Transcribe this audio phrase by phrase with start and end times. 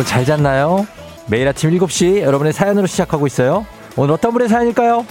[0.00, 0.86] 여러분 잘 잤나요?
[1.26, 3.66] 매일 아침 7시 여러분의 사연으로 시작하고 있어요.
[3.96, 5.04] 오늘 어떤 분의 사연일까요?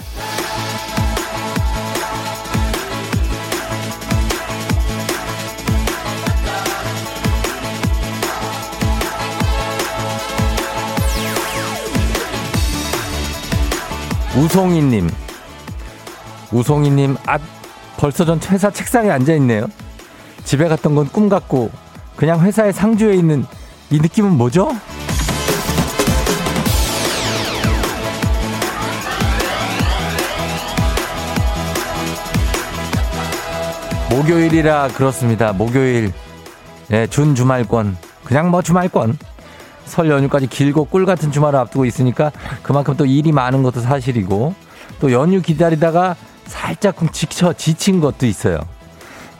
[14.36, 15.08] 우송이님.
[16.50, 17.38] 우송이님, 아,
[17.96, 19.68] 벌써 전 회사 책상에 앉아있네요.
[20.42, 21.70] 집에 갔던 건 꿈 같고,
[22.16, 23.46] 그냥 회사의 상주에 있는
[23.90, 24.70] 이 느낌은 뭐죠?
[34.10, 35.52] 목요일이라 그렇습니다.
[35.52, 36.12] 목요일.
[36.90, 37.96] 예, 준 주말권.
[38.24, 39.16] 그냥 뭐 주말권.
[39.84, 44.54] 설 연휴까지 길고 꿀 같은 주말을 앞두고 있으니까 그만큼 또 일이 많은 것도 사실이고
[45.00, 46.16] 또 연휴 기다리다가
[46.46, 48.58] 살짝 지쳐 지친 것도 있어요.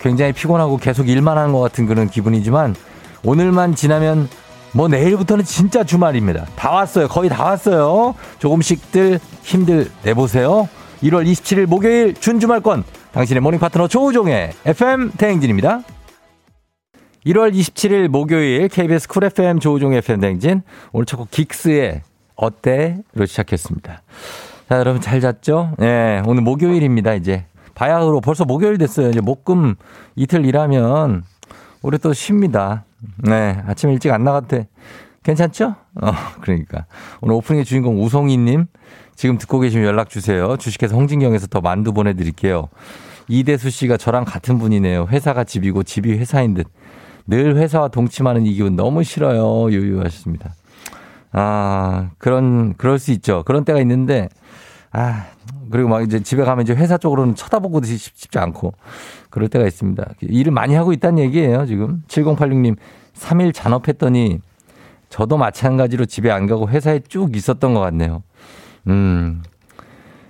[0.01, 2.75] 굉장히 피곤하고 계속 일만 하는 것 같은 그런 기분이지만
[3.23, 4.29] 오늘만 지나면
[4.73, 6.47] 뭐 내일부터는 진짜 주말입니다.
[6.57, 7.09] 다 왔어요.
[7.09, 8.15] 거의 다 왔어요.
[8.39, 10.69] 조금씩들 힘들 내보세요.
[11.03, 15.83] 1월 27일 목요일 준주말권 당신의 모닝 파트너 조우종의 FM 대행진입니다.
[17.27, 22.03] 1월 27일 목요일 KBS 쿨 FM 조우종의 FM 대행진 오늘 첫 곡 긱스의
[22.37, 24.03] 어때?로 시작했습니다.
[24.69, 25.73] 자, 여러분 잘 잤죠?
[25.81, 27.45] 예, 네, 오늘 목요일입니다, 이제.
[27.75, 29.11] 바야흐로 벌써 목요일 됐어요.
[29.11, 29.75] 이제 목금
[30.17, 31.25] 이틀 일하면
[31.83, 32.85] 우리 또 쉽니다.
[33.19, 34.69] 네, 아침 일찍 안 나갔대.
[35.23, 35.75] 괜찮죠?
[36.01, 36.87] 어, 그러니까.
[37.21, 38.67] 오늘 오프닝의 주인공 우송이님
[39.21, 40.57] 지금 듣고 계시면 연락 주세요.
[40.57, 42.71] 주식회사 홍진경에서 더 만두 보내드릴게요.
[43.29, 45.09] 이대수 씨가 저랑 같은 분이네요.
[45.11, 46.67] 회사가 집이고 집이 회사인 듯.
[47.27, 49.71] 늘 회사와 동침하는 이 기분 너무 싫어요.
[49.71, 50.55] 유유하셨습니다.
[51.33, 53.43] 아, 그런, 그럴 수 있죠.
[53.45, 54.31] 그런 때가 있는데,
[54.91, 55.27] 아,
[55.71, 58.73] 그리고 막 이제 집에 가면 이제 회사 쪽으로는 쳐다보고도 싶지 않고
[59.29, 60.15] 그럴 때가 있습니다.
[60.23, 62.03] 일을 많이 하고 있다는 얘기예요, 지금.
[62.09, 62.75] 7086님,
[63.19, 64.41] 3일 잔업했더니
[65.11, 68.23] 저도 마찬가지로 집에 안 가고 회사에 쭉 있었던 것 같네요.
[68.89, 69.43] 음,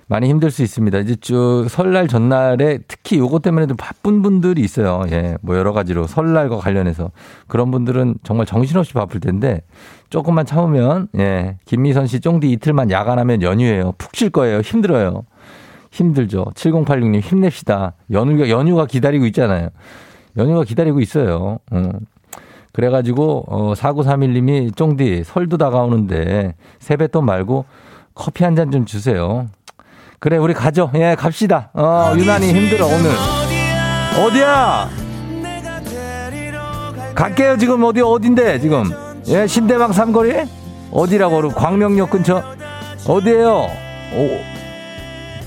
[0.07, 0.99] 많이 힘들 수 있습니다.
[0.99, 5.03] 이제 쭉 설날 전날에 특히 요거 때문에도 바쁜 분들이 있어요.
[5.09, 7.11] 예, 뭐 여러 가지로 설날과 관련해서
[7.47, 9.61] 그런 분들은 정말 정신없이 바쁠 텐데
[10.09, 13.93] 조금만 참으면 예, 김미선 씨 쫑디 이틀만 야간하면 연휴예요.
[13.97, 14.59] 푹 쉴 거예요.
[14.59, 15.23] 힘들어요.
[15.91, 16.45] 힘들죠.
[16.55, 17.93] 7086님 힘냅시다.
[18.11, 19.69] 연휴가 연휴가 기다리고 있잖아요.
[20.35, 21.59] 연휴가 기다리고 있어요.
[21.71, 21.91] 음.
[22.73, 27.65] 그래가지고 어 4931님이 쫑디 설도 다가오는데 세뱃돈 말고
[28.21, 29.47] 커피 한 잔 좀 주세요.
[30.19, 30.91] 그래, 우리 가죠.
[30.93, 31.71] 예, 갑시다.
[31.73, 33.09] 어, 유난히 힘들어, 오늘.
[34.23, 34.87] 어디야?
[37.15, 38.83] 갈게요, 지금 어디, 어딘데, 지금.
[39.27, 40.35] 예, 신대방 삼거리?
[40.91, 42.43] 어디라고, 광명역 근처?
[43.07, 43.49] 어디에요?
[44.13, 44.29] 오,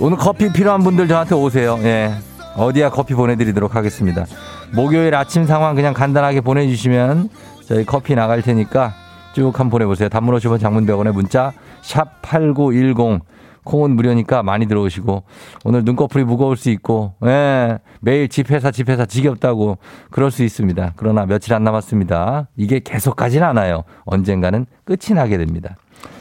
[0.01, 1.79] 오늘 커피 필요한 분들 저한테 오세요.
[1.85, 2.12] 예.
[2.56, 4.25] 어디야 커피 보내드리도록 하겠습니다.
[4.73, 7.29] 목요일 아침 상황 그냥 간단하게 보내주시면
[7.69, 8.95] 저희 커피 나갈 테니까
[9.35, 10.09] 쭉 한번 보내보세요.
[10.09, 11.53] 단문 50원 장문병원의 문자
[11.84, 13.21] 샵 8910
[13.65, 15.22] 콩은 무료니까 많이 들어오시고
[15.65, 19.78] 오늘 눈꺼풀이 무거울 수 있고 예, 매일 집회사 집회사 지겹다고
[20.11, 20.94] 그럴 수 있습니다.
[20.97, 22.49] 그러나 며칠 안 남았습니다.
[22.56, 23.84] 이게 계속 가진 않아요.
[24.05, 25.77] 언젠가는 끝이 나게 됩니다.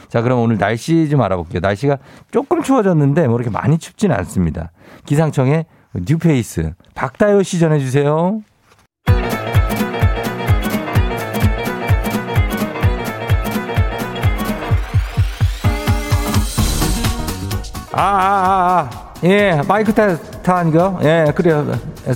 [0.08, 1.60] 자, 그럼 오늘 날씨 좀 알아볼게요.
[1.60, 1.98] 날씨가
[2.30, 4.70] 조금 추워졌는데 뭐 이렇게 많이 춥지는 않습니다.
[5.06, 8.42] 기상청의 뉴페이스 박다요 씨 전해주세요.
[17.96, 19.14] 아, 아, 아, 아.
[19.22, 20.98] 예, 마이크 테스트 하는거?
[21.04, 21.64] 예, 그래요.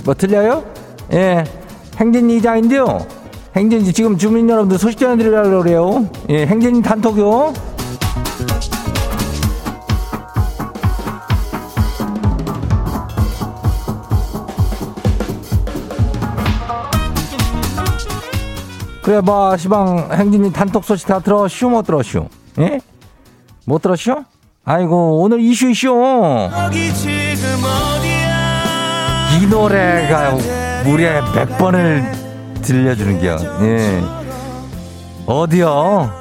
[0.03, 0.63] 뭐 틀려요?
[1.13, 1.45] 예,
[1.97, 3.07] 행진이 이장인데요.
[3.55, 6.09] 행진이 지금 주민 여러분들 소식 전해드리려고 그래요.
[6.29, 7.53] 예, 행진이 단톡요.
[19.01, 22.27] 그래, 뭐, 시방, 행진이 단톡 소식 다 들어쉬우, 못 들어쉬우?
[22.59, 22.79] 예?
[23.65, 24.25] 못 들어쉬우?
[24.71, 25.89] 아이고 오늘 이슈 이슈.
[29.41, 30.37] 이 노래가
[30.83, 32.03] 무려 몇 번을
[32.61, 33.99] 들려주는 겨 예.
[35.25, 36.11] 어디요?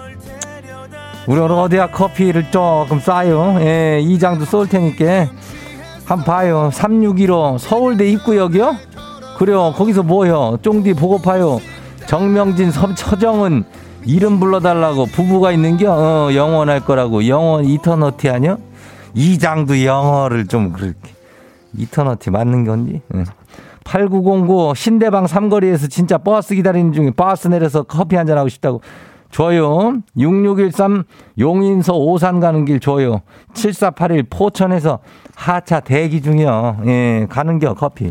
[1.26, 1.90] 우리 오늘 어디야?
[1.90, 3.58] 커피를 조금 싸요.
[3.60, 5.26] 예, 이 장도 쏠 테니까.
[6.06, 6.70] 한번 봐요.
[6.72, 8.76] 361호 서울대 입구역이요?
[9.36, 9.74] 그래요.
[9.76, 10.56] 거기서 뭐요?
[10.62, 11.60] 쫑디 보고파요.
[12.06, 13.64] 정명진 서정은
[14.04, 15.92] 이름 불러달라고 부부가 있는겨?
[15.92, 17.26] 어, 영원할 거라고.
[17.28, 18.56] 영원 eternity 아니야?
[19.14, 21.12] 이장도 영어를 좀 그렇게.
[21.76, 23.02] eternity 맞는 건지?
[23.14, 23.24] 응.
[23.84, 28.80] 8909 신대방 삼거리에서 진짜 버스 기다리는 중에 버스 내려서 커피 한 잔 하고 싶다고.
[29.30, 29.98] 줘요.
[30.16, 31.04] 6613
[31.38, 33.20] 용인서 오산 가는 길 줘요.
[33.52, 35.00] 7481 포천에서
[35.34, 36.78] 하차 대기 중이요.
[36.86, 38.10] 예, 가는겨 커피.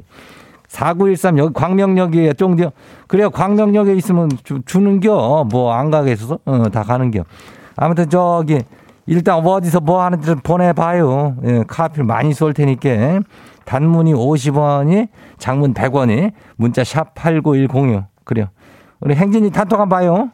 [0.68, 2.34] 4913 여기 광명역이에요.
[2.34, 2.72] 쫑디요.
[3.08, 3.30] 그래요.
[3.30, 5.46] 광명역에 있으면 주, 주는겨.
[5.50, 6.40] 뭐 안 가겠어?
[6.46, 7.24] 어, 다 가는겨.
[7.76, 8.60] 아무튼 저기
[9.06, 11.38] 일단 어디서 뭐 하는지 보내봐요.
[11.46, 13.22] 예, 카필 많이 쏠 테니까.
[13.66, 18.06] 단문이 50원이 장문 100원이 문자 샵 8910이요.
[18.24, 18.48] 그래요.
[19.00, 20.30] 우리 행진이 단톡 한번 봐요.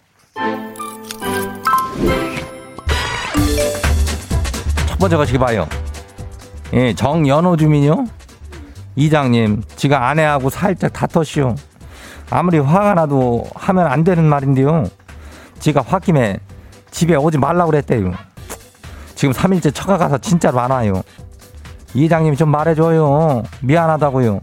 [4.88, 5.68] 첫 번째 거시기 봐요.
[6.74, 8.06] 예, 정연호 주민요.
[8.06, 8.23] 이
[9.10, 11.56] 장님, 지가 아내하고 살짝 다퉜시오.
[12.30, 14.86] 아무리 화가 나도 하면 안 되는 말인데요.
[15.60, 16.38] 지가 홧김에
[16.92, 18.12] 집에 오지 말라고 그랬대요.
[19.16, 21.01] 지금 3일째 처가 가서 진짜로 안 와요.
[21.94, 23.44] 이장님이 좀 말해줘요.
[23.62, 24.40] 미안하다고요.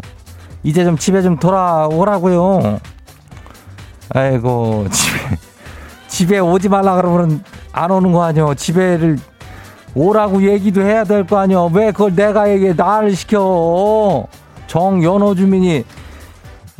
[0.63, 2.79] 이제 좀 집에 좀 돌아오라고요.
[4.15, 5.19] 아이고, 집에,
[6.09, 7.43] 집에 오지 말라 그러면
[7.73, 8.55] 안 오는 거 아니요.
[8.55, 9.19] 집에를
[9.95, 11.67] 오라고 얘기도 해야 될 거 아니요.
[11.73, 12.75] 왜 그걸 내가 얘기해.
[12.75, 14.27] 나를 시켜.
[14.71, 15.85] 정연호 주민이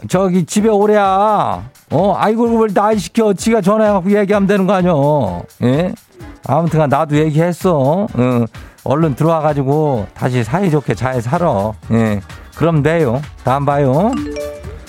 [0.09, 1.65] 저기 집에 오랴.
[1.91, 3.33] 어, 아이고, 왜날 시켜.
[3.33, 5.43] 지가 전화해갖고 얘기하면 되는 거 아니요.
[5.65, 5.93] 예?
[6.47, 8.07] 아무튼 나도 얘기했어.
[8.17, 8.47] 응.
[8.85, 11.73] 얼른 들어와가지고 다시 사이좋게 잘 살아.
[11.91, 12.21] 예.
[12.55, 13.21] 그럼 돼요.
[13.43, 14.13] 다음 봐요.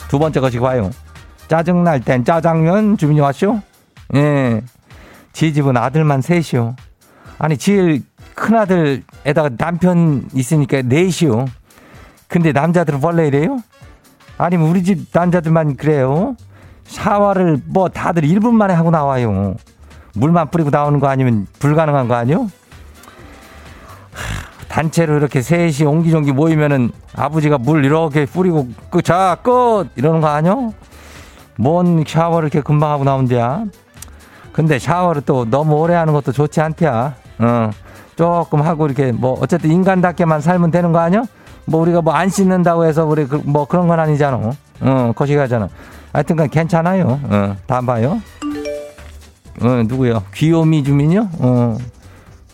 [0.08, 0.92] 두 번째 것이 봐요.
[1.48, 3.62] 짜증날 땐 짜장면 주민이 왔쇼?
[4.14, 4.62] 예.
[5.34, 6.76] 지 집은 아들만 셋이요.
[7.40, 8.04] 아니, 제일
[8.36, 11.48] 큰아들에다가 남편 있으니까 넷이요.
[12.32, 13.60] 근데 남자들은 원래 이래요?
[14.38, 16.38] 아니면 우리 집 남자들만 그래요?
[16.86, 19.56] 샤워를 뭐 다들 1분 만에 하고 나와요.
[20.16, 22.50] 물만 뿌리고 나오는 거 아니면 불가능한 거 아니요?
[24.70, 29.90] 단체로 이렇게 셋이 옹기종기 모이면은 아버지가 물 이렇게 뿌리고 그 자, 끝!
[29.98, 30.74] 이러는 거 아니요?
[31.58, 33.66] 뭔 샤워를 이렇게 금방 하고 나온대야?
[34.54, 37.14] 근데 샤워를 또 너무 오래 하는 것도 좋지 않대야.
[37.40, 37.70] 어.
[38.16, 41.24] 조금 하고 이렇게 뭐 어쨌든 인간답게만 살면 되는 거 아니야?
[41.66, 44.52] 뭐 우리가 뭐 안 씻는다고 해서 우리 그 뭐 그런 건 아니잖아.
[44.82, 45.70] 어, 거시가잖아.
[46.14, 47.20] 하여튼간 괜찮아요.
[47.24, 48.22] 어, 다음 봐요.
[49.62, 50.24] 어, 누구요?
[50.34, 51.30] 귀요미 주민요?
[51.40, 51.78] 어.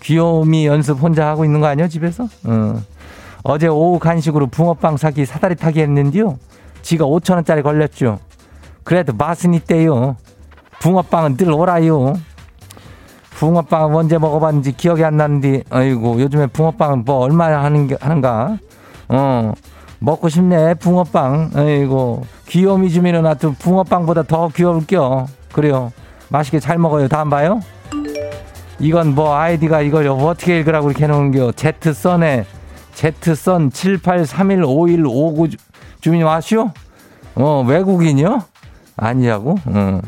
[0.01, 2.27] 귀요미 연습 혼자 하고 있는 거 아니야, 집에서?
[2.45, 2.81] 어.
[3.43, 6.37] 어제 오후 간식으로 붕어빵 사기 사다리 타기 했는데요.
[6.81, 8.19] 지가 5천원짜리 걸렸죠.
[8.83, 10.15] 그래도 맛은 있대요.
[10.81, 12.13] 붕어빵은 늘 오라요.
[13.31, 18.57] 붕어빵 언제 먹어봤는지 기억이 안 나는데, 아이고, 요즘에 붕어빵은 뭐 얼마나 하는 게, 하는가?
[19.09, 19.53] 어,
[19.99, 21.51] 먹고 싶네, 붕어빵.
[21.55, 25.27] 아이고, 귀요미 주민은 하여튼 붕어빵보다 더 귀여울겨.
[25.51, 25.91] 그래요.
[26.29, 27.07] 맛있게 잘 먹어요.
[27.07, 27.61] 다음 봐요.
[28.79, 31.53] 이건 뭐 아이디가 이걸 어떻게 읽으라고 이렇게 해놓은겨.
[31.53, 32.45] 제트선에,
[32.93, 35.57] 제트선 78315159
[35.99, 36.71] 주민 와시오?
[37.35, 38.43] 어, 외국인이요?
[38.97, 39.55] 아니냐고?
[39.65, 40.01] 어.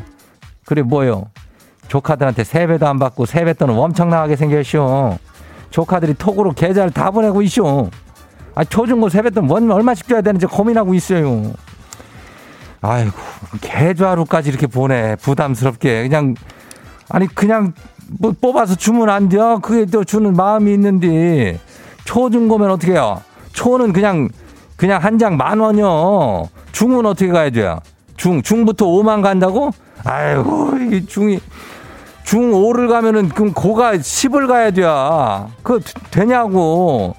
[0.66, 1.26] 그래, 뭐요?
[1.88, 5.18] 조카들한테 세배도 안 받고 세뱃돈은 엄청나게 생겼쇼.
[5.72, 7.90] 조카들이 톡으로 계좌를 다 보내고 있쇼.
[8.60, 11.54] 아, 초중고 세뱃돈 뭔 얼마씩 줘야 되는지 고민하고 있어요.
[12.82, 13.12] 아이고,
[13.62, 15.16] 계좌로까지 이렇게 보내.
[15.16, 16.04] 부담스럽게.
[16.04, 16.36] 그냥,
[17.08, 17.72] 아니, 그냥
[18.20, 19.60] 뭐 뽑아서 주면 안 돼요?
[19.62, 21.58] 그게 또 주는 마음이 있는데.
[22.04, 23.22] 초중고면 어떻게 해요?
[23.54, 24.28] 초는 그냥,
[24.76, 26.50] 그냥 한 장 만 원이요.
[26.74, 27.80] 중은 어떻게 가야 돼요?
[28.18, 29.72] 중, 중부터 5만 간다고?
[30.04, 31.40] 아이고, 이게 중이.
[32.26, 35.48] 중5를 가면은 그럼 고가 10을 가야 돼야.
[35.64, 35.80] 그
[36.12, 37.16] 되냐고.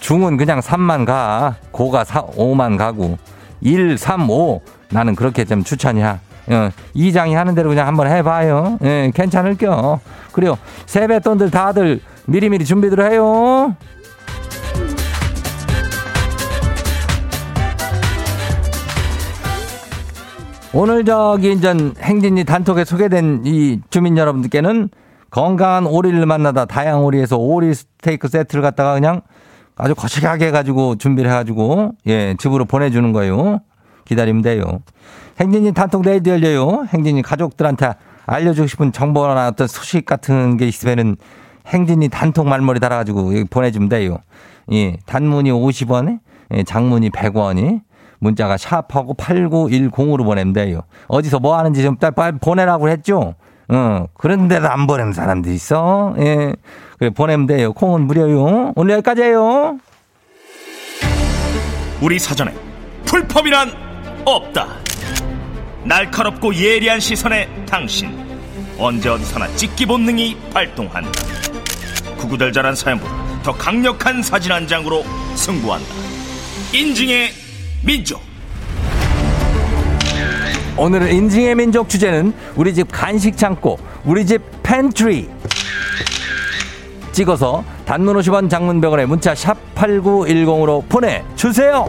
[0.00, 1.56] 중은 그냥 3만 가.
[1.70, 3.18] 고가 4, 5만 가고.
[3.60, 4.60] 1, 3, 5.
[4.90, 6.20] 나는 그렇게 좀 추천이야.
[6.50, 8.78] 어, 이장이 하는 대로 그냥 한번 해봐요.
[8.82, 10.00] 예, 괜찮을 겨.
[10.32, 10.56] 그래요.
[10.86, 13.74] 세뱃돈들 다들 미리미리 준비들 해요.
[20.72, 24.90] 오늘 저기 이제 행진이 단톡에 소개된 이 주민 여러분들께는
[25.30, 29.22] 건강한 오리를 만나다 다양 오리에서 오리 스테이크 세트를 갖다가 그냥
[29.78, 33.60] 아주 거시하게 해가지고 준비를 해가지고 예 집으로 보내주는 거예요.
[34.04, 34.62] 기다리면 돼요.
[35.40, 36.86] 행진이 단톡 내일도 열려요.
[36.92, 37.94] 행진이 가족들한테
[38.26, 41.16] 알려주고 싶은 정보나 어떤 소식 같은 게 있으면은
[41.68, 44.18] 행진이 단톡 말머리 달아가지고 보내주면 돼요.
[44.72, 46.18] 예, 단문이 50원에
[46.52, 47.80] 예, 장문이 100원이
[48.18, 50.80] 문자가 샵하고 8910으로 보내면 돼요.
[51.06, 53.34] 어디서 뭐 하는지 좀 빨리 보내라고 했죠?
[53.68, 56.14] 어, 그런데도 안 보내는 사람도 있어.
[56.18, 56.54] 예.
[56.98, 57.72] 그래, 보내면 돼요.
[57.72, 58.72] 콩은 무료요.
[58.74, 59.78] 오늘 여기까지예요.
[62.00, 62.52] 우리 사전에
[63.04, 63.72] 풀펌이란
[64.24, 64.68] 없다.
[65.84, 68.10] 날카롭고 예리한 시선에 당신.
[68.78, 71.10] 언제 어디서나 찍기 본능이 발동한다.
[72.18, 75.88] 구구절절한 사연보다 더 강력한 사진 한 장으로 승부한다.
[76.72, 77.30] 인증의
[77.84, 78.20] 민족.
[80.76, 85.28] 오늘은 인증의 민족 주제는 우리 집 간식 창고, 우리 집 팬트리.
[87.12, 91.88] 찍어서 단문 50원 장문병원에 문자 샵 8910으로 보내주세요.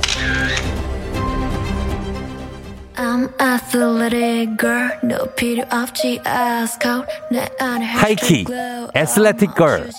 [7.95, 8.45] 하이키.
[8.93, 9.89] 에슬레틱 걸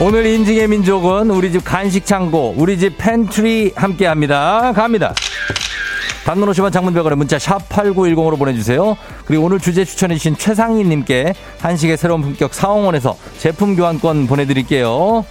[0.00, 4.72] 오늘 인증의 민족은 우리 집 간식 창고, 우리 집 팬트리 함께 합니다.
[4.72, 5.12] 갑니다.
[6.24, 8.96] 단문 50원 장문백원의 문자 샵 8910으로 보내주세요.
[9.24, 15.24] 그리고 오늘 주제 추천해주신 최상희님께 한식의 새로운 품격 사홍원에서 제품 교환권 보내드릴게요.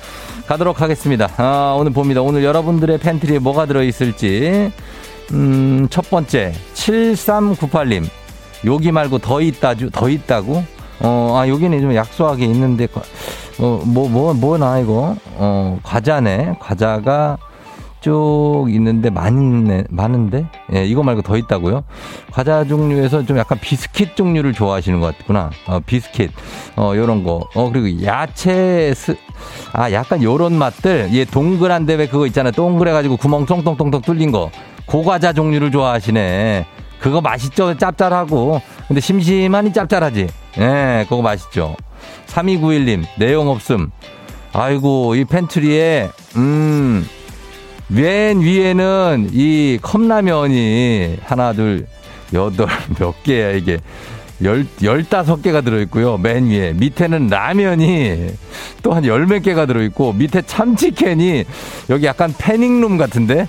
[0.47, 1.29] 가도록 하겠습니다.
[1.37, 2.21] 아, 오늘 봅니다.
[2.21, 4.73] 오늘 여러분들의 팬트리에 뭐가 들어있을지.
[5.31, 8.05] 음, 첫 번째, 7398님.
[8.65, 10.76] 여기 말고 더 있다, 더 있다고?
[11.01, 12.87] 어, 아, 여기는 좀 약소하게 있는데,
[13.59, 15.15] 어, 뭐, 뭐, 뭐나, 이거?
[15.35, 16.55] 어, 과자네.
[16.59, 17.37] 과자가
[17.99, 20.45] 쭉 있는데 많네, 많은데?
[20.73, 21.83] 예, 이거 말고 더 있다고요?
[22.31, 25.49] 과자 종류에서 좀 약간 비스킷 종류를 좋아하시는 것 같구나.
[25.67, 26.31] 어, 비스킷.
[26.75, 27.41] 어, 요런 거.
[27.55, 29.15] 어, 그리고 야채 스,
[29.73, 31.09] 아, 약간 요런 맛들.
[31.11, 32.51] 예, 동그란데 왜 그거 있잖아요.
[32.51, 34.51] 동그래가지고 구멍 똥똥똥똥 뚫린 거.
[34.85, 36.65] 고과자 종류를 좋아하시네.
[36.99, 37.77] 그거 맛있죠?
[37.77, 38.61] 짭짤하고.
[38.87, 40.27] 근데 심심하니 짭짤하지?
[40.59, 41.75] 예, 그거 맛있죠?
[42.27, 43.91] 3291님, 내용 없음.
[44.53, 47.07] 아이고, 이 팬트리에, 음,
[47.87, 51.85] 맨 위에는 이 컵라면이 하나, 둘,
[52.33, 52.67] 여덟,
[52.99, 53.79] 몇 개야, 이게.
[54.43, 56.17] 열, 열다섯 개가 들어있고요.
[56.19, 56.73] 맨 위에.
[56.73, 58.27] 밑에는 라면이
[58.83, 61.43] 또 한 열 몇 개가 들어있고, 밑에 참치캔이
[61.89, 63.47] 여기 약간 패닝룸 같은데?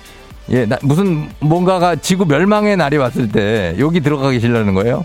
[0.51, 5.03] 예, 나, 무슨 뭔가가 지구 멸망의 날이 왔을 때 여기 들어가 계시려는 거예요?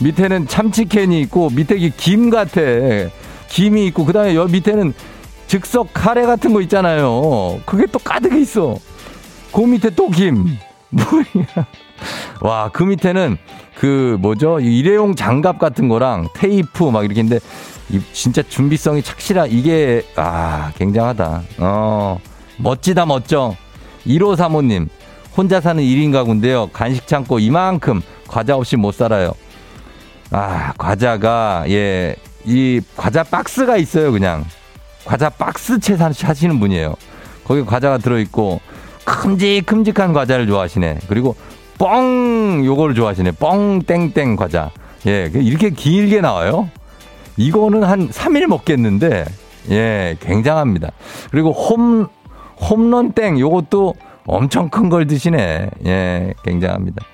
[0.00, 2.60] 밑에는 참치캔이 있고 밑에 김 같아.
[3.48, 4.92] 김이 있고 그다음에 여 밑에는
[5.46, 7.60] 즉석 카레 같은 거 있잖아요.
[7.66, 8.76] 그게 또 가득 있어.
[9.52, 10.58] 그 밑에 또 김.
[10.90, 11.66] 뭐야.
[12.40, 13.36] 와, 그 밑에는
[13.76, 14.60] 그 뭐죠?
[14.60, 17.44] 일회용 장갑 같은 거랑 테이프 막 이렇게 있는데
[18.12, 21.42] 진짜 준비성이 착실한 이게 아, 굉장하다.
[21.58, 22.18] 어.
[22.58, 23.54] 멋지다 멋져.
[24.06, 24.88] 1호 사모님
[25.36, 26.68] 혼자 사는 1인 가구인데요.
[26.72, 29.32] 간식 창고 이만큼 과자 없이 못 살아요.
[30.30, 34.44] 아, 과자가, 예, 이 과자 박스가 있어요, 그냥.
[35.04, 36.94] 과자 박스 채산 하시는 분이에요.
[37.44, 38.60] 거기 과자가 들어있고,
[39.04, 41.00] 큼직큼직한 과자를 좋아하시네.
[41.08, 41.36] 그리고
[41.78, 42.62] 뻥!
[42.64, 43.32] 요거를 좋아하시네.
[43.32, 44.70] 뻥, 땡땡 과자.
[45.06, 46.70] 예, 그 이렇게 길게 나와요?
[47.36, 49.24] 이거는 한 3일 먹겠는데,
[49.70, 50.92] 예, 굉장합니다.
[51.30, 52.06] 그리고 홈,
[52.68, 53.94] 홈런 땡, 요것도
[54.26, 55.70] 엄청 큰 걸 드시네.
[55.86, 57.04] 예, 굉장합니다.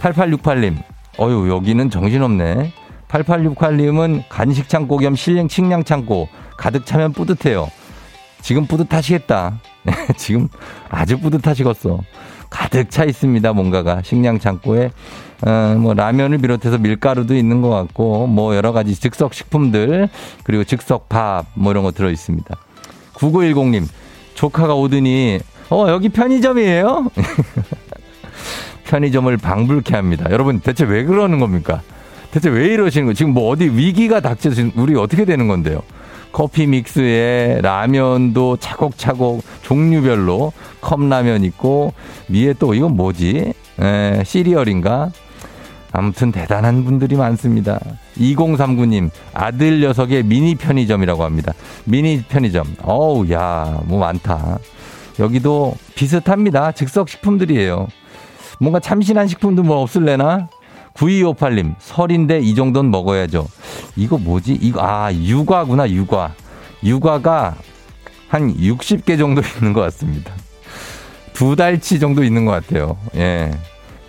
[0.00, 0.76] 8868님,
[1.18, 2.72] 어유 여기는 정신없네.
[3.08, 6.28] 8868님은 간식 창고 겸 실행 식량 창고
[6.58, 7.68] 가득 차면 뿌듯해요.
[8.42, 9.60] 지금 뿌듯하시겠다.
[10.16, 10.48] 지금
[10.90, 12.00] 아주 뿌듯하시겠어.
[12.50, 13.52] 가득 차 있습니다.
[13.52, 14.90] 뭔가가 식량 창고에
[15.46, 20.08] 어, 뭐 라면을 비롯해서 밀가루도 있는 것 같고 뭐 여러 가지 즉석 식품들
[20.44, 22.54] 그리고 즉석 밥 뭐 이런 거 들어 있습니다.
[23.14, 23.86] 9910님
[24.36, 25.40] 조카가 오더니
[25.70, 27.10] 어 여기 편의점이에요?
[28.84, 30.26] 편의점을 방불케 합니다.
[30.30, 31.82] 여러분 대체 왜 그러는 겁니까?
[32.30, 33.14] 대체 왜 이러시는 거예요?
[33.14, 35.82] 지금 뭐 어디 위기가 닥쳐서 우리 어떻게 되는 건데요?
[36.32, 40.52] 커피 믹스에 라면도 차곡차곡 종류별로
[40.82, 41.94] 컵라면 있고
[42.28, 43.54] 위에 또 이건 뭐지?
[43.80, 45.10] 에, 시리얼인가?
[45.96, 47.80] 아무튼 대단한 분들이 많습니다.
[48.18, 51.54] 2039님 아들 녀석의 미니 편의점이라고 합니다.
[51.84, 52.76] 미니 편의점.
[52.82, 54.58] 어우 야 뭐 많다.
[55.18, 56.72] 여기도 비슷합니다.
[56.72, 57.86] 즉석 식품들이에요.
[58.60, 60.48] 뭔가 참신한 식품도 뭐 없을래나?
[60.94, 63.46] 9258님, 설인데 이 정도는 먹어야죠.
[63.96, 64.58] 이거 뭐지?
[64.60, 66.32] 이거, 아, 육아구나, 육아.
[66.82, 67.54] 육아가
[68.28, 70.32] 한 60개 정도 있는 것 같습니다.
[71.34, 72.96] 두 달치 정도 있는 것 같아요.
[73.14, 73.50] 예.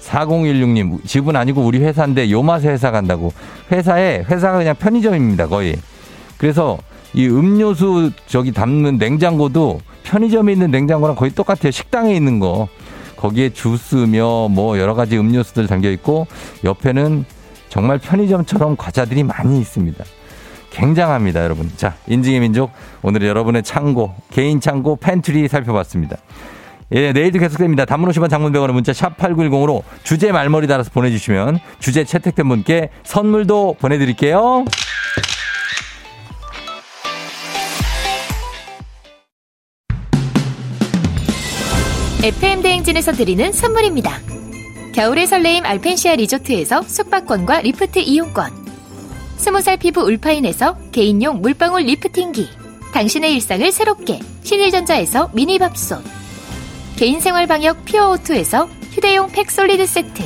[0.07, 3.33] 4016님, 집은 아니고 우리 회사인데 요 맛에 회사 간다고.
[3.71, 5.75] 회사에, 회사가 그냥 편의점입니다, 거의.
[6.37, 6.77] 그래서
[7.13, 11.71] 이 음료수 저기 담는 냉장고도 편의점에 있는 냉장고랑 거의 똑같아요.
[11.71, 12.67] 식당에 있는 거.
[13.17, 16.27] 거기에 주스며 뭐 여러 가지 음료수들 담겨 있고
[16.63, 17.25] 옆에는
[17.69, 20.03] 정말 편의점처럼 과자들이 많이 있습니다.
[20.69, 21.71] 굉장합니다, 여러분.
[21.75, 22.71] 자, 인증의 민족.
[23.01, 26.17] 오늘 여러분의 창고, 개인 창고 팬트리 살펴봤습니다.
[26.93, 27.85] 예, 내일도 계속됩니다.
[27.85, 34.65] 단문 50원 장문백원의 문자 샵 8910으로 주제 말머리 달아서 보내주시면 주제 채택된 분께 선물도 보내드릴게요.
[42.23, 44.11] FM 대행진에서 드리는 선물입니다.
[44.93, 48.65] 겨울의 설레임 알펜시아 리조트에서 숙박권과 리프트 이용권.
[49.37, 52.49] 스무 살 피부 울파인에서 개인용 물방울 리프팅기
[52.93, 56.26] 당신의 일상을 새롭게 신일전자에서 미니밥솥
[56.97, 60.23] 개인생활방역 퓨어오투에서 휴대용 팩솔리드 세트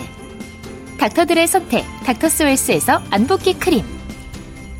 [0.98, 3.84] 닥터들의 선택 닥터스웰스에서 안붓기 크림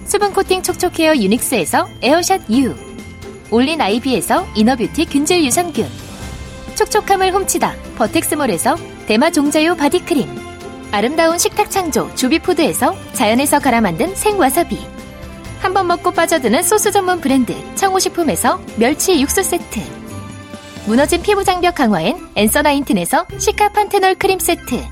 [0.05, 2.75] 수분코팅 촉촉헤어 유닉스에서 에어샷 U
[3.51, 5.88] 올린 아이비에서 이너뷰티 균질 유산균
[6.75, 10.29] 촉촉함을 훔치다 버텍스몰에서 대마 종자유 바디크림
[10.91, 14.77] 아름다운 식탁 창조 주비푸드에서 자연에서 갈아 만든 생와사비
[15.60, 20.00] 한 번 먹고 빠져드는 소스 전문 브랜드 청호식품에서 멸치 육수 세트
[20.85, 24.83] 무너진 피부 장벽 강화엔 엔서 나인틴에서 시카판테놀 크림 세트.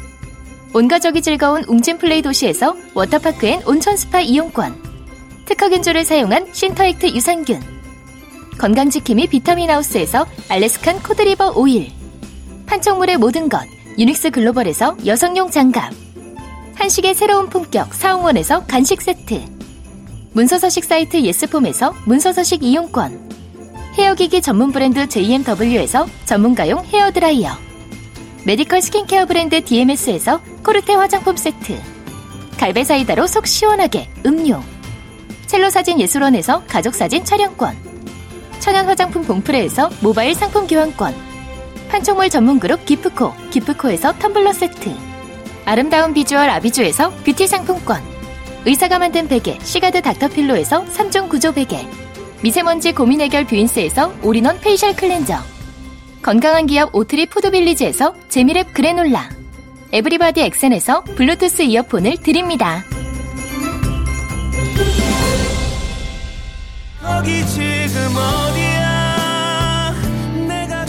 [0.73, 4.89] 온가족이 즐거운 웅진플레이 도시에서 워터파크엔 온천 스파 이용권.
[5.45, 7.59] 특허균주를 사용한 신터액트 유산균.
[8.59, 11.91] 건강지킴이 비타민하우스에서 알래스칸 코드리버 오일.
[12.67, 13.61] 판촉물의 모든 것
[13.97, 15.91] 유닉스 글로벌에서 여성용 장갑.
[16.75, 19.41] 한식의 새로운 품격 사홍원에서 간식 세트.
[20.33, 23.27] 문서서식 사이트 예스폼에서 문서서식 이용권
[23.99, 27.51] 헤어기기 전문 브랜드 JMW에서 전문가용 헤어드라이어
[28.45, 31.77] 메디컬 스킨케어 브랜드 DMS에서 코르테 화장품 세트
[32.57, 34.63] 갈배 사이다로 속 시원하게 음료
[35.47, 37.75] 첼로 사진 예술원에서 가족사진 촬영권
[38.59, 41.13] 천연 화장품 봉프레에서 모바일 상품 교환권
[41.89, 44.95] 판촉물 전문 그룹 기프코 기프코에서 텀블러 세트
[45.65, 48.01] 아름다운 비주얼 아비주에서 뷰티 상품권
[48.65, 51.85] 의사가 만든 베개 시가드 닥터필로에서 3종 구조 베개
[52.41, 55.35] 미세먼지 고민 해결 뷰인스에서 올인원 페이셜 클렌저
[56.21, 59.29] 건강한 기업 오트리 푸드빌리지에서 재미랩 그래놀라
[59.91, 62.83] 에브리바디 엑센에서 블루투스 이어폰을 드립니다.
[67.01, 68.68] 거기 지금 내가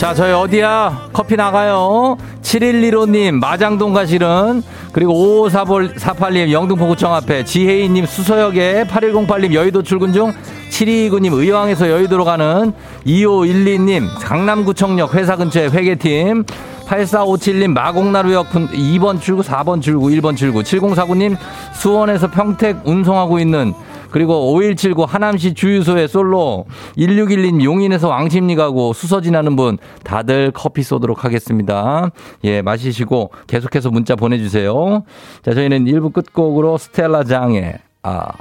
[0.00, 1.10] 자, 저희 어디야?
[1.12, 2.16] 커피 나가요.
[2.40, 4.62] 7115님, 마장동 가실은.
[4.92, 5.12] 그리고
[5.46, 7.44] 5548님, 영등포구청 앞에.
[7.44, 8.84] 지혜인님, 수서역에.
[8.88, 10.32] 8108님, 여의도 출근 중.
[10.70, 12.72] 7229님, 의왕에서 여의도로 가는.
[13.06, 16.44] 2512님, 강남구청역 회사 근처에 회계팀.
[16.86, 20.62] 8457님, 마곡나루역 2번 출구, 4번 출구, 1번 출구.
[20.62, 21.36] 7049님,
[21.74, 23.74] 수원에서 평택 운송하고 있는
[24.10, 31.24] 그리고 5179 하남시 주유소에 솔로 1612님 용인에서 왕십리 가고 수서 지나는 분 다들 커피 쏘도록
[31.24, 32.10] 하겠습니다.
[32.44, 35.04] 예, 마시시고 계속해서 문자 보내주세요.
[35.42, 38.32] 자, 저희는 1부 끝곡으로 스텔라 장의 아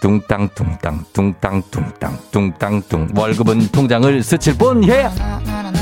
[0.00, 4.92] 뚱땅 뚱땅 뚱땅 뚱땅 뚱땅 뚱 월급은 통장을 스칠 뿐 예.
[4.92, 5.81] yeah.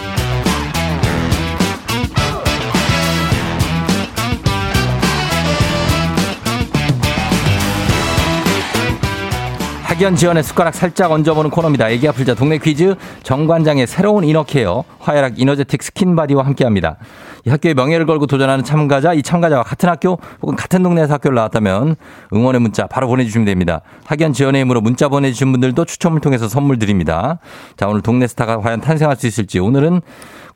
[10.01, 11.87] 학연 지연에 숟가락 살짝 얹어보는 코너입니다.
[11.91, 16.97] 애기야 풀자 동네 퀴즈 정관장의 새로운 inner care 화애락 이너제틱 스킨바디와 함께합니다.
[17.45, 21.97] 이 학교의 명예를 걸고 도전하는 참가자 이 참가자와 같은 학교 혹은 같은 동네에서 학교를 나왔다면
[22.33, 23.81] 응원의 문자 바로 보내주시면 됩니다.
[24.05, 27.37] 학연 지원의 힘으로 문자 보내주신 분들도 추첨을 통해서 선물 드립니다.
[27.77, 30.01] 자 오늘 동네 스타가 과연 탄생할 수 있을지 오늘은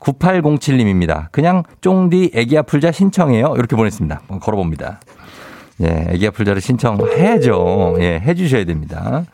[0.00, 1.28] 9807님입니다.
[1.30, 3.54] 그냥 쫑디 애기 아플 자 신청해요.
[3.56, 4.22] 이렇게 보냈습니다.
[4.40, 4.98] 걸어봅니다.
[5.82, 7.96] 예, 애기 아플 자를 신청해야죠.
[8.00, 9.24] 예, 해 주셔야 됩니다.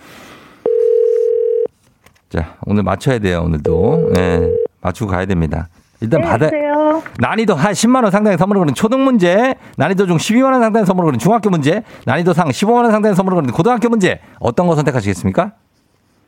[2.28, 4.12] 자, 오늘 맞춰야 돼요, 오늘도.
[4.18, 4.50] 예,
[4.80, 5.68] 맞추고 가야 됩니다.
[6.00, 7.02] 일단 받아, 안녕하세요.
[7.20, 11.06] 난이도 한 10만 원 상당의 선물을 거는 초등 문제, 난이도 중 12만 원 상당의 선물을
[11.06, 15.52] 거는 중학교 문제, 난이도 상 15만 원 상당의 선물을 거는 고등학교 문제, 어떤 거 선택하시겠습니까?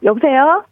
[0.05, 0.63] 여보세요?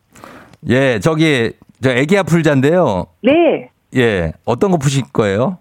[0.68, 1.52] 예, 저기,
[1.82, 3.06] 저 애기 아플 자인데요.
[3.24, 3.70] 네.
[3.96, 5.58] 예, 어떤 거 푸실 거예요?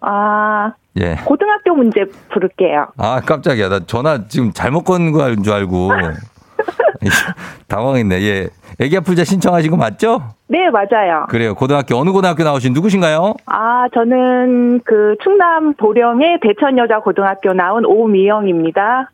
[0.00, 1.16] 아, 예.
[1.24, 2.88] 고등학교 문제 부를게요.
[2.96, 3.68] 아, 깜짝이야.
[3.68, 5.90] 나 전화 지금 잘못 건 거인 줄 알고.
[7.68, 8.22] 당황했네.
[8.22, 8.48] 예.
[8.80, 10.22] 애기 아플 자 신청하신 거 맞죠?
[10.48, 11.26] 네, 맞아요.
[11.28, 11.54] 그래요.
[11.54, 13.34] 고등학교 어느 고등학교 나오신 누구신가요?
[13.46, 19.10] 아, 저는 그 충남 보령의 대천여자고등학교 나온 오미영입니다.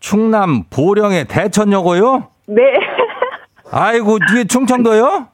[0.00, 2.28] 충남 보령의 대천여고요?
[2.46, 2.62] 네.
[3.70, 5.28] 아이고, 뒤에 충청도요?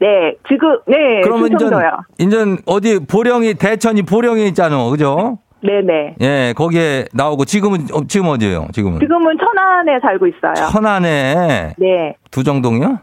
[0.00, 1.90] 네, 지금, 네, 그러면 인전, 충청도요.
[2.18, 4.82] 인전 어디 보령이 대천이 보령에 있잖아.
[4.88, 5.38] 그죠?
[5.62, 6.14] 네네.
[6.22, 8.68] 예, 거기에 나오고 지금은 어, 지금 어디예요?
[8.72, 10.54] 지금은 지금은 천안에 살고 있어요.
[10.70, 12.14] 천안에 네.
[12.30, 12.98] 두정동이요?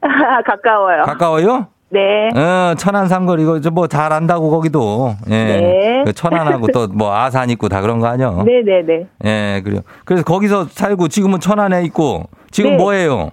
[0.46, 1.02] 가까워요.
[1.02, 1.66] 가까워요?
[1.88, 2.28] 네.
[2.36, 5.14] 어, 천안 삼거리 이거 뭐 잘 안다고 거기도.
[5.30, 5.30] 예.
[5.44, 6.02] 네.
[6.04, 8.44] 그 천안하고 또 뭐 아산 있고 다 그런 거 아니요?
[8.46, 9.06] 네네네.
[9.24, 9.80] 예, 그래요.
[10.04, 12.76] 그래서 거기서 살고 지금은 천안에 있고 지금 네.
[12.76, 13.30] 뭐예요?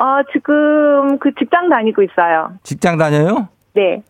[0.00, 2.52] 어, 지금 그 직장 다니고 있어요.
[2.62, 3.48] 직장 다녀요?
[3.74, 4.02] 네.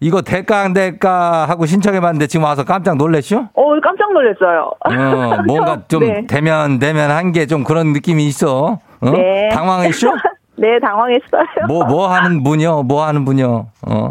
[0.00, 3.48] 이거 대가 안 대가 하고 신청해 봤는데 지금 와서 깜짝 놀랬죠?
[3.54, 4.70] 어, 깜짝 놀랐어요.
[4.80, 6.26] 어, 뭔가 좀 네.
[6.26, 8.78] 대면 대면 한 게 좀 그런 느낌이 있어.
[9.02, 9.10] 어?
[9.10, 9.48] 네.
[9.52, 10.12] 당황했죠?
[10.56, 11.66] 네, 당황했어요.
[11.68, 12.82] 뭐, 뭐 하는 분이요?
[12.82, 13.66] 뭐 하는 분이요?
[13.88, 14.10] 어.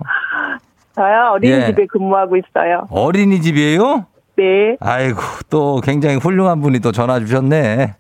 [0.96, 1.86] 저요, 어린이집에 예.
[1.88, 2.88] 근무하고 있어요.
[2.90, 4.06] 어린이집이에요?
[4.38, 4.78] 네.
[4.80, 7.96] 아이고, 또 굉장히 훌륭한 분이 또 전화 주셨네.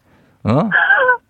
[0.45, 0.69] 어?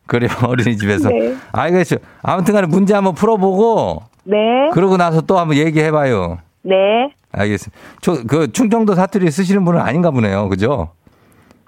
[0.09, 1.09] 그래요, 어린이집에서.
[1.09, 1.35] 네.
[1.53, 1.97] 알겠죠.
[2.23, 4.37] 아무튼 간에 문제 한번 풀어보고, 네.
[4.73, 6.39] 그러고 나서 또 한번 얘기해봐요.
[6.63, 7.13] 네.
[7.31, 7.79] 알겠습니다.
[8.01, 10.49] 저, 그, 충청도 사투리 쓰시는 분은 아닌가 보네요.
[10.49, 10.89] 그죠?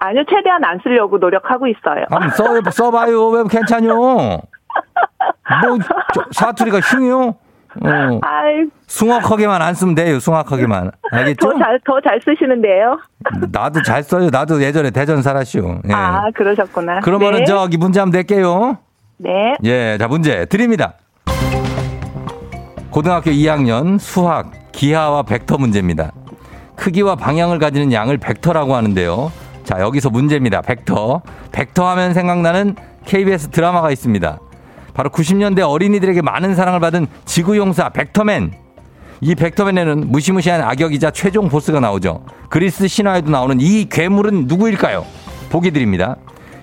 [0.00, 2.04] 아니요, 최대한 안 쓰려고 노력하고 있어요.
[2.10, 3.28] 한번 써, 써봐요.
[3.28, 3.94] 왜 괜찮요?
[3.94, 4.40] 뭐,
[6.12, 7.36] 저, 사투리가 흉이요?
[7.80, 10.18] 어, 아이, 숭악하게만 안 쓰면 돼요.
[10.20, 10.90] 숭악하게만.
[11.10, 11.52] 알겠죠?
[11.52, 12.98] 더 잘, 더 잘 쓰시는데요?
[13.50, 14.28] 나도 잘 써요.
[14.30, 15.80] 나도 예전에 대전 살았슈.
[15.88, 15.92] 예.
[15.94, 17.00] 아, 그러셨구나.
[17.00, 17.44] 그러면은 네.
[17.46, 18.78] 저기 문제 한번 낼게요.
[19.18, 19.54] 네.
[19.64, 20.94] 예, 자, 문제 드립니다.
[22.90, 26.12] 고등학교 2학년 수학, 기하와 벡터 문제입니다.
[26.76, 29.32] 크기와 방향을 가지는 양을 벡터라고 하는데요.
[29.64, 30.60] 자, 여기서 문제입니다.
[30.60, 31.22] 벡터.
[31.52, 32.74] 벡터 하면 생각나는
[33.06, 34.38] KBS 드라마가 있습니다.
[34.94, 38.52] 바로 90년대 어린이들에게 많은 사랑을 받은 지구용사 벡터맨.
[39.20, 42.24] 이 벡터맨에는 무시무시한 악역이자 최종 보스가 나오죠.
[42.48, 45.06] 그리스 신화에도 나오는 이 괴물은 누구일까요?
[45.50, 46.16] 보기 드립니다.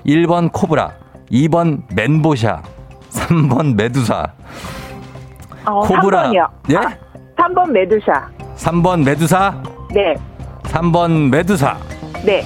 [0.05, 0.91] 1번 코브라,
[1.31, 2.61] 2번 멘보샤,
[3.11, 4.27] 3번 메두사.
[5.65, 6.31] 어, 코브라.
[6.31, 6.49] 3번이요.
[6.71, 6.75] 예?
[6.77, 6.93] 아,
[7.37, 8.29] 3번 메두샤.
[8.57, 9.63] 3번 메두사,
[9.93, 10.15] 네.
[10.63, 11.77] 3번 메두사.
[12.25, 12.43] 네.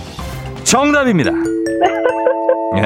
[0.64, 1.32] 정답입니다.
[2.78, 2.82] 예,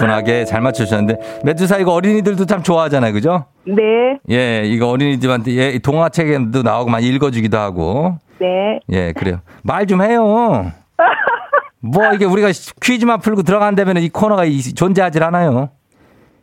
[0.00, 3.46] 가뿐하게 잘 맞추셨는데 메두사 이거 어린이들도 참 좋아하잖아요, 그죠?
[3.64, 4.18] 네.
[4.30, 8.80] 예, 이거 어린이들한테 예, 동화책에도 나오고 많이 읽어주기도 하고 네.
[8.90, 9.40] 예, 그래요.
[9.62, 10.70] 말 좀 해요.
[11.80, 12.48] 뭐 이게 우리가
[12.82, 15.70] 퀴즈만 풀고 들어간다면 이 코너가 이- 존재하질 않아요.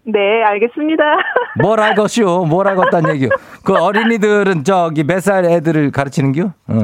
[0.06, 1.04] 네, 알겠습니다.
[1.62, 2.46] 뭘 알겠슈?
[2.48, 3.30] 뭘 알겠다는 얘기요.
[3.64, 6.46] 그 어린이들은 저기 몇 살 애들을 가르치는겨?
[6.68, 6.80] 어.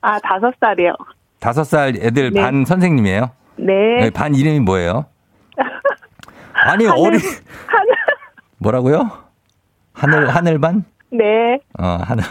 [0.00, 0.94] 아, 다섯 살이요.
[1.40, 2.40] 다섯 살 애들 네.
[2.42, 3.30] 반 선생님이에요?
[3.56, 3.72] 네.
[4.00, 5.06] 네, 반 이름이 뭐예요?
[6.64, 7.20] 아니 어린
[7.66, 7.94] 하늘.
[8.58, 9.10] 뭐라고요?
[9.92, 10.84] 하늘 하늘반?
[11.10, 11.58] 네.
[11.78, 12.24] 어 하늘.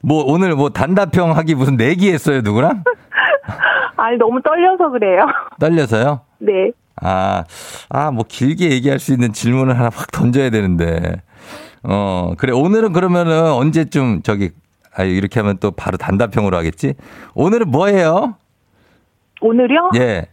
[0.00, 2.84] 뭐 오늘 뭐 단답형 하기 무슨 내기 했어요 누구랑?
[3.96, 5.24] 아니, 너무 떨려서 그래요.
[5.58, 6.20] 떨려서요?
[6.38, 6.72] 네.
[7.00, 7.44] 아,
[7.88, 11.22] 아, 뭐 길게 얘기할 수 있는 질문을 하나 확 던져야 되는데.
[11.82, 12.52] 어, 그래.
[12.52, 14.50] 오늘은 그러면은 언제쯤 저기,
[14.94, 16.94] 아, 이렇게 하면 또 바로 단답형으로 하겠지?
[17.34, 18.36] 오늘은 뭐예요?
[19.40, 19.90] 오늘요?
[19.96, 20.26] 예.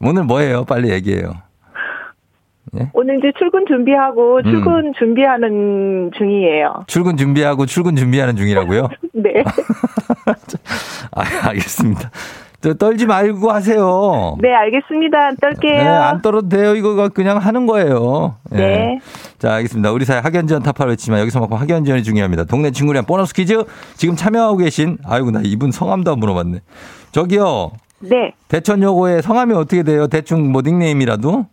[0.00, 0.64] 오늘 뭐예요?
[0.64, 1.34] 빨리 얘기해요.
[2.92, 4.42] 오늘 이제 출근 준비하고 음.
[4.44, 6.84] 출근 준비하는 중이에요.
[6.86, 8.88] 출근 준비하고 출근 준비하는 중이라고요?
[9.14, 9.42] 네.
[11.12, 12.10] 아, 알겠습니다.
[12.60, 14.36] 저 떨지 말고 하세요.
[14.40, 15.32] 네, 알겠습니다.
[15.40, 15.82] 떨게요.
[15.82, 16.74] 네, 안 떨어도 돼요.
[16.74, 18.36] 이거 그냥 하는 거예요.
[18.52, 18.56] 예.
[18.56, 18.98] 네.
[19.38, 19.90] 자, 알겠습니다.
[19.92, 22.44] 우리 사회 학연 지원 타파를 외치지만 여기서만큼 학연 지원이 중요합니다.
[22.44, 23.64] 동네 친구랑 보너스 퀴즈
[23.96, 26.58] 지금 참여하고 계신 아이고 나 이분 성함도 안 물어봤네.
[27.12, 27.72] 저기요.
[28.00, 28.32] 네.
[28.48, 30.06] 대천 여고의 성함이 어떻게 돼요?
[30.06, 31.46] 대충 뭐 닉네임이라도?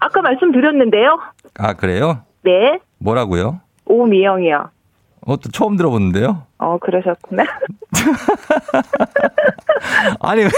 [0.00, 1.18] 아까 말씀드렸는데요.
[1.58, 2.22] 아, 그래요?
[2.42, 2.78] 네.
[2.98, 3.60] 뭐라고요?
[3.86, 4.70] 오미영이요.
[5.26, 6.42] 어, 또 처음 들어보는데요?
[6.58, 7.44] 어, 그러셨구나.
[10.20, 10.50] 아니, 왜,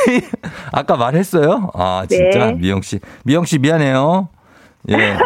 [0.72, 1.70] 아까 말했어요?
[1.74, 2.46] 아, 진짜?
[2.46, 2.52] 네.
[2.54, 3.00] 미영 씨.
[3.24, 4.28] 미영 씨 미안해요.
[4.90, 4.96] 예.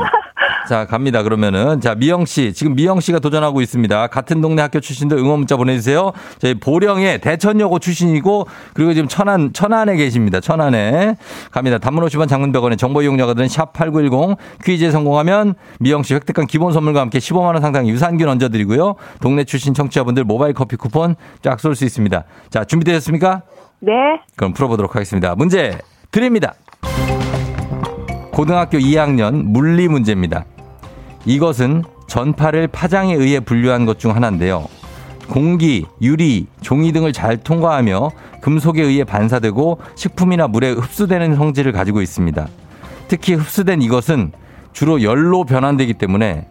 [0.69, 1.23] 자, 갑니다.
[1.23, 1.81] 그러면은.
[1.81, 2.53] 자, 미영 씨.
[2.53, 4.07] 지금 미영 씨가 도전하고 있습니다.
[4.07, 6.13] 같은 동네 학교 출신들 응원 문자 보내주세요.
[6.39, 10.41] 저희 보령의 대천여고 출신이고, 그리고 지금 천안, 천안에 계십니다.
[10.41, 11.17] 천안에.
[11.51, 11.79] 갑니다.
[11.79, 17.19] 단문 50원 장문백원의 정보 이용료가 드는 샵8910 퀴즈에 성공하면 미영 씨 획득한 기본 선물과 함께
[17.19, 18.95] 15만원 상당 유산균 얹어드리고요.
[19.21, 22.25] 동네 출신 청취자분들 모바일 커피 쿠폰 쫙 쏠 수 있습니다.
[22.51, 23.43] 자, 준비되셨습니까?
[23.81, 23.93] 네.
[24.37, 25.35] 그럼 풀어보도록 하겠습니다.
[25.35, 25.79] 문제
[26.11, 26.55] 드립니다.
[28.35, 30.45] 고등학교 2학년 물리 문제입니다.
[31.25, 34.67] 이것은 전파를 파장에 의해 분류한 것 중 하나인데요.
[35.29, 42.49] 공기, 유리, 종이 등을 잘 통과하며 금속에 의해 반사되고 식품이나 물에 흡수되는 성질을 가지고 있습니다.
[43.07, 44.33] 특히 흡수된 이것은
[44.73, 46.49] 주로 열로 변환되기 때문에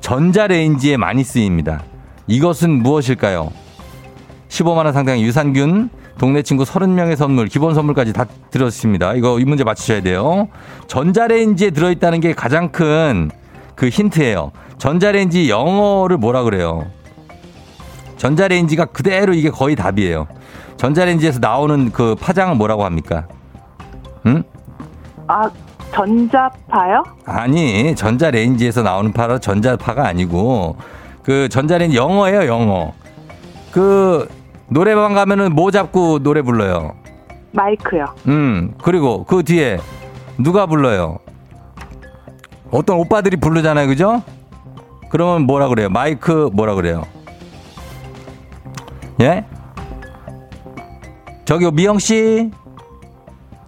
[0.00, 1.84] 전자레인지에 많이 쓰입니다.
[2.26, 3.52] 이것은 무엇일까요?
[4.48, 9.14] 15만원 상당의 유산균, 동네 친구 30명의 선물, 기본 선물까지 다 들었습니다.
[9.14, 10.48] 이거 이 문제 맞추셔야 돼요.
[10.86, 13.30] 전자레인지에 들어있다는 게 가장 큰
[13.80, 14.52] 그 힌트예요.
[14.76, 16.84] 전자레인지 영어를 뭐라 그래요?
[18.18, 20.26] 전자레인지가 그대로 이게 거의 답이에요.
[20.76, 23.26] 전자레인지에서 나오는 그 파장은 뭐라고 합니까?
[24.26, 24.42] 응?
[25.26, 25.48] 아,
[25.94, 27.02] 전자파요?
[27.24, 30.76] 아니, 전자레인지에서 나오는 파라 전자파가 아니고
[31.22, 32.92] 그 전자레인지 영어예요, 영어.
[33.72, 34.28] 그
[34.70, 36.94] 노래방 가면은 뭐 잡고 노래 불러요?
[37.52, 38.06] 마이크요.
[38.28, 39.78] 음, 그리고 그 뒤에
[40.38, 41.18] 누가 불러요?
[42.70, 44.22] 어떤 오빠들이 부르잖아요, 그죠?
[45.10, 45.88] 그러면 뭐라 그래요?
[45.88, 47.02] 마이크 뭐라 그래요?
[49.20, 49.44] 예?
[51.44, 52.48] 저기 미영 씨,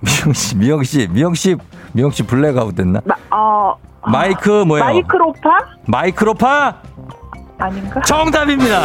[0.00, 1.56] 미영 씨, 미영 씨, 미영 씨,
[1.92, 3.00] 미영 씨 블랙아웃 됐나?
[3.04, 3.74] 마, 어,
[4.06, 4.84] 마이크 뭐예요?
[4.84, 5.58] 마이크로파?
[5.86, 6.76] 마이크로파
[7.58, 8.00] 아닌가?
[8.02, 8.80] 정답입니다.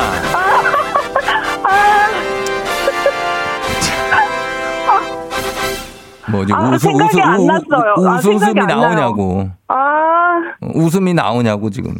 [6.32, 7.94] 뭐지 아, 생각이 안 났어요.
[8.08, 8.54] 아, 웃음이.
[8.54, 11.94] 나오냐고 아, 웃음이 나오냐고 지금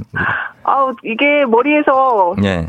[0.64, 2.68] 아우, 이게 머리에서 예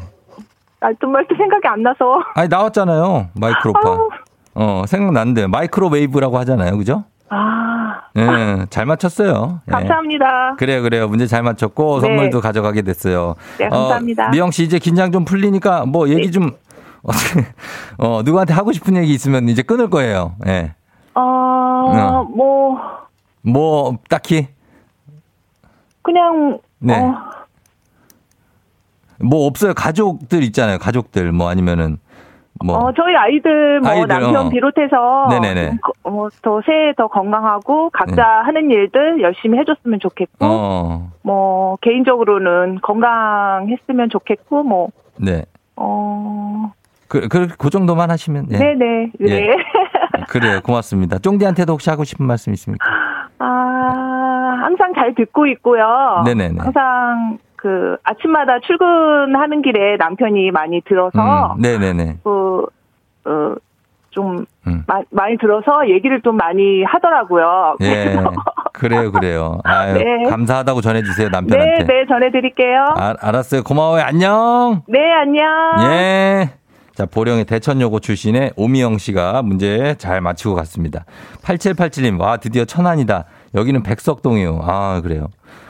[0.80, 2.22] 알뜰말뜻 생각이 안 나서.
[2.34, 4.08] 아니 나왔잖아요 마이크로파 아우.
[4.54, 9.72] 어 생각난대 마이크로웨이브라고 하잖아요 그죠 아, 예 잘 맞췄어요 예.
[9.72, 10.54] 감사합니다.
[10.58, 11.08] 그래요, 그래요.
[11.08, 12.06] 문제 잘 맞췄고 네.
[12.06, 13.34] 선물도 가져가게 됐어요.
[13.58, 14.22] 네, 감사합니다.
[14.24, 14.28] 네.
[14.28, 16.50] 어, 미영 씨 이제 긴장 좀 풀리니까 뭐 얘기 좀
[17.02, 17.46] 어떻게
[17.98, 20.34] 어 누구한테 하고 싶은 얘기 있으면 이제 끊을 거예요.
[20.46, 20.74] 예.
[21.18, 22.22] 어, 어.
[22.24, 22.78] 뭐,
[23.42, 24.48] 뭐 딱히
[26.02, 26.94] 그냥, 네.
[26.94, 27.14] 어,
[29.20, 29.74] 뭐 없어요.
[29.74, 30.78] 가족들 있잖아요.
[30.78, 31.98] 가족들 뭐 아니면은
[32.64, 34.48] 뭐 어, 저희 아이들, 뭐, 아이들, 남편 어.
[34.48, 35.26] 비롯해서.
[35.30, 35.78] 네네네.
[35.80, 38.22] 거- 뭐, 더 새해 더 건강하고, 각자 네.
[38.22, 41.10] 하는 일들 열심히 해줬으면 좋겠고, 어.
[41.22, 45.44] 뭐, 개인적으로는 건강했으면 좋겠고, 뭐, 네.
[45.76, 46.72] 어,
[47.06, 48.58] 그, 그, 그 정도만 하시면 예.
[48.58, 49.30] 네네, 네.
[49.30, 49.56] 예.
[50.28, 50.60] 그래요.
[50.62, 51.18] 고맙습니다.
[51.18, 52.84] 쫑디한테도 혹시 하고 싶은 말씀 있습니까?
[53.38, 53.44] 아,
[54.62, 56.22] 항상 잘 듣고 있고요.
[56.24, 56.56] 네네네.
[56.58, 62.18] 항상 그 아침마다 출근하는 길에 남편이 많이 들어서 음, 네네네.
[62.22, 62.66] 그,
[63.24, 63.54] 어,
[64.10, 64.84] 좀 음.
[64.86, 67.76] 마- 많이 들어서 얘기를 좀 많이 하더라고요.
[67.82, 68.16] 예.
[68.72, 69.58] 그래요, 그래요.
[69.64, 70.30] 아유, 네.
[70.30, 71.84] 감사하다고 전해주세요, 네, 남편한테.
[71.84, 72.84] 네, 전해드릴게요.
[72.96, 73.62] 아, 알았어요.
[73.64, 74.02] 고마워요.
[74.04, 74.82] 안녕.
[74.88, 75.44] 네, 안녕.
[75.92, 76.50] 예.
[76.98, 81.04] 자, 보령의 대천여고 출신의 오미영 씨가 문제 잘 맞히고 갔습니다.
[81.42, 83.24] 8787님, 와, 드디어 천안이다.
[83.54, 84.58] 여기는 백석동이요.
[84.64, 85.28] 아, 그래요.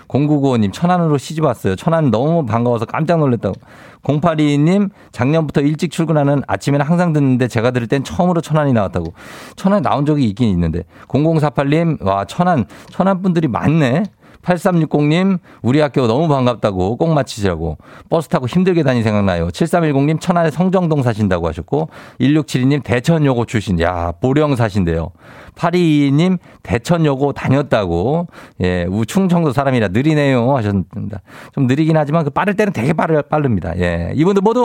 [0.08, 1.76] 0995님, 천안으로 시집 왔어요.
[1.76, 3.56] 천안 너무 반가워서 깜짝 놀랐다고.
[4.04, 9.12] 082님, 작년부터 일찍 출근하는 아침에는 항상 듣는데 제가 들을 땐 처음으로 천안이 나왔다고.
[9.54, 10.84] 천안 나온 적이 있긴 있는데.
[11.08, 14.04] 0048님, 와, 천안, 천안 분들이 많네.
[14.42, 17.78] 8360님, 우리 학교 너무 반갑다고 꼭 맞히시라고.
[18.08, 19.48] 버스 타고 힘들게 다니 생각나요.
[19.48, 21.88] 7310님, 천안에 성정동 사신다고 하셨고,
[22.20, 23.80] 1672님, 대천여고 출신.
[23.80, 25.10] 야, 보령 사신대요.
[25.58, 28.28] 822님, 대천여고 다녔다고.
[28.62, 30.56] 예, 우 충청도 사람이라 느리네요.
[30.56, 31.20] 하셨습니다.
[31.52, 33.72] 좀 느리긴 하지만 그 빠를 때는 되게 빠르, 빠릅니다.
[33.78, 34.12] 예.
[34.14, 34.64] 이분들 모두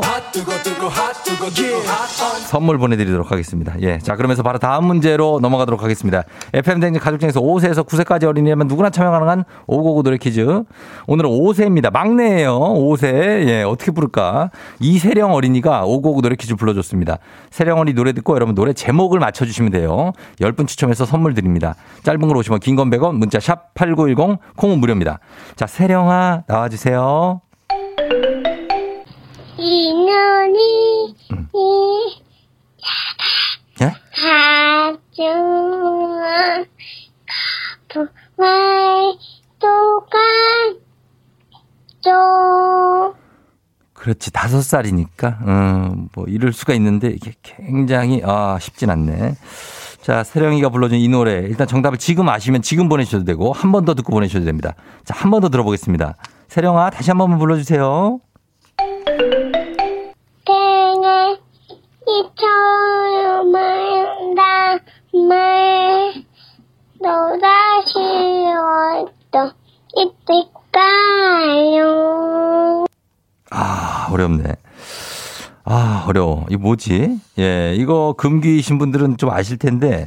[2.46, 3.74] 선물 보내드리도록 하겠습니다.
[3.82, 3.98] 예.
[4.00, 6.24] 자, 그러면서 바로 다음 문제로 넘어가도록 하겠습니다.
[6.54, 10.64] FM 댕진 가족 중에서 5세에서 9세까지 어린이라면 누구나 참여 가능한 5고고 노래 퀴즈.
[11.08, 11.92] 오늘은 5세입니다.
[11.92, 12.60] 막내예요.
[12.60, 13.48] 5세.
[13.48, 14.50] 예, 어떻게 부를까?
[14.80, 17.18] 이세령 어린이가 5고고 노래 퀴즈 불러줬습니다.
[17.50, 20.12] 세령 어린이 노래 듣고 여러분 노래 제목을 맞춰주시면 돼요.
[20.40, 21.76] 10분 추첨해서 선물 드립니다.
[22.04, 25.20] 짧은 걸 오시면 긴 건 100원, 문자 샵 8910, 콩은 무료입니다.
[25.56, 27.40] 자, 세령아, 나와주세요.
[29.60, 31.16] 이 눈이
[31.54, 32.22] 이
[33.82, 33.94] 예?
[35.14, 36.66] 가중은
[37.94, 39.14] 거북말
[42.02, 43.16] 똑같죠
[43.94, 49.36] 그렇지 다섯 살이니까 음, 뭐 이럴 수가 있는데 이게 굉장히 아 쉽진 않네.
[50.02, 53.94] 자 세령이가 불러준 이 노래 일단 정답을 지금 아시면 지금 보내주셔도 되고 한 번 더
[53.96, 54.74] 듣고 보내주셔도 됩니다.
[55.06, 56.16] 자 한 번 더 들어보겠습니다.
[56.50, 58.20] 세령아 다시 한 번만 불러주세요.
[60.46, 61.38] 땡에
[62.08, 63.54] 이처럼
[64.36, 64.82] 다말
[67.02, 69.06] 또다시 어
[69.96, 70.06] 떤
[70.74, 71.86] 이때까요
[73.52, 74.56] 아 어렵네.
[75.66, 76.46] 아 아, 어려워.
[76.50, 77.20] 이거 뭐지?
[77.40, 80.06] 예, 이거 금기이신 분들은 좀 아실 텐데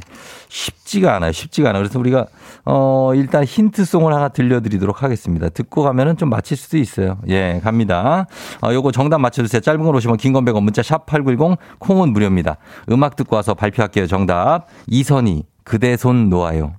[0.49, 1.31] 쉽지가 않아요.
[1.31, 1.79] 쉽지가 않아.
[1.79, 2.27] 그래서 우리가
[2.63, 5.49] 어, 일단 힌트송을 하나 들려드리도록 하겠습니다.
[5.49, 7.17] 듣고 가면은 좀 맞힐 수도 있어요.
[7.29, 8.27] 예, 갑니다.
[8.61, 9.61] 어, 요거 정답 맞춰주세요.
[9.61, 12.57] 짧은 걸 오시면 긴건 100원 문자 샵 8910 콩은 무료입니다.
[12.91, 14.05] 음악 듣고 와서 발표할게요.
[14.05, 14.67] 정답.
[14.85, 16.75] 이선희, 그대 손 놓아요.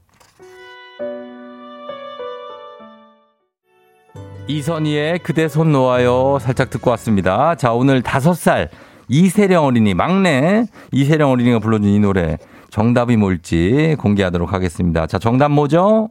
[4.49, 7.55] 이선희의 그대 손 놓아요 살짝 듣고 왔습니다.
[7.55, 8.71] 자, 오늘 다섯 살
[9.09, 12.39] 이세령 어린이 막내 이세령 어린이가 불러준 이 노래
[12.71, 15.07] 정답이 뭘지 공개하도록 하겠습니다.
[15.07, 16.11] 자, 정답 뭐죠?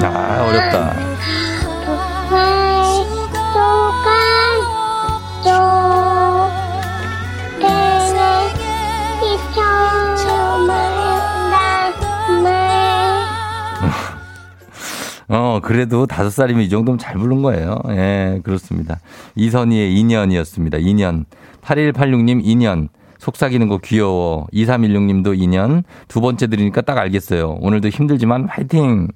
[0.00, 1.09] 가슴 아, 어렵다.
[15.30, 17.78] 어, 그래도 다섯 살이면 이 정도면 잘 부른 거예요.
[17.90, 18.98] 예, 그렇습니다.
[19.36, 20.78] 이선희의 인연이었습니다.
[20.78, 21.24] 인연.
[21.62, 22.88] 8186님 인연.
[23.20, 24.48] 속삭이는 거 귀여워.
[24.52, 25.84] 2316님도 인연.
[26.08, 27.58] 두 번째 들으니까 딱 알겠어요.
[27.60, 29.08] 오늘도 힘들지만 화이팅!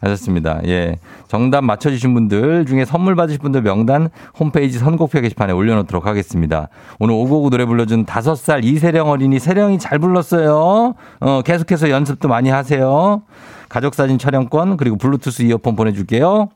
[0.00, 0.60] 하셨습니다.
[0.64, 0.96] 예.
[1.26, 6.68] 정답 맞춰주신 분들 중에 선물 받으실 분들 명단 홈페이지 선곡표 게시판에 올려놓도록 하겠습니다.
[6.98, 10.94] 오늘 오고구 노래 불러준 다섯 살 이세령 어린이 세령이 잘 불렀어요.
[11.20, 13.22] 어, 계속해서 연습도 많이 하세요.
[13.68, 16.48] 가족사진 촬영권 그리고 블루투스 이어폰 보내줄게요.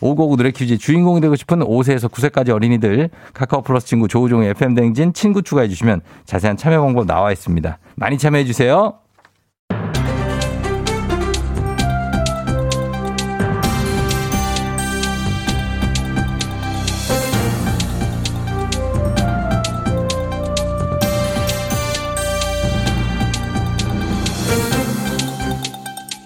[0.00, 5.12] 오고구 노래 퀴즈 주인공이 되고 싶은 5세에서 9세까지 어린이들 카카오 플러스 친구 조우종의 FM 댕진
[5.12, 7.78] 친구 추가해 주시면 자세한 참여 방법 나와 있습니다.
[7.94, 8.94] 많이 참여해 주세요.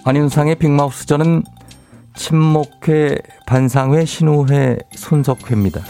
[0.03, 1.43] 안윤상의 빅마우스 저는
[2.15, 5.81] 친목회, 반상회, 신우회, 손석회입니다.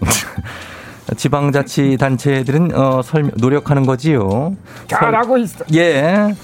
[1.16, 4.56] 지방자치단체들은 어, 설, 노력하는 거지요.
[4.88, 5.64] 잘하고 있어.
[5.74, 6.34] 예.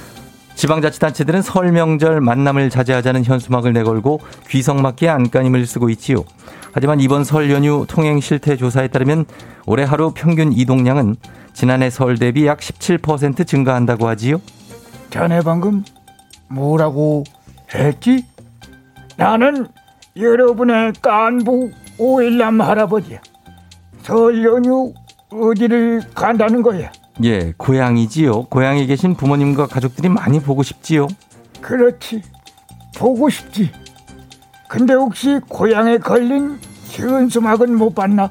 [0.54, 6.24] 지방자치단체들은 설 명절 만남을 자제하자는 현수막을 내걸고 귀성맞게 안간힘을 쓰고 있지요.
[6.72, 9.26] 하지만 이번 설 연휴 통행 실태 조사에 따르면
[9.66, 11.16] 올해 하루 평균 이동량은
[11.52, 14.40] 지난해 설 대비 약 17% 증가한다고 하지요.
[15.10, 15.84] 자네 방금
[16.54, 17.24] 뭐라고
[17.74, 18.24] 했지?
[19.16, 19.66] 나는
[20.16, 23.20] 여러분의 깐부 오일남 할아버지야.
[24.02, 24.92] 설 연휴
[25.30, 26.90] 어디를 간다는 거야?
[27.24, 28.44] 예, 고향이지요.
[28.44, 31.08] 고향에 계신 부모님과 가족들이 많이 보고 싶지요.
[31.60, 32.22] 그렇지.
[32.96, 33.70] 보고 싶지.
[34.68, 36.58] 근데 혹시 고향에 걸린
[36.90, 38.30] 현수막은 못 봤나?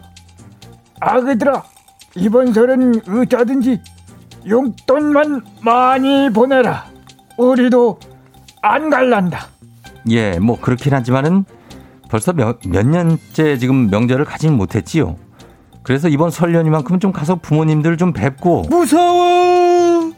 [0.99, 1.63] 아그들아,
[2.15, 3.81] 이번 설은 어쩌든지
[4.47, 6.85] 용돈만 많이 보내라.
[7.37, 7.97] 우리도
[8.63, 9.47] 안 갈란다.
[10.09, 11.43] 예, 뭐 그렇긴 하지만은
[12.09, 15.17] 벌써 몇, 몇 년째 지금 명절을 가진 못했지요.
[15.83, 20.13] 그래서 이번 설 연휴만큼은 좀 가서 부모님들 좀 뵙고 무서워.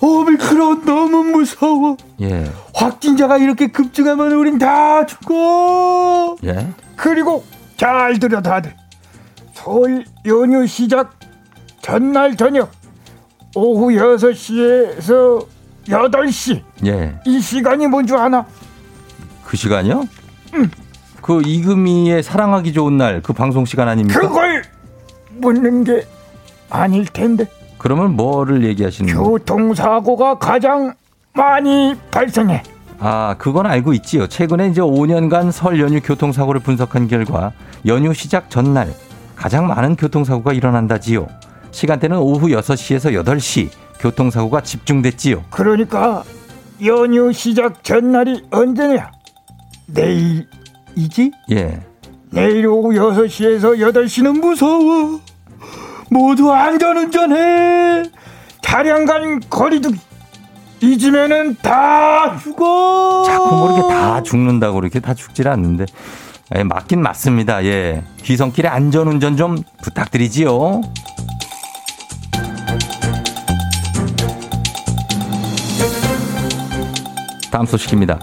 [0.00, 1.96] 오미크론 너무 무서워.
[2.22, 6.36] 예, 확진자가 이렇게 급증하면 우린 다 죽어.
[6.44, 7.44] 예, 그리고
[7.76, 8.74] 잘 들어 다들.
[9.52, 11.18] 설 연휴 시작
[11.82, 12.70] 전날 저녁
[13.54, 15.46] 오후 6시에서
[15.88, 17.14] 8시 예.
[17.26, 18.44] 이 시간이 뭔 줄 아나?
[19.44, 20.04] 그 시간이요?
[21.20, 24.20] 그 이금희의 사랑하기 좋은 날 그 방송 시간 아닙니까?
[24.20, 24.62] 그걸
[25.30, 26.06] 묻는 게
[26.70, 27.46] 아닐 텐데
[27.78, 29.30] 그러면 뭐를 얘기하시는 거예요?
[29.30, 30.94] 교통사고가 가장
[31.34, 32.62] 많이 발생해.
[33.00, 34.26] 아, 그건 알고 있지요.
[34.28, 37.52] 최근에 이제 5년간 설 연휴 교통사고를 분석한 결과
[37.86, 38.94] 연휴 시작 전날
[39.36, 41.26] 가장 많은 교통사고가 일어난다지요.
[41.72, 43.68] 시간대는 오후 6시에서 8시
[44.00, 45.44] 교통사고가 집중됐지요.
[45.50, 46.24] 그러니까
[46.84, 49.10] 연휴 시작 전날이 언제냐?
[49.86, 51.32] 내일이지?
[51.52, 51.80] 예.
[52.30, 55.20] 내일 오후 6시에서 8시는 무서워.
[56.10, 58.04] 모두 안전운전해.
[58.62, 59.98] 차량 간 거리두기.
[60.80, 63.22] 잊으면은 다 죽어.
[63.26, 65.86] 자꾸 모르게 다 죽는다고 그렇게 다 죽질 않는데.
[66.56, 67.64] 예, 맞긴 맞습니다.
[67.64, 68.02] 예.
[68.22, 70.82] 귀성길에 안전운전 좀 부탁드리지요.
[77.54, 78.18] 다음 소식입니다.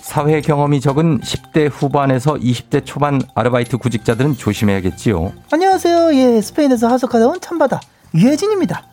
[0.00, 5.32] 사회 경험이 적은 10대 후반에서 20대 초반 아르바이트 구직자들은 조심해야겠지요.
[5.50, 6.14] 안녕하세요.
[6.14, 7.80] 예, 스페인에서 하숙하다 온 참바다
[8.14, 8.84] 유혜진입니다.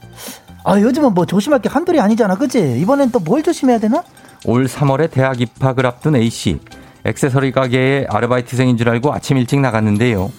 [0.63, 2.79] 아, 요즘은 뭐 조심할 게 한둘이 아니잖아, 그치?
[2.81, 4.03] 이번엔 또 뭘 조심해야 되나?
[4.45, 6.59] 올 3월에 대학 입학을 앞둔 A씨.
[7.03, 10.31] 액세서리 가게의 아르바이트생인 줄 알고 아침 일찍 나갔는데요.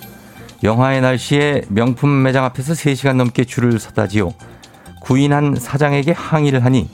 [0.64, 4.34] 영하의 날씨에 명품 매장 앞에서 3시간 넘게 줄을 섰다지요.
[5.00, 6.90] 구인한 사장에게 항의를 하니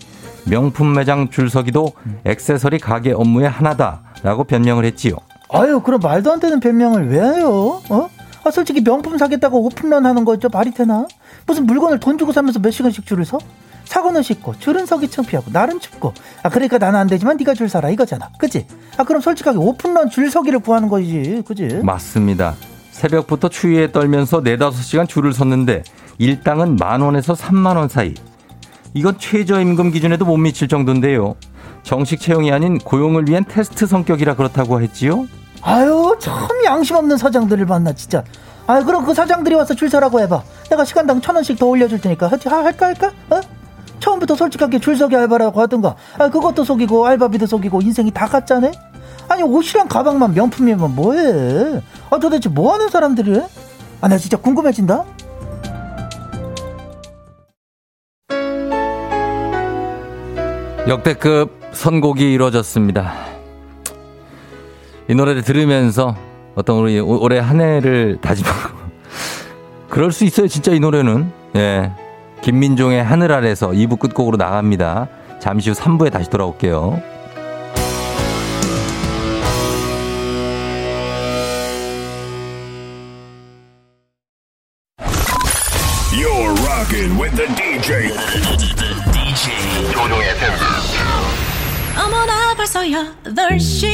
[0.47, 1.93] 명품 매장 줄서기도
[2.25, 5.17] 액세서리 가게 업무의 하나다 라고 변명을 했지요.
[5.51, 7.81] 아유, 그럼 말도 안 되는 변명을 왜 해요?
[7.91, 8.09] 어?
[8.45, 11.07] 아, 솔직히 명품 사겠다고 오픈런 하는 거죠 말이 되나?
[11.47, 13.39] 무슨 물건을 돈 주고 사면서 몇 시간씩 줄을 서?
[13.85, 17.91] 사고는 쉽고 줄은 서기 창피하고 날은 춥고 아 그러니까 나는 안 되지만 네가 줄 서라
[17.91, 18.67] 이거잖아 그지
[18.97, 22.55] 아 그럼 솔직하게 오픈런 줄 서기를 구하는 거지 그지 맞습니다.
[22.93, 25.83] 새벽부터 추위에 떨면서 4, 5시간 줄을 섰는데
[26.19, 28.15] 일당은 만 원에서 3만 원 사이.
[28.95, 31.35] 이건 최저임금 기준에도 못 미칠 정도인데요.
[31.83, 35.27] 정식 채용이 아닌 고용을 위한 테스트 성격이라 그렇다고 했지요.
[35.63, 38.23] 아유 참 양심 없는 사장들을 만나 진짜.
[38.67, 40.43] 아 그럼 그 사장들이 와서 줄 서라고 해봐.
[40.71, 42.29] 내가 시간당 천 원씩 더 올려줄 테니까.
[42.29, 43.13] 하- 하- 할까 할까?
[43.31, 43.41] 어?
[44.01, 45.97] 처음부터 솔직하게 줄 서기 알바라고 하든가.
[46.19, 48.73] 아 그것도 속이고 알바비도 속이고 인생이 다 가짜네
[49.29, 51.81] 아니 옷이랑 가방만 명품이면 뭐해?
[52.11, 53.41] 아 도대체 뭐 하는 사람들이
[54.01, 55.03] 아 나 진짜 궁금해진다
[60.89, 63.13] 역대급 선곡이 이루어졌습니다.
[65.09, 66.15] 이 노래를 들으면서
[66.55, 68.75] 어떤 우리 올- 올해 한 해를 다짐하고
[69.89, 70.47] 그럴 수 있어요.
[70.47, 71.91] 진짜 이 노래는 예
[72.43, 75.09] 김민종의 하늘 아래서 2부 끝곡으로 나갑니다.
[75.41, 77.01] 잠시 후 3부에 다시 돌아올게요.
[93.25, 93.94] 벌써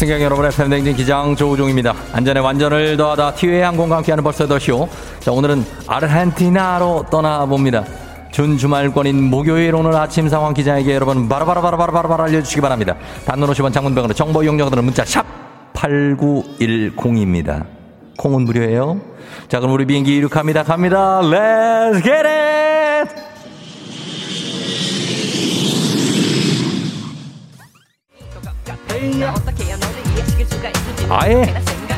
[0.00, 1.94] 승객 여러분의 팬댕진 기장 조우종입니다.
[2.14, 4.88] 안전에 완전을 더하다 티웨이 항공과 함께하는 벌써 더쇼.
[5.18, 7.84] 자 오늘은 아르헨티나로 떠나봅니다.
[8.30, 12.96] 준 주말권인 목요일 오늘 아침 상황 기자에게 여러분 바로바로바로바로바로 알려주시기 바랍니다.
[13.26, 15.26] 단문 50원 장문병으로 정보 이용료들은 문자 샵
[15.74, 17.66] 8910입니다.
[18.16, 19.02] 콩은 무료예요.
[19.48, 20.62] 자 그럼 우리 비행기 이륙합니다.
[20.62, 21.20] 갑니다.
[21.20, 22.59] Let's it!
[31.10, 31.52] 아예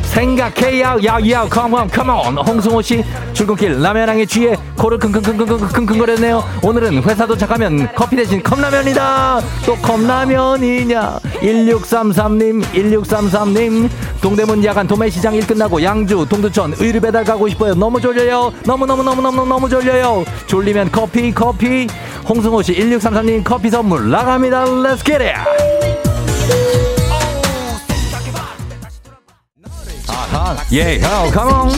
[0.04, 6.42] 생각해야 야야 come on come on 홍승호 씨 출근길 라면향에 쥐에 코를 킁킁킁킁킁킁거렸네요.
[6.62, 9.40] 오늘은 회사 도착하면 커피 대신 컵라면이다.
[9.64, 11.18] 또 컵라면이냐?
[11.40, 13.88] 1633님 1633님.
[14.20, 17.74] 동대문 야간 도매시장 일 끝나고 양주 동두천 의류 배달 가고 싶어요.
[17.74, 18.52] 너무 졸려요.
[18.66, 20.24] 너무너무너무너무 너무 졸려요.
[20.46, 21.86] 졸리면 커피 커피.
[22.28, 24.64] 홍승호 씨 1633님 커피 선물 나갑니다.
[24.64, 25.91] Let's get it!
[30.72, 31.70] 예, 어, 컴온.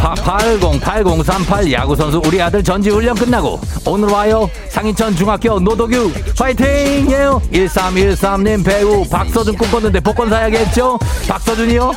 [0.00, 4.50] 808038 야구 선수 우리 아들 전지 훈련 끝나고 오늘 와요.
[4.70, 7.40] 상인천 중학교 노도규 파이팅 예요.
[7.52, 10.98] 1313님 배우 박서준 꿈꿨는데 복권 사야겠죠?
[11.28, 11.92] 박서준이요?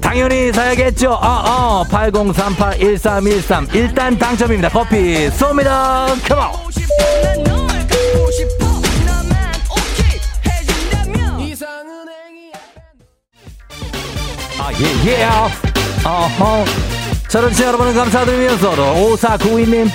[0.00, 1.12] 당연히 사야겠죠?
[1.12, 1.84] 어어.
[1.84, 4.68] 80381313 일단 당첨입니다.
[4.68, 6.06] 커피 쏩니다.
[6.28, 6.72] 컴온
[14.82, 15.24] 예, 예.
[16.04, 16.64] 어허.
[17.28, 18.70] 저런치 여러분을 감사드리면서
[19.16, 19.88] 5492님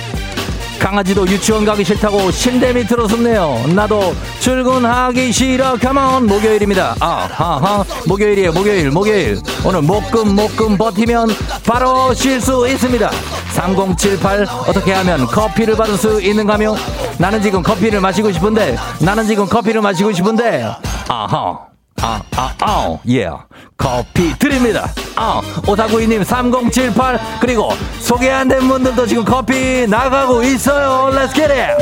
[0.78, 3.64] 강아지도 유치원 가기 싫다고 침대 밑으로 숨네요.
[3.74, 5.76] 나도 출근하기 싫어.
[5.76, 6.94] 컴온 목요일입니다.
[7.00, 8.52] 아하하 목요일이에요.
[8.52, 11.28] 목요일 목요일 오늘 목금 목금 버티면
[11.66, 13.10] 바로 쉴 수 있습니다.
[13.54, 16.76] 3078 어떻게 하면 커피를 받을 수 있는가며?
[17.18, 20.64] 나는 지금 커피를 마시고 싶은데 나는 지금 커피를 마시고 싶은데
[21.08, 21.67] 아하
[22.00, 23.28] 아, 아, 아, 예.
[23.76, 24.88] 커피 드립니다.
[25.16, 27.70] 아, 오사구이님 3078 그리고
[28.00, 31.10] 소개 안 된 분들도 지금 커피 나가고 있어요.
[31.12, 31.76] Let's get it.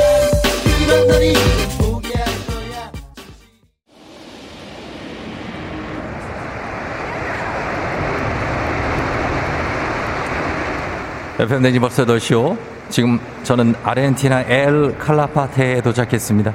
[11.39, 12.57] FM 댕지 벌써 더쇼.
[12.89, 16.53] 지금 저는 아르헨티나 엘 칼라파테에 도착했습니다.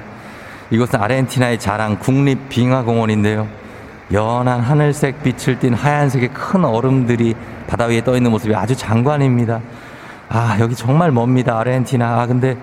[0.73, 3.47] 이곳은 아르헨티나의 자랑 국립빙하공원인데요.
[4.11, 7.35] 연한 하늘색 빛을 띤 하얀색의 큰 얼음들이
[7.67, 9.61] 바다 위에 떠 있는 모습이 아주 장관입니다.
[10.31, 11.59] 아, 여기 정말 멉니다.
[11.59, 12.23] 아르헨티나.
[12.23, 12.57] 아, 근데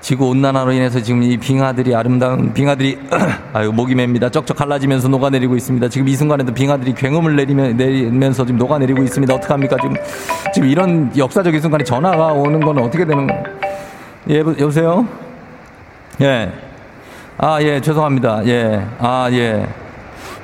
[0.00, 2.96] 지구 온난화로 인해서 지금 이 빙하들이 아름다운 빙하들이
[3.52, 4.28] 아유 목이 맵니다.
[4.30, 5.88] 쩍쩍 갈라지면서 녹아내리고 있습니다.
[5.88, 9.34] 지금 이 순간에도 빙하들이 굉음을 내리면 내리면서 지금 녹아내리고 있습니다.
[9.34, 9.76] 어떡합니까?
[9.82, 9.96] 지금
[10.54, 13.26] 지금 이런 역사적인 순간에 전화가 오는 건 어떻게 되는?
[14.30, 15.08] 예, 여보- 여보세요?
[16.20, 16.52] 예.
[17.38, 18.46] 아, 예, 죄송합니다.
[18.46, 18.86] 예.
[18.98, 19.66] 아, 예.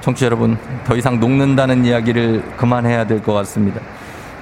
[0.00, 3.80] 청취자 여러분, 더 이상 녹는다는 이야기를 그만해야 될 것 같습니다.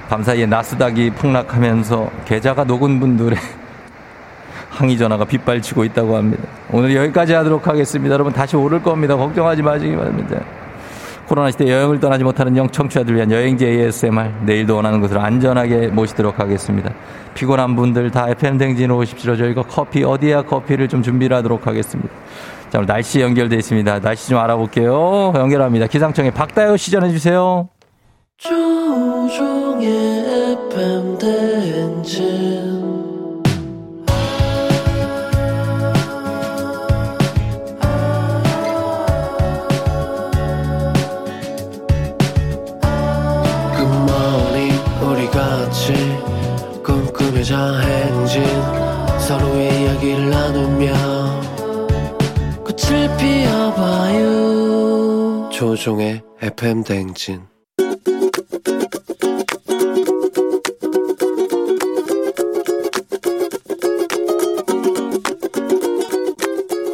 [0.09, 3.37] 밤사이에 나스닥이 폭락하면서 계좌가 녹은 분들의
[4.69, 6.43] 항의 전화가 빗발치고 있다고 합니다.
[6.71, 8.13] 오늘 여기까지 하도록 하겠습니다.
[8.13, 9.15] 여러분 다시 오를 겁니다.
[9.15, 10.41] 걱정하지 마시기 바랍니다.
[11.31, 16.41] 코로나 시대 여행을 떠나지 못하는 영 청취자들 위한 여행지 ASMR 내일도 원하는 곳으로 안전하게 모시도록
[16.41, 16.93] 하겠습니다.
[17.35, 19.37] 피곤한 분들 다 FM 댕진으로 오십시오.
[19.37, 22.11] 저희가 커피 어디야 커피를 좀 준비를 하도록 하겠습니다.
[22.69, 24.01] 자, 오늘 날씨 연결돼 있습니다.
[24.01, 25.31] 날씨 좀 알아볼게요.
[25.33, 25.87] 연결합니다.
[25.87, 27.69] 기상청에 박다요 시 전해 주세요.
[28.37, 29.87] 조종의
[30.67, 32.90] FM 대행진
[47.51, 48.43] 꿈꾸며자 행진
[49.19, 50.93] 서로의 이야기를 나누며
[52.63, 54.29] 꽃을 피워봐요
[55.51, 57.41] 조종의 FM 대행진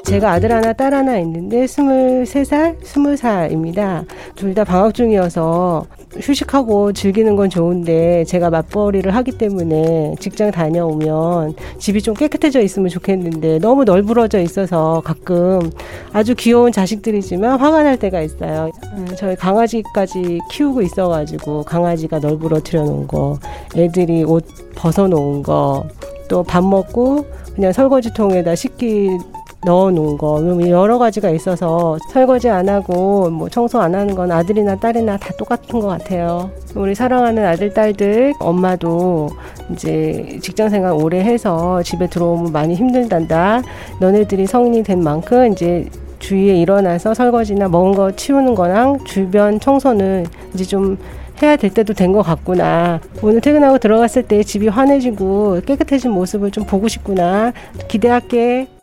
[0.05, 4.05] 제가 아들 하나, 딸 하나 있는데 23살, 20살입니다.
[4.35, 5.85] 둘 다 방학 중이어서
[6.21, 13.59] 휴식하고 즐기는 건 좋은데 제가 맞벌이를 하기 때문에 직장 다녀오면 집이 좀 깨끗해져 있으면 좋겠는데
[13.59, 15.71] 너무 널브러져 있어서 가끔
[16.13, 18.71] 아주 귀여운 자식들이지만 화가 날 때가 있어요.
[18.93, 23.39] 음, 저희 강아지까지 키우고 있어가지고 강아지가 널브러뜨려 놓은 거,
[23.75, 24.45] 애들이 옷
[24.75, 25.85] 벗어 놓은 거,
[26.29, 29.17] 또 밥 먹고 그냥 설거지통에다 씻기
[29.65, 30.39] 넣어 놓은 거
[30.69, 35.79] 여러 가지가 있어서 설거지 안 하고 뭐 청소 안 하는 건 아들이나 딸이나 다 똑같은
[35.79, 36.49] 것 같아요.
[36.75, 39.29] 우리 사랑하는 아들 딸들 엄마도
[39.71, 43.61] 이제 직장 생활 오래 해서 집에 들어오면 많이 힘들단다.
[43.99, 45.89] 너네들이 성인이 된 만큼 이제
[46.19, 50.97] 주위에 일어나서 설거지나 먹은 거 치우는 거랑 주변 청소는 이제 좀
[51.41, 52.99] 해야 될 때도 된 것 같구나.
[53.21, 57.51] 오늘 퇴근하고 들어갔을 때 집이 환해지고 깨끗해진 모습을 좀 보고 싶구나.
[57.87, 58.76] 기대할게.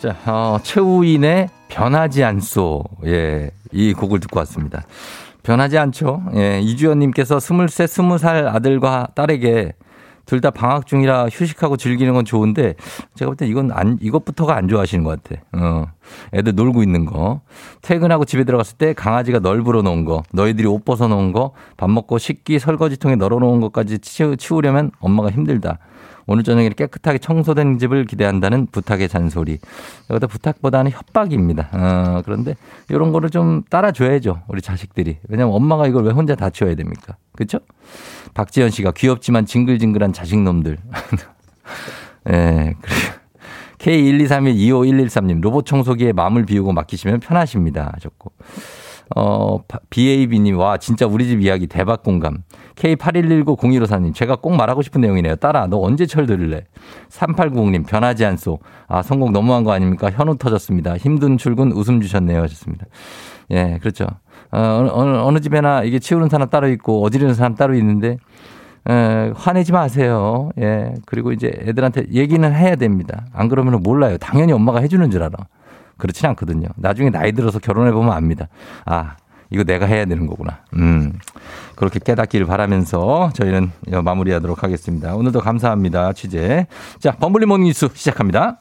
[0.00, 2.84] 자, 어, 최우인의 변하지 않소.
[3.06, 4.82] 예, 이 곡을 듣고 왔습니다.
[5.42, 6.22] 변하지 않죠.
[6.36, 9.72] 예, 이주연님께서 스물세, 스무 살 아들과 딸에게
[10.26, 12.74] 둘 다 방학 중이라 휴식하고 즐기는 건 좋은데
[13.16, 15.42] 제가 볼 때 이건 안, 이것부터가 안 좋아하시는 것 같아.
[15.52, 15.86] 어,
[16.32, 17.40] 애들 놀고 있는 거.
[17.82, 22.18] 퇴근하고 집에 들어갔을 때 강아지가 널브러 놓은 거, 너희들이 옷 벗어 놓은 거, 밥 먹고
[22.18, 25.78] 식기 설거지통에 널어 놓은 것까지 치우, 치우려면 엄마가 힘들다.
[26.32, 29.58] 오늘 저녁에 깨끗하게 청소된 집을 기대한다는 부탁의 잔소리.
[30.10, 31.68] 여기다 부탁보다는 협박입니다.
[31.72, 32.54] 어, 그런데
[32.88, 34.42] 이런 거를 좀 따라줘야죠.
[34.46, 35.18] 우리 자식들이.
[35.28, 37.16] 왜냐면 엄마가 이걸 왜 혼자 다 치워야 됩니까?
[37.32, 37.58] 그렇죠?
[38.34, 40.78] 박지현 씨가 귀엽지만 징글징글한 자식놈들.
[42.30, 42.74] 예, 네,
[43.78, 47.90] K123125113님 로봇 청소기에 마음을 비우고 맡기시면 편하십니다.
[47.94, 48.30] 하셨고.
[49.16, 49.58] 어,
[49.90, 52.44] BAB님, 와, 진짜 우리 집 이야기 대박 공감.
[52.76, 55.36] K81190154님, 제가 꼭 말하고 싶은 내용이네요.
[55.36, 56.64] 딸아, 너 언제 철 들을래?
[57.08, 58.60] 3890님, 변하지 않소.
[58.86, 60.10] 아, 성공 너무한 거 아닙니까?
[60.10, 60.96] 현우 터졌습니다.
[60.96, 62.40] 힘든 출근 웃음 주셨네요.
[62.42, 62.86] 하셨습니다.
[63.50, 64.06] 예, 그렇죠.
[64.52, 68.16] 어, 어느, 어느 집에나 이게 치우는 사람 따로 있고, 어지르는 사람 따로 있는데,
[68.88, 70.50] 에, 화내지 마세요.
[70.58, 70.94] 예.
[71.06, 73.26] 그리고 이제 애들한테 얘기는 해야 됩니다.
[73.32, 74.16] 안 그러면 몰라요.
[74.18, 75.36] 당연히 엄마가 해주는 줄 알아.
[76.00, 76.68] 그렇진 않거든요.
[76.76, 78.48] 나중에 나이 들어서 결혼해 보면 압니다.
[78.84, 79.16] 아,
[79.50, 80.60] 이거 내가 해야 되는 거구나.
[80.74, 81.12] 음.
[81.76, 83.72] 그렇게 깨닫기를 바라면서 저희는
[84.02, 85.14] 마무리하도록 하겠습니다.
[85.14, 86.12] 오늘도 감사합니다.
[86.12, 86.66] 취재.
[86.98, 88.60] 자, 범블리 morning 뉴스 시작합니다.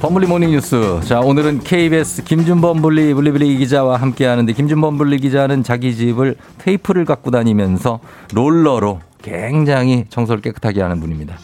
[0.00, 0.98] 범블리 morning 뉴스.
[1.04, 7.04] 자, 오늘은 KBS 김준범 블리 블리블리 기자와 함께 하는데 김준범 블리 기자는 자기 집을 테이프를
[7.04, 8.00] 갖고 다니면서
[8.32, 11.36] 롤러로 굉장히 청소를 깨끗하게 하는 분입니다.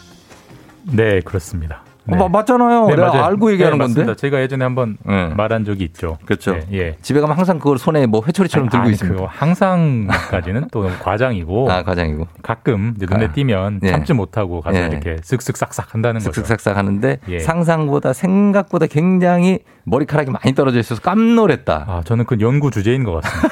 [0.91, 1.83] 네, 그렇습니다.
[2.09, 2.17] 네.
[2.17, 2.87] 어, 맞잖아요.
[2.87, 3.23] 네, 내가 맞아요.
[3.25, 3.99] 알고 얘기하는 네, 건데.
[4.01, 4.15] 맞습니다.
[4.15, 5.27] 제가 예전에 한번 네.
[5.35, 6.17] 말한 적이 있죠.
[6.25, 6.53] 그렇죠.
[6.53, 6.95] 네, 예.
[7.01, 9.25] 집에 가면 항상 그걸 손에 뭐 회초리처럼 아니, 들고 아니, 있습니다.
[9.27, 11.71] 항상까지는 또 과장이고.
[11.71, 12.27] 아, 과장이고.
[12.41, 13.91] 가끔 눈에 아, 띄면 예.
[13.91, 14.87] 참지 못하고 가서 예.
[14.87, 16.41] 이렇게 쓱쓱 싹싹 한다는 거죠.
[16.41, 17.39] 쓱쓱 싹싹 하는데 예.
[17.39, 21.85] 상상보다 생각보다 굉장히 머리카락이 많이 떨어져 있어서 깜놀했다.
[21.87, 23.49] 아, 저는 그 연구 주제인 것 같습니다.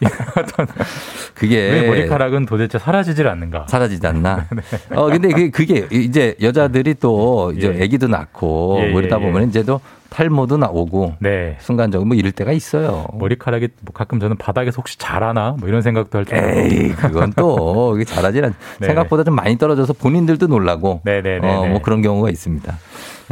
[1.34, 3.66] 그게 왜 머리카락은 도대체 사라지질 않는가?
[3.68, 4.46] 사라지지 않나?
[4.94, 7.78] 어 근데 그게, 그게 이제 여자들이 또 이제 예.
[7.88, 9.80] 아기도 낳고 예, 뭐 이러다 예, 보면 이제도
[10.10, 11.56] 탈모도 나오고 네.
[11.60, 13.06] 순간적으로 뭐 이럴 때가 있어요.
[13.14, 16.50] 머리카락이 뭐 가끔 저는 바닥에서 혹시 자라나 뭐 이런 생각도 할 정도로.
[16.60, 18.54] 에이 그건 또 이게 잘하지 않.
[18.80, 18.86] 네.
[18.86, 21.00] 생각보다 좀 많이 떨어져서 본인들도 놀라고.
[21.04, 21.46] 네네네.
[21.48, 22.78] 어 뭐 그런 경우가 있습니다.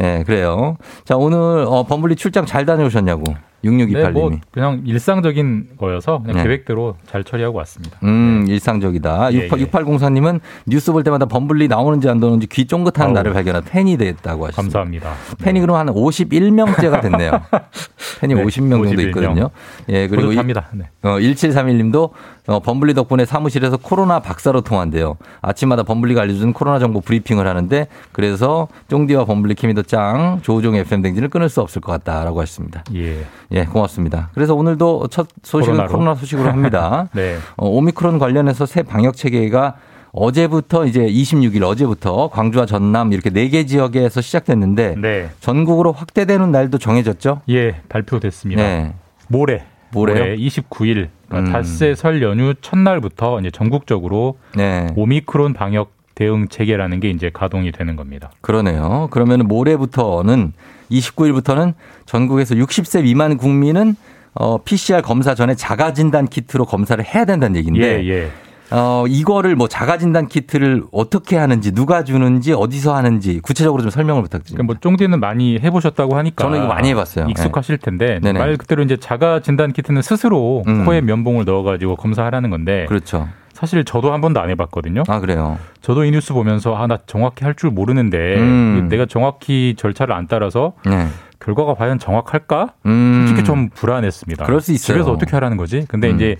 [0.01, 0.77] 예 그래요.
[1.05, 3.25] 자 오늘 어 범블리 출장 잘 다녀오셨냐고.
[3.65, 3.93] 6628님이.
[3.93, 6.43] 네, 뭐 그냥 일상적인 거여서 그냥 네.
[6.45, 7.99] 계획대로 잘 처리하고 왔습니다.
[8.05, 9.33] 음, 일상적이다.
[9.33, 9.67] 예, 68, 예.
[9.67, 13.15] 6804님은 뉴스 볼 때마다 범블리 나오는지 안 나오는지 귀 쫑긋하는.
[13.15, 14.81] 나를 발견한 팬이 됐다고 하셨습니다.
[14.81, 15.15] 감사합니다.
[15.43, 17.31] 팬이 그럼 한 51명째가 됐네요.
[18.21, 19.07] 팬이 네, 50명 정도 51명.
[19.07, 19.51] 있거든요.
[19.89, 20.37] 예, 그리고 이-.
[20.37, 20.91] 네.
[21.03, 22.11] 어, 1731님도
[22.47, 25.17] 어, 범블리 덕분에 사무실에서 코로나 박사로 통한대요.
[25.43, 31.29] 아침마다 범블리가 알려준 코로나 정보 브리핑을 하는데 그래서 쫑디와 범블리 케미도 짱 조우종 FM 댕진을
[31.29, 32.85] 끊을 수 없을 것 같다라고 하셨습니다.
[32.95, 33.25] 예.
[33.53, 34.31] 예, 고맙습니다.
[34.35, 35.93] 그래서 오늘도 첫 소식은 코로나로.
[35.93, 37.09] 코로나 소식으로 합니다.
[37.15, 37.37] 네.
[37.57, 39.75] 어, 오미크론 관련해서 새 방역 체계가
[40.13, 45.31] 어제부터 이제 26일 어제부터 광주와 전남 이렇게 네 개 지역에서 시작됐는데 네.
[45.41, 47.43] 전국으로 확대되는 날도 정해졌죠?
[47.51, 48.63] 예, 발표됐습니다.
[48.63, 48.95] 네.
[49.29, 49.65] 모레.
[49.93, 51.53] 모레 29일 그러니까 음.
[51.53, 54.89] 닷새 설 연휴 첫날부터 이제 전국적으로 네.
[54.97, 58.31] 오미크론 방역 대응 체계라는 게 이제 가동이 되는 겁니다.
[58.41, 59.09] 그러네요.
[59.11, 60.53] 그러면 모레부터는
[60.91, 61.75] 29일부터는
[62.07, 63.97] 전국에서 60세 미만 국민은
[64.33, 68.31] 어, PCR 검사 전에 자가 진단 키트로 검사를 해야 된다는 얘기인데 예, 예.
[68.71, 74.23] 어, 이거를 뭐 자가 진단 키트를 어떻게 하는지 누가 주는지 어디서 하는지 구체적으로 좀 설명을
[74.23, 74.57] 부탁드립니다.
[74.57, 77.27] 그러니까 뭐 쫑디는 많이 해보셨다고 하니까 저는 이거 많이 해봤어요.
[77.29, 78.39] 익숙하실 텐데 네네.
[78.39, 80.85] 말 그대로 이제 자가 진단 키트는 스스로 음.
[80.85, 83.29] 코에 면봉을 넣어가지고 검사하라는 건데 그렇죠.
[83.53, 85.05] 사실 저도 한 번도 안 해봤거든요.
[85.09, 85.59] 아 그래요.
[85.81, 88.89] 저도 이 뉴스 보면서 아 나 정확히 할 줄 모르는데 음.
[88.91, 91.07] 내가 정확히 절차를 안 따라서 네.
[91.41, 92.73] 결과가 과연 정확할까?
[92.85, 93.25] 음.
[93.27, 94.45] 솔직히 좀 불안했습니다.
[94.45, 94.97] 그럴 수 있어요.
[94.99, 95.85] 집에서 어떻게 하라는 거지?
[95.89, 96.17] 근데 음.
[96.17, 96.37] 이제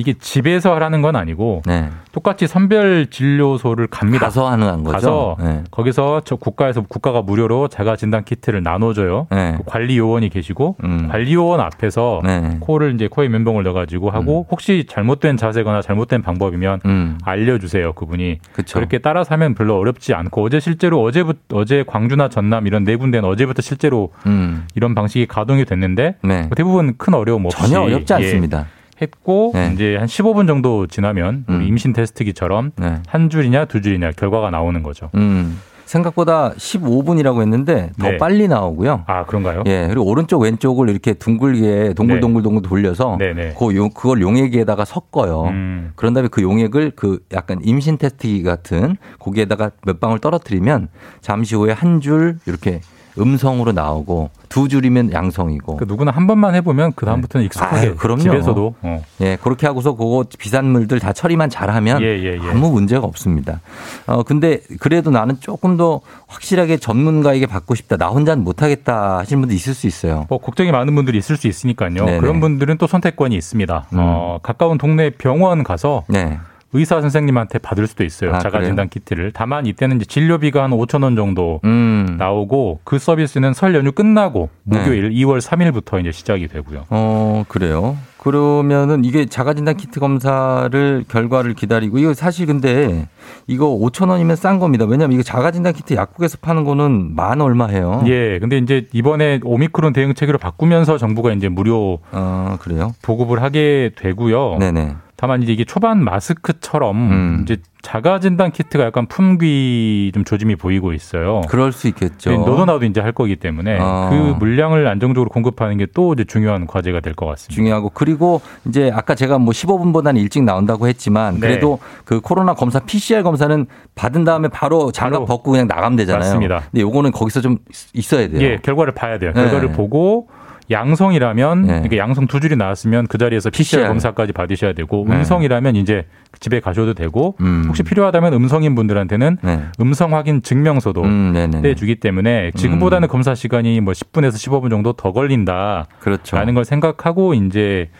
[0.00, 1.90] 이게 집에서 하라는 건 아니고 네.
[2.12, 4.24] 똑같이 선별 진료소를 갑니다.
[4.24, 4.92] 가서 하는 거죠.
[4.92, 5.62] 가서 네.
[5.70, 9.26] 거기서 저 국가에서 국가가 무료로 자가 진단 키트를 나눠줘요.
[9.30, 9.54] 네.
[9.58, 11.08] 그 관리 요원이 계시고 음.
[11.10, 12.56] 관리 요원 앞에서 네.
[12.60, 17.18] 코를 이제 코에 면봉을 넣어가지고 하고 혹시 잘못된 자세거나 잘못된 방법이면 음.
[17.22, 18.78] 알려주세요 그분이 그쵸.
[18.78, 23.28] 그렇게 따라서 하면 별로 어렵지 않고 어제 실제로 어제부터 어제 광주나 전남 이런 네 군데는
[23.28, 24.66] 어제부터 실제로 음.
[24.74, 26.48] 이런 방식이 가동이 됐는데 네.
[26.56, 28.66] 대부분 큰 어려움 없이 전혀 어렵지 예, 않습니다.
[29.00, 29.70] 했고 네.
[29.74, 31.62] 이제 한 15분 정도 지나면 음.
[31.62, 32.98] 임신 테스트기처럼 네.
[33.06, 35.10] 한 줄이냐 두 줄이냐 결과가 나오는 거죠.
[35.14, 35.60] 음.
[35.86, 38.16] 생각보다 15분이라고 했는데 더 네.
[38.16, 39.02] 빨리 나오고요.
[39.08, 39.64] 아 그런가요?
[39.66, 43.54] 예, 그리고 오른쪽 왼쪽을 이렇게 둥글게 동글동글동글 돌려서 네네.
[43.58, 45.46] 그 용, 그걸 용액에다가 섞어요.
[45.48, 45.90] 음.
[45.96, 50.88] 그런 다음에 그 용액을 그 약간 임신 테스트기 같은 거기에다가 몇 방울 떨어뜨리면
[51.20, 52.80] 잠시 후에 한 줄 이렇게
[53.18, 55.76] 음성으로 나오고 두 줄이면 양성이고.
[55.76, 58.20] 그 누구나 한 번만 해보면 그 다음부터는 익숙하게 아유, 그럼요.
[58.20, 59.02] 집에서도 어.
[59.20, 62.50] 예, 그렇게 하고서 그거 비산물들 다 처리만 잘하면 예, 예, 예.
[62.50, 63.60] 아무 문제가 없습니다.
[64.06, 67.96] 어, 근데 그래도 나는 조금 더 확실하게 전문가에게 받고 싶다.
[67.96, 70.26] 나 혼자는 못하겠다 하시는 분도 있을 수 있어요.
[70.28, 71.90] 뭐 걱정이 많은 분들이 있을 수 있으니까요.
[71.90, 72.18] 네네.
[72.18, 73.86] 그런 분들은 또 선택권이 있습니다.
[73.92, 73.98] 음.
[74.00, 76.38] 어, 가까운 동네 병원 가서 네.
[76.72, 78.34] 의사 선생님한테 받을 수도 있어요.
[78.34, 78.62] 아, 자가?
[78.62, 79.32] 진단 키트를.
[79.32, 82.16] 다만 이때는 이제 진료비가 한 5천 원 정도 음.
[82.18, 84.78] 나오고 그 서비스는 설 연휴 끝나고 네.
[84.78, 86.84] 목요일 2월 3일부터 이제 시작이 되고요.
[86.90, 87.96] 어, 그래요.
[88.18, 93.08] 그러면은 이게 자가 진단 키트 검사를 결과를 기다리고 이거 사실 근데
[93.46, 94.84] 이거 5천 원이면 싼 겁니다.
[94.84, 98.04] 왜냐면 이거 자가 진단 키트 약국에서 파는 거는 만 얼마 해요.
[98.06, 102.92] 예, 근데 이제 이번에 오미크론 대응 체계로 바꾸면서 정부가 이제 무료 어, 그래요?
[103.02, 104.58] 보급을 하게 되고요.
[104.58, 104.96] 네네.
[105.20, 107.40] 다만 이제 이게 초반 마스크처럼 음.
[107.42, 111.42] 이제 자가 진단 키트가 약간 품귀 좀 조짐이 보이고 있어요.
[111.48, 112.30] 그럴 수 있겠죠.
[112.30, 114.08] 네, 너도 나도 이제 할 거기 때문에 어.
[114.10, 117.54] 그 물량을 안정적으로 공급하는 게 또 이제 중요한 과제가 될 것 같습니다.
[117.54, 121.40] 중요하고 그리고 이제 아까 제가 뭐 15분보다는 일찍 나온다고 했지만 네.
[121.40, 123.66] 그래도 그 코로나 검사 PCR 검사는
[123.96, 126.20] 받은 다음에 바로 장갑 벗고 그냥 나가면 되잖아요.
[126.20, 126.62] 맞습니다.
[126.70, 127.58] 근데 요거는 거기서 좀
[127.92, 128.40] 있어야 돼요.
[128.40, 129.32] 예, 결과를 봐야 돼요.
[129.34, 129.42] 네.
[129.42, 130.28] 결과를 보고
[130.70, 131.82] 양성이라면 네.
[131.84, 133.88] 이게 양성 두 줄이 나왔으면 그 자리에서 PCR, PCR.
[133.88, 135.16] 검사까지 받으셔야 되고 네.
[135.16, 136.06] 음성이라면 이제
[136.38, 137.64] 집에 가셔도 되고 음.
[137.66, 139.60] 혹시 필요하다면 음성인 분들한테는 네.
[139.80, 141.60] 음성 확인 증명서도 음.
[141.62, 146.36] 떼주기 때문에 지금보다는 검사 시간이 뭐 10분에서 15분 정도 더 걸린다라는 그렇죠.
[146.36, 147.90] 걸 생각하고 이제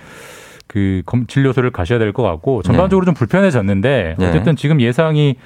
[0.69, 4.29] 그 검- 진료소를 가셔야 될 것 같고 전반적으로 좀 불편해졌는데 네.
[4.29, 5.37] 어쨌든 지금 예상이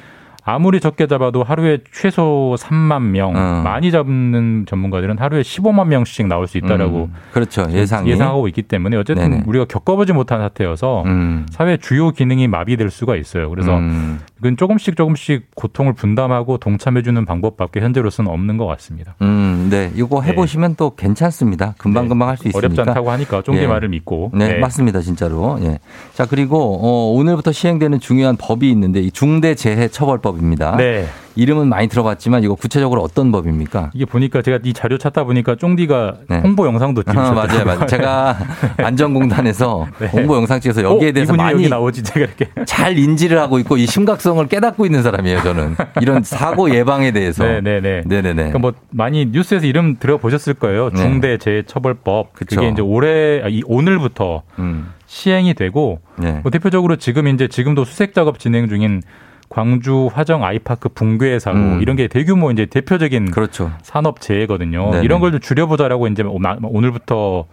[0.46, 3.62] 아무리 적게 잡아도 하루에 최소 3만 명, 어.
[3.64, 7.66] 많이 잡는 전문가들은 하루에 15만 명씩 나올 수 있다라고 음, 그렇죠.
[7.70, 8.10] 예상이.
[8.10, 9.44] 예상하고 있기 때문에 어쨌든 네네.
[9.46, 11.46] 우리가 겪어보지 못한 사태여서 음.
[11.50, 13.48] 사회 주요 기능이 마비될 수가 있어요.
[13.48, 14.20] 그래서 음.
[14.44, 19.14] 이건 조금씩 조금씩 고통을 분담하고 동참해주는 방법밖에 현재로서는 없는 것 같습니다.
[19.22, 19.90] 음, 네.
[19.94, 21.74] 이거 해보시면 또 괜찮습니다.
[21.78, 22.58] 금방 금방 할수 있으니까.
[22.58, 23.66] 어렵지 않다고 하니까 쫑디 예.
[23.66, 24.32] 말을 믿고.
[24.34, 25.00] 네, 맞습니다.
[25.00, 25.58] 진짜로.
[25.62, 25.78] 예.
[26.12, 30.76] 자, 그리고, 어, 오늘부터 시행되는 중요한 법이 있는데, 이 중대재해처벌법입니다.
[30.76, 31.06] 네.
[31.36, 33.90] 이름은 많이 들어봤지만 이거 구체적으로 어떤 법입니까?
[33.92, 36.38] 이게 보니까 제가 이 자료 찾다 보니까 쫑디가 네.
[36.38, 37.46] 홍보 영상도 아, 찍으셨더라고요.
[37.46, 37.86] 맞아요, 맞아요.
[37.86, 38.38] 제가
[38.78, 40.06] 안전공단에서 네.
[40.08, 43.58] 홍보 영상 찍어서 여기에 어, 대해서 이분이 많이 여기 나오지 제가 이렇게 잘 인지를 하고
[43.58, 45.76] 있고 이 심각성 을 깨닫고 있는 사람이에요, 저는.
[46.00, 47.44] 이런 사고 예방에 대해서.
[47.44, 48.02] 네네네.
[48.06, 48.34] 네네네.
[48.34, 50.90] 그러니까 뭐 많이 뉴스에서 이름 들어보셨을 거예요.
[50.90, 50.96] 네.
[51.00, 52.32] 중대재해처벌법.
[52.34, 52.56] 그쵸.
[52.56, 54.92] 그게 이제 올해 아, 이 오늘부터 음.
[55.06, 56.40] 시행이 되고 네.
[56.42, 59.02] 뭐 대표적으로 지금 이제 지금도 수색 작업 진행 중인
[59.48, 61.78] 광주 화정 아이파크 붕괴 사고 음.
[61.82, 63.70] 이런 게 대규모 이제 대표적인 그렇죠.
[63.82, 64.90] 산업 재해거든요.
[64.90, 65.04] 네네.
[65.04, 66.24] 이런 걸 좀 줄여보자라고 이제
[66.62, 67.44] 오늘부터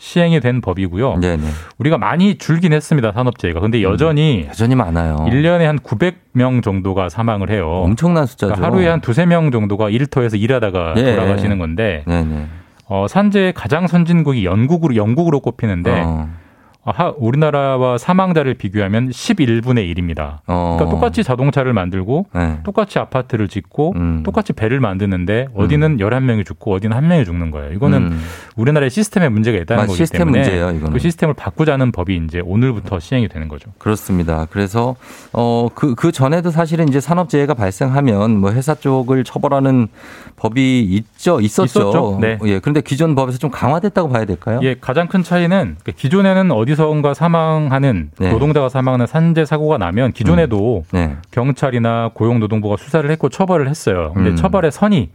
[0.00, 1.18] 시행이 된 법이고요.
[1.18, 1.42] 네네.
[1.78, 3.12] 우리가 많이 줄긴 했습니다.
[3.12, 3.60] 산업재해가.
[3.60, 5.16] 근데 여전히 여전히 많아요.
[5.28, 7.68] 1년에 한 900명 정도가 사망을 해요.
[7.68, 8.54] 엄청난 숫자죠.
[8.54, 11.14] 그러니까 하루에 한 두세 명 정도가 일터에서 일하다가 예.
[11.14, 12.46] 돌아가시는 건데 네네.
[12.86, 16.30] 어, 산재의 가장 선진국이 영국으로 영국으로 꼽히는데 어.
[16.82, 20.38] 하- 우리나라와 사망자를 비교하면 11분의 1입니다.
[20.46, 20.76] 어.
[20.78, 22.58] 그러니까 똑같이 자동차를 만들고 네.
[22.64, 24.22] 똑같이 아파트를 짓고 음.
[24.24, 27.72] 똑같이 배를 만드는데 어디는 11명이 죽고 어디는 한 명이 죽는 거예요.
[27.74, 28.20] 이거는 음.
[28.56, 30.92] 우리나라의 시스템에 문제가 있다는 맞- 거기 시스템 때문에 문제예요, 이거는.
[30.92, 33.70] 그 시스템을 바꾸자는 법이 이제 오늘부터 시행이 되는 거죠.
[33.78, 34.46] 그렇습니다.
[34.50, 34.96] 그래서
[35.32, 39.88] 어그 그 전에도 사실은 이제 산업재해가 발생하면 뭐 회사 쪽을 처벌하는
[40.40, 41.80] 법이 있죠, 있었죠.
[41.80, 42.18] 있었죠.
[42.18, 42.38] 네.
[42.46, 42.60] 예.
[42.60, 44.60] 그런데 기존 법에서 좀 강화됐다고 봐야 될까요?
[44.62, 48.32] 예, 가장 큰 차이는 그 기존에는 어디선가 사망하는 네.
[48.32, 51.16] 노동자가 사망하는 산재 사고가 나면 기존에도 네.
[51.30, 54.12] 경찰이나 고용노동부가 수사를 했고 처벌을 했어요.
[54.14, 54.36] 근데 음.
[54.36, 55.10] 처벌의 선이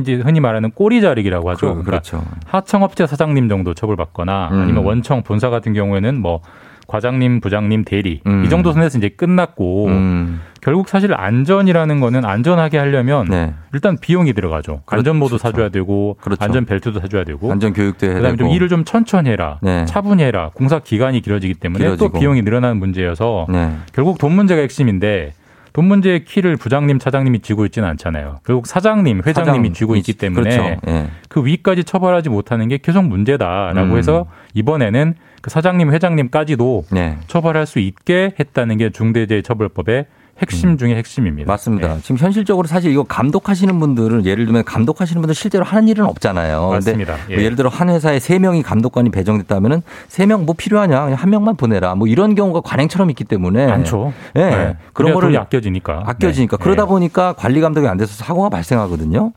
[0.00, 1.60] 이제 흔히 말하는 꼬리 자르기라고 하죠.
[1.60, 2.24] 그, 그러니까 그렇죠.
[2.46, 4.60] 하청업체 사장님 정도 처벌받거나 음.
[4.62, 6.40] 아니면 원청 본사 같은 경우에는 뭐
[6.86, 8.44] 과장님, 부장님, 대리 음.
[8.44, 10.40] 이 정도 선에서 이제 끝났고 음.
[10.60, 13.52] 결국 사실 안전이라는 거는 안전하게 하려면 네.
[13.72, 14.82] 일단 비용이 들어가죠.
[14.86, 15.42] 안전모도 그렇죠.
[15.42, 16.42] 사줘야 되고 그렇죠.
[16.42, 18.48] 안전벨트도 사줘야 되고 안전 교육도 해야 그다음에 되고.
[18.48, 19.84] 좀 일을 좀 천천히 해라, 네.
[19.84, 20.50] 차분히 해라.
[20.54, 22.12] 공사 기간이 길어지기 때문에 길어지고.
[22.12, 23.76] 또 비용이 늘어나는 문제여서 네.
[23.92, 25.32] 결국 돈 문제가 핵심인데
[25.74, 28.38] 돈 문제의 키를 부장님, 차장님이 쥐고 있지는 않잖아요.
[28.46, 30.80] 결국 사장님, 회장님이 사장, 쥐고 있기 때문에 그렇죠.
[30.86, 31.08] 예.
[31.28, 33.98] 그 위까지 처벌하지 못하는 게 계속 문제다라고 음.
[33.98, 35.14] 해서 이번에는
[35.44, 37.18] 그 사장님, 회장님까지도 네.
[37.26, 40.06] 처벌할 수 있게 했다는 게 중대재해처벌법의
[40.38, 41.46] 핵심 중의 핵심입니다.
[41.46, 41.48] 음.
[41.48, 41.94] 맞습니다.
[41.94, 42.00] 네.
[42.02, 46.70] 지금 현실적으로 사실 이거 감독하시는 분들은 예를 들면 감독하시는 분들 실제로 하는 일은 없잖아요.
[46.70, 47.12] 맞습니다.
[47.28, 47.42] 뭐 예.
[47.44, 51.56] 예를 들어 한 회사에 세 명이 감독관이 배정됐다면은 세 명 뭐 필요하냐 그냥 한 명만
[51.56, 54.12] 보내라 뭐 이런 경우가 관행처럼 있기 때문에 많죠.
[54.36, 54.40] 예.
[54.44, 54.50] 네.
[54.92, 56.02] 그런 그런 거를 아껴지니까.
[56.06, 56.62] 아껴지니까 네.
[56.64, 56.88] 그러다 네.
[56.88, 59.32] 보니까 관리 감독이 안 돼서 사고가 발생하거든요.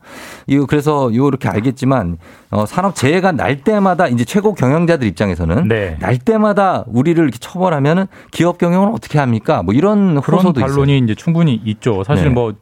[0.47, 2.17] 이거 그래서 요 이렇게 알겠지만
[2.49, 5.97] 어, 산업 재해가 날 때마다 이제 최고 경영자들 입장에서는 네.
[5.99, 9.61] 날 때마다 우리를 이렇게 처벌하면은 기업 경영은 어떻게 합니까?
[9.63, 10.86] 뭐 이런 호소도 있어요.
[10.87, 12.03] 반론이 이제 충분히 있죠.
[12.03, 12.29] 사실 네.
[12.31, 12.53] 뭐,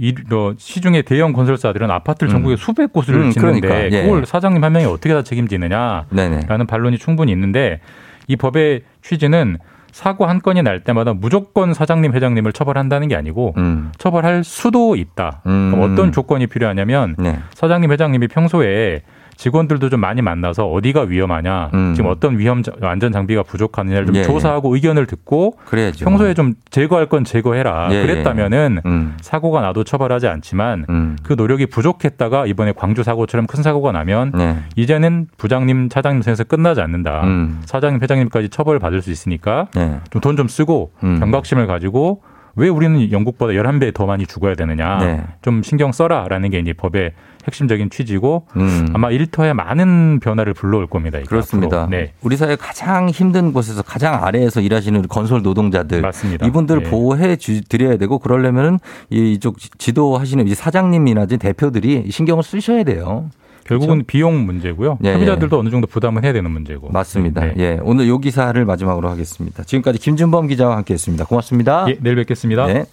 [0.00, 4.02] 이, 뭐 시중에 대형 건설사들은 아파트를 전국에 수백 곳을 음, 짓는데 그러니까, 예.
[4.02, 6.46] 그걸 사장님 한 명이 어떻게 다 책임지느냐라는 네네.
[6.66, 7.80] 반론이 충분히 있는데
[8.26, 9.58] 이 법의 취지는
[9.92, 13.92] 사고 한 건이 날 때마다 무조건 사장님, 회장님을 처벌한다는 게 아니고 음.
[13.96, 15.42] 처벌할 수도 있다.
[15.46, 15.74] 음.
[15.78, 17.38] 어떤 조건이 필요하냐면 네.
[17.54, 19.02] 사장님, 회장님이 평소에
[19.36, 21.94] 직원들도 좀 많이 만나서 어디가 위험하냐, 음.
[21.94, 26.04] 지금 어떤 위험 자- 안전 장비가 부족하느냐를 좀 예, 조사하고 의견을 듣고 그래야죠.
[26.04, 27.88] 평소에 좀 제거할 건 제거해라.
[27.90, 29.16] 예, 그랬다면은 음.
[29.20, 31.16] 사고가 나도 처벌하지 않지만 음.
[31.22, 34.56] 그 노력이 부족했다가 이번에 광주 사고처럼 큰 사고가 나면 네.
[34.76, 37.22] 이제는 부장님, 차장님 선에서 끝나지 않는다.
[37.24, 37.60] 음.
[37.64, 39.98] 사장님, 회장님까지 처벌을 받을 수 있으니까 네.
[40.10, 41.18] 좀돈 좀 쓰고 음.
[41.20, 42.22] 경각심을 가지고
[42.56, 44.98] 왜 우리는 영국보다 11배 더 많이 죽어야 되느냐.
[44.98, 45.24] 네.
[45.42, 47.10] 좀 신경 써라라는 게 이제 법의
[47.46, 48.88] 핵심적인 취지고 음.
[48.94, 51.18] 아마 일터에 많은 변화를 불러올 겁니다.
[51.26, 51.86] 그렇습니다.
[51.90, 52.12] 네.
[52.22, 56.46] 우리 사회 가장 힘든 곳에서 가장 아래에서 일하시는 건설 노동자들 맞습니다.
[56.46, 56.90] 이분들 예.
[56.90, 58.78] 보호해 주, 드려야 되고 그러려면은
[59.10, 63.28] 이쪽 지- 지도하시는 이 사장님이나 대표들이 신경을 쓰셔야 돼요.
[63.66, 64.98] 결국은 비용 문제고요.
[65.04, 66.90] 예, 소비자들도 어느 정도 부담을 해야 되는 문제고.
[66.90, 67.40] 맞습니다.
[67.46, 67.54] 네.
[67.58, 69.64] 예, 오늘 요 기사를 마지막으로 하겠습니다.
[69.64, 71.24] 지금까지 김준범 기자와 함께했습니다.
[71.24, 71.86] 고맙습니다.
[71.88, 72.66] 예, 내일 뵙겠습니다.
[72.66, 72.84] 네.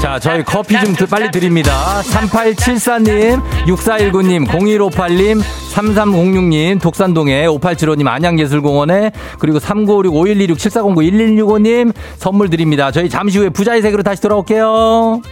[0.00, 2.00] 자, 저희 커피 좀 드- 빨리 드립니다.
[2.02, 5.40] 3874님, 6419님, 0158님,
[5.72, 12.90] 3306님, 독산동에 5875님, 안양예술공원에, 그리고 3956, 5126, 7409, 1165님 선물 드립니다.
[12.90, 15.22] 저희 잠시 후에 부자의 세계로 다시 돌아올게요.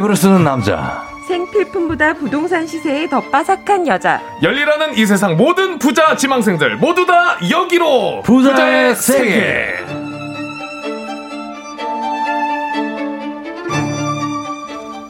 [0.00, 1.06] 가계부를 쓰는 남자.
[1.28, 4.20] 생필품보다 부동산 시세에 더 빠삭한 여자.
[4.42, 9.76] 열리라는 이 세상 모든 부자 지망생들 모두 다 여기로 부자의 세계.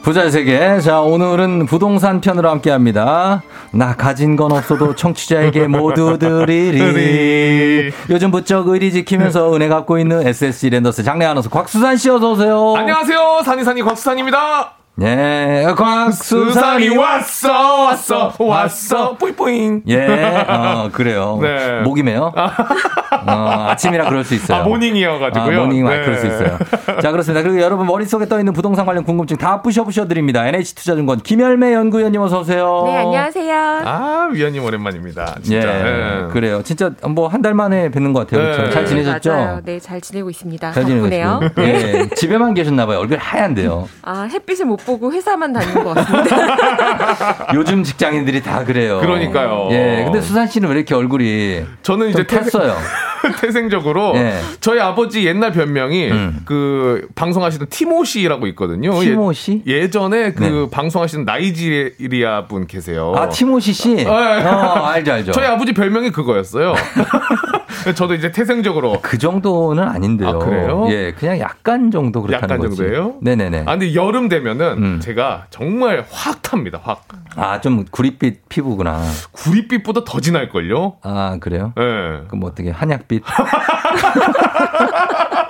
[0.03, 0.79] 부자의 세계.
[0.79, 3.43] 자, 오늘은 부동산 편으로 함께 합니다.
[3.71, 7.93] 나 가진 건 없어도 청취자에게 모두 드리리.
[8.09, 12.73] 요즘 부쩍 의리 지키면서 은혜 갖고 있는 SSC 랜더스 장례 아나운서 곽수산 씨 어서 오세요.
[12.75, 19.81] 안녕하세요 산이산이 곽수산입니다 예, 곽수산이 왔어, 왔어, 왔어, 뿌잉뿌잉.
[19.87, 21.39] 예, 어, 그래요.
[21.41, 21.81] 네.
[21.81, 22.31] 목이 메요.
[22.35, 24.59] 어, 아침이라 그럴 수 있어요.
[24.59, 25.59] 아, morning이어가지고요.
[25.61, 26.01] 아, morning, 아, 네.
[26.01, 26.57] 그럴 수 있어요.
[27.01, 27.41] 자, 그렇습니다.
[27.41, 30.45] 그리고 여러분 머릿속에 떠있는 부동산 관련 궁금증 다 부셔부셔 드립니다.
[30.47, 32.83] NH투자증권 김열매 연구위원님 어서오세요.
[32.85, 33.81] 네, 안녕하세요.
[33.85, 35.35] 아, 위원님 오랜만입니다.
[35.39, 35.67] 예, 진짜.
[35.67, 36.27] 예.
[36.31, 36.61] 그래요.
[36.63, 38.43] 진짜 뭐 한 달 만에 뵙는 것 같아요.
[38.43, 38.61] 그렇죠?
[38.63, 38.69] 네.
[38.69, 39.31] 잘 지내셨죠?
[39.31, 39.61] 맞아요.
[39.65, 40.71] 네, 잘 지내고 있습니다.
[40.73, 41.07] 잘 지내고.
[41.07, 41.39] 있어요.
[41.57, 42.99] 예, 집에만 계셨나봐요.
[42.99, 43.87] 얼굴 하얀데요.
[44.03, 47.47] 아, 햇빛을 못 보고 회사만 다니는 것 같습니다.
[47.53, 48.99] 요즘 직장인들이 다 그래요.
[48.99, 49.69] 그러니까요.
[49.71, 52.75] 예, 근데 수산 씨는 왜 이렇게 얼굴이 저는 이제 좀 탔어요.
[53.41, 54.39] 태생적으로 예.
[54.59, 56.09] 저희 아버지 옛날 별명이
[56.45, 58.91] 그 방송하시던 티모시라고 있거든요.
[58.97, 58.99] 음.
[59.01, 59.63] 티모시?
[59.67, 60.69] 예, 전에그 네.
[60.71, 63.13] 방송하시는 나이지리아 분 계세요.
[63.15, 63.97] 아, 티모시 씨?
[63.99, 64.05] 예.
[64.05, 65.31] 어, 알죠, 알죠.
[65.31, 66.73] 저희 아버지 별명이 그거였어요.
[67.95, 70.29] 저도 이제 태생적으로 그 정도는 아닌데요.
[70.29, 70.85] 아, 그래요?
[70.89, 72.77] 예, 그냥 약간 정도 그렇다는 약간 거지.
[72.77, 73.15] 정도예요?
[73.21, 73.63] 네네네.
[73.65, 74.99] 아 근데 여름 되면은 음.
[75.01, 76.79] 제가 정말 확 탑니다.
[76.83, 77.07] 확.
[77.35, 79.01] 아, 좀 구릿빛 피부구나.
[79.31, 80.97] 구릿빛보다 더 진할 걸요.
[81.01, 81.73] 아, 그래요?
[81.79, 81.81] 예.
[82.27, 83.21] 그럼 뭐 어떻게 한약 빛?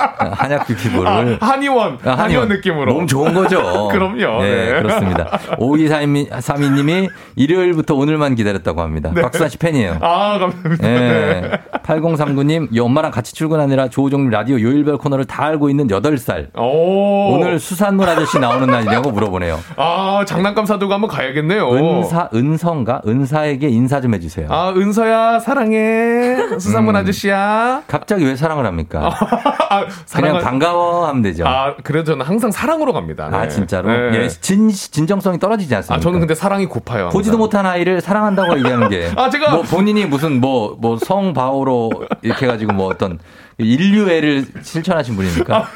[0.00, 1.38] 아, 한약빛 피부를.
[1.40, 2.94] 아, 한의원, 아, 한의원 느낌으로.
[2.94, 3.88] 몸 좋은 거죠.
[3.92, 4.42] 그럼요.
[4.42, 4.82] 네, 네.
[4.82, 5.38] 그렇습니다.
[5.58, 9.10] 5232님이 일요일부터 오늘만 기다렸다고 합니다.
[9.14, 9.22] 네.
[9.22, 9.98] 박수환 씨 팬이에요.
[10.00, 10.88] 아 감사합니다.
[10.88, 11.50] 예.
[11.82, 16.56] 8039님, 이 엄마랑 같이 출근하느라 조우종님 라디오 요일별 코너를 다 알고 있는 8살.
[16.58, 17.32] 오.
[17.34, 19.58] 오늘 수산물 아저씨 나오는 날이냐고 물어보네요.
[19.76, 21.70] 아 장난감 사두고 한번 가야겠네요.
[21.72, 23.02] 은사, 은성가?
[23.06, 24.48] 은사에게 인사 좀 해주세요.
[24.50, 27.00] 아 은서야 사랑해 수산물 음.
[27.00, 27.82] 아저씨야.
[27.86, 29.10] 갑자기 왜 사랑을 합니까?
[29.70, 31.46] 아, 사랑을- 반가워 하면 되죠.
[31.46, 33.28] 아, 아 그래도 저는 항상 사랑으로 갑니다.
[33.30, 33.48] 네.
[33.48, 33.88] 진짜로?
[33.88, 34.24] 네.
[34.24, 35.96] 예, 진, 진정성이 떨어지지 않습니까?
[35.96, 37.04] 아 저는 근데 사랑이 고파요.
[37.04, 37.18] 항상.
[37.18, 39.10] 보지도 못한 아이를 사랑한다고 얘기하는 게.
[39.16, 41.90] 아, 제가- 뭐 본인이 무슨 뭐, 뭐 성바오로
[42.22, 43.18] 이렇게 해가지고 뭐 어떤
[43.58, 45.68] 인류애를 실천하신 분입니까?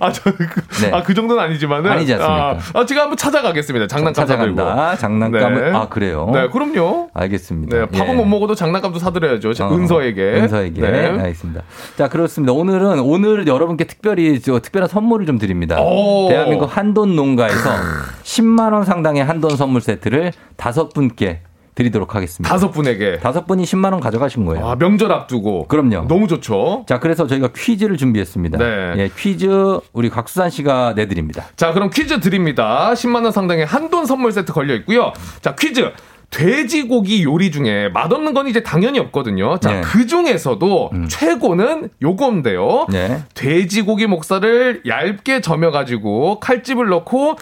[0.00, 0.90] 아, 저는 그, 네.
[0.92, 1.90] 아, 그 정도는 아니지만은.
[1.90, 2.50] 아니지 않습니까?
[2.50, 3.86] 아, 아, 제가 한번 찾아가겠습니다.
[3.86, 4.26] 장난감.
[4.26, 4.96] 찾아간다.
[4.96, 5.74] 장난감을.
[5.74, 6.30] 아, 그래요?
[6.34, 7.10] 네, 그럼요.
[7.14, 7.76] 알겠습니다.
[7.78, 8.14] 네, 밥은 예.
[8.16, 9.54] 못 먹어도 장난감도 사드려야죠.
[9.54, 10.22] 저 어, 은서에게.
[10.22, 10.80] 은서에게.
[10.80, 11.06] 네.
[11.06, 11.62] 알겠습니다.
[11.96, 12.52] 자, 그렇습니다.
[12.52, 15.80] 오늘은, 오늘 여러분께 특별히, 저, 특별한 선물을 좀 드립니다.
[15.80, 16.28] 오.
[16.28, 17.70] 대한민국 한돈 농가에서
[18.24, 21.40] 10만원 상당의 한돈 선물 세트를 다섯 분께
[21.76, 22.52] 드리도록 하겠습니다.
[22.52, 23.18] 다섯 분에게.
[23.18, 24.66] 다섯 분이 10만 원 가져가신 거예요.
[24.66, 25.68] 아, 명절 앞두고.
[25.68, 26.08] 그럼요.
[26.08, 26.84] 너무 좋죠.
[26.88, 28.58] 자, 그래서 저희가 퀴즈를 준비했습니다.
[28.58, 28.94] 네.
[28.96, 29.46] 예, 퀴즈
[29.92, 31.44] 우리 곽수산 씨가 내드립니다.
[31.54, 32.92] 자, 그럼 퀴즈 드립니다.
[32.94, 35.12] 10만 원 상당의 한돈 선물 세트 걸려 있고요.
[35.42, 35.92] 자, 퀴즈.
[36.28, 39.58] 돼지고기 요리 중에 맛없는 건 이제 당연히 없거든요.
[39.58, 39.76] 자, 네.
[39.78, 39.82] 음.
[39.84, 42.86] 그 중에서도 최고는 요건데요.
[42.90, 43.22] 네.
[43.34, 47.36] 돼지고기 목살을 얇게 저며가지고 칼집을 넣고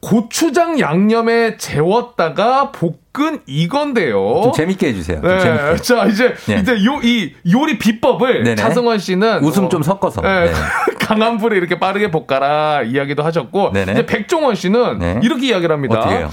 [0.00, 4.40] 고추장 양념에 재웠다가 볶은 이건데요.
[4.44, 5.20] 좀 재밌게 해주세요.
[5.20, 5.40] 좀 네.
[5.40, 5.76] 재밌게.
[5.82, 6.60] 자, 이제, 네.
[6.60, 8.56] 이제 요, 이 요리 비법을 네네.
[8.56, 9.44] 차승원 씨는.
[9.44, 10.22] 웃음 어, 좀 섞어서.
[10.22, 10.52] 네, 네.
[10.98, 13.72] 강한 불에 이렇게 빠르게 볶아라 이야기도 하셨고.
[13.72, 13.92] 네네.
[13.92, 15.20] 이제 백종원 씨는 네.
[15.22, 15.98] 이렇게 이야기를 합니다.
[15.98, 16.30] 어떻게 해요?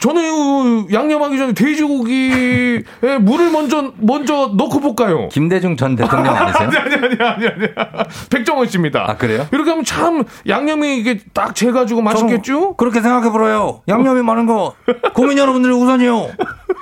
[0.00, 2.82] 저는 이 양념하기 전에 돼지고기에
[3.20, 5.28] 물을 먼저, 먼저 넣고 볶아요.
[5.28, 6.68] 김대중 전 대통령 아니세요?
[6.68, 7.68] 아니, 아니, 아니, 아니, 아니.
[8.30, 9.04] 백종원 씨입니다.
[9.08, 9.46] 아, 그래요?
[9.52, 12.74] 이렇게 하면 참 양념이 이게 딱 재가지고 맛있겠죠?
[12.76, 13.82] 그렇게 생각해보려요.
[13.88, 14.74] 양념이 많은 거,
[15.14, 16.30] 국민 여러분들이 우선이요.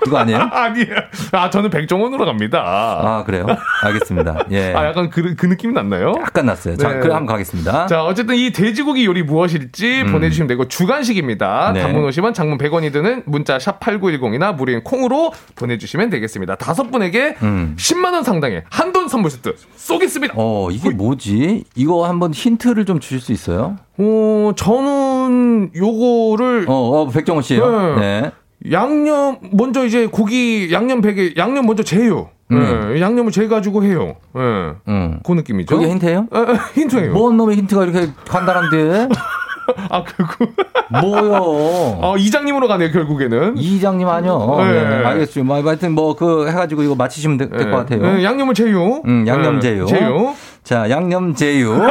[0.04, 0.40] 이거 아니에요?
[0.50, 0.96] 아니에요.
[1.30, 2.58] 아, 저는 백종원으로 갑니다.
[2.64, 3.46] 아, 그래요?
[3.84, 4.46] 알겠습니다.
[4.50, 4.72] 예.
[4.74, 6.14] 아, 약간 그, 그 느낌이 났나요?
[6.18, 6.76] 약간 났어요.
[6.76, 6.98] 자, 네.
[6.98, 7.86] 그럼 한번 가겠습니다.
[7.86, 10.10] 자, 어쨌든 이 돼지고기 요리 무엇일지 음.
[10.12, 11.70] 보내주시면 되고, 주간식입니다.
[11.74, 11.82] 네.
[11.82, 16.54] 단문 50원, 장문 100원이 드는 문자 샵 8910이나 무료인 콩으로 보내주시면 되겠습니다.
[16.54, 17.74] 다섯 분에게 음.
[17.76, 20.34] 10만원 상당의 한돈 선물 세트 쏘겠습니다.
[20.36, 21.64] 어, 이게 뭐지?
[21.74, 23.76] 이거 한번 힌트를 좀 주실 수 있어요?
[23.98, 27.96] 어, 저는 요거를 어, 어 백종원 씨요.
[27.96, 28.20] 네.
[28.20, 28.30] 네.
[28.70, 32.30] 양념, 먼저 이제 고기 양념 베개, 양념 먼저 재요.
[32.52, 32.92] 음.
[32.94, 34.14] 예, 양념을 재가지고 해요.
[34.36, 34.74] 예.
[34.88, 35.20] 음.
[35.24, 35.74] 그 느낌이죠.
[35.74, 36.28] 그게 힌트예요?
[36.32, 36.44] 에, 에,
[36.74, 37.12] 힌트예요.
[37.12, 39.08] 뭔 놈의 힌트가 이렇게 간단한데?
[39.90, 40.54] 아, 결국.
[41.00, 41.32] 뭐요?
[42.02, 43.56] 어, 이장님으로 가네요, 결국에는.
[43.56, 44.56] 이장님 아니요.
[44.58, 44.72] 네.
[44.72, 45.04] 네.
[45.04, 45.44] 알겠죠.
[45.44, 48.18] 뭐, 하여튼 뭐, 그, 해가지고 이거 맞히시면 될것 같아요.
[48.18, 49.02] 예, 양념을 재요.
[49.06, 49.86] 음, 양념 예, 제유.
[49.86, 50.34] 제요.
[50.64, 51.72] 자, 양념 제유.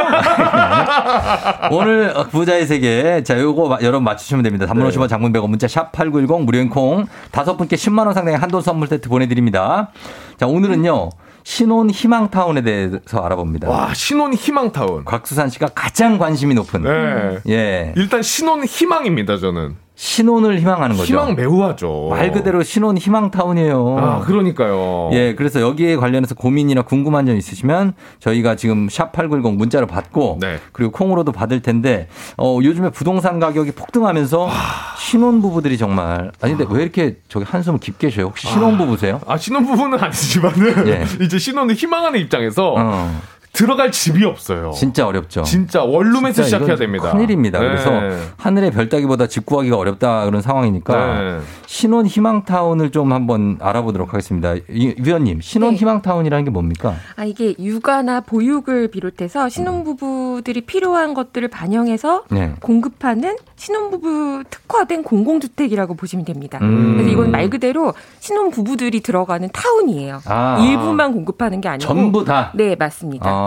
[1.70, 3.22] 오늘 부자의 세계.
[3.22, 4.66] 자, 요거 마- 여러분 맞추시면 됩니다.
[4.66, 4.96] 단문 네.
[4.96, 7.06] 50원 장문 100원 문자 샵 8910 무료인 콩.
[7.30, 9.90] 다섯 분께 10만원 상당의 한돈 선물 세트 보내드립니다.
[10.38, 11.10] 자, 오늘은요.
[11.44, 13.68] 신혼 희망타운에 대해서 알아봅니다.
[13.68, 15.04] 와, 신혼 희망타운.
[15.04, 16.82] 곽수산 씨가 가장 관심이 높은.
[16.82, 17.38] 네.
[17.48, 17.92] 예.
[17.96, 19.76] 일단 신혼 희망입니다, 저는.
[19.94, 21.12] 신혼을 희망하는 거죠.
[21.12, 22.08] 희망 매우 하죠.
[22.10, 23.96] 말 그대로 신혼 희망타운이에요.
[23.98, 25.10] 아, 그러니까요.
[25.12, 30.58] 예, 그래서 여기에 관련해서 고민이나 궁금한 점 있으시면 저희가 지금 샵8910 문자로 받고 네.
[30.72, 34.48] 그리고 콩으로도 받을 텐데 어, 요즘에 부동산 가격이 폭등하면서
[34.98, 38.26] 신혼부부들이 정말 아니 근데 왜 이렇게 저기 한숨을 깊게 쉬어요?
[38.26, 39.20] 혹시 신혼부부세요?
[39.26, 41.04] 아, 신혼부부는 아니지만은 예.
[41.20, 43.20] 이제 신혼을 희망하는 입장에서 어.
[43.52, 44.70] 들어갈 집이 없어요.
[44.74, 45.42] 진짜 어렵죠.
[45.42, 47.12] 진짜 원룸에서 진짜 시작해야 됩니다.
[47.12, 47.58] 큰일입니다.
[47.60, 47.66] 네.
[47.66, 47.90] 그래서
[48.38, 51.38] 하늘의 별 따기보다 집 구하기가 어렵다 그런 상황이니까 네.
[51.66, 54.54] 신혼 희망타운을 좀 한번 알아보도록 하겠습니다.
[54.70, 55.76] 이- 위원님, 신혼 네.
[55.76, 56.94] 희망타운이라는 게 뭡니까?
[57.16, 62.54] 아, 이게 육아나 보육을 비롯해서 신혼부부들이 필요한 것들을 반영해서 네.
[62.60, 66.58] 공급하는 신혼부부 특화된 공공주택이라고 보시면 됩니다.
[66.62, 66.94] 음.
[66.96, 70.20] 그래서 이건 말 그대로 신혼부부들이 들어가는 타운이에요.
[70.24, 70.58] 아.
[70.66, 71.86] 일부만 공급하는 게 아니고.
[71.86, 72.50] 전부 다?
[72.54, 73.28] 네, 맞습니다.
[73.28, 73.41] 아,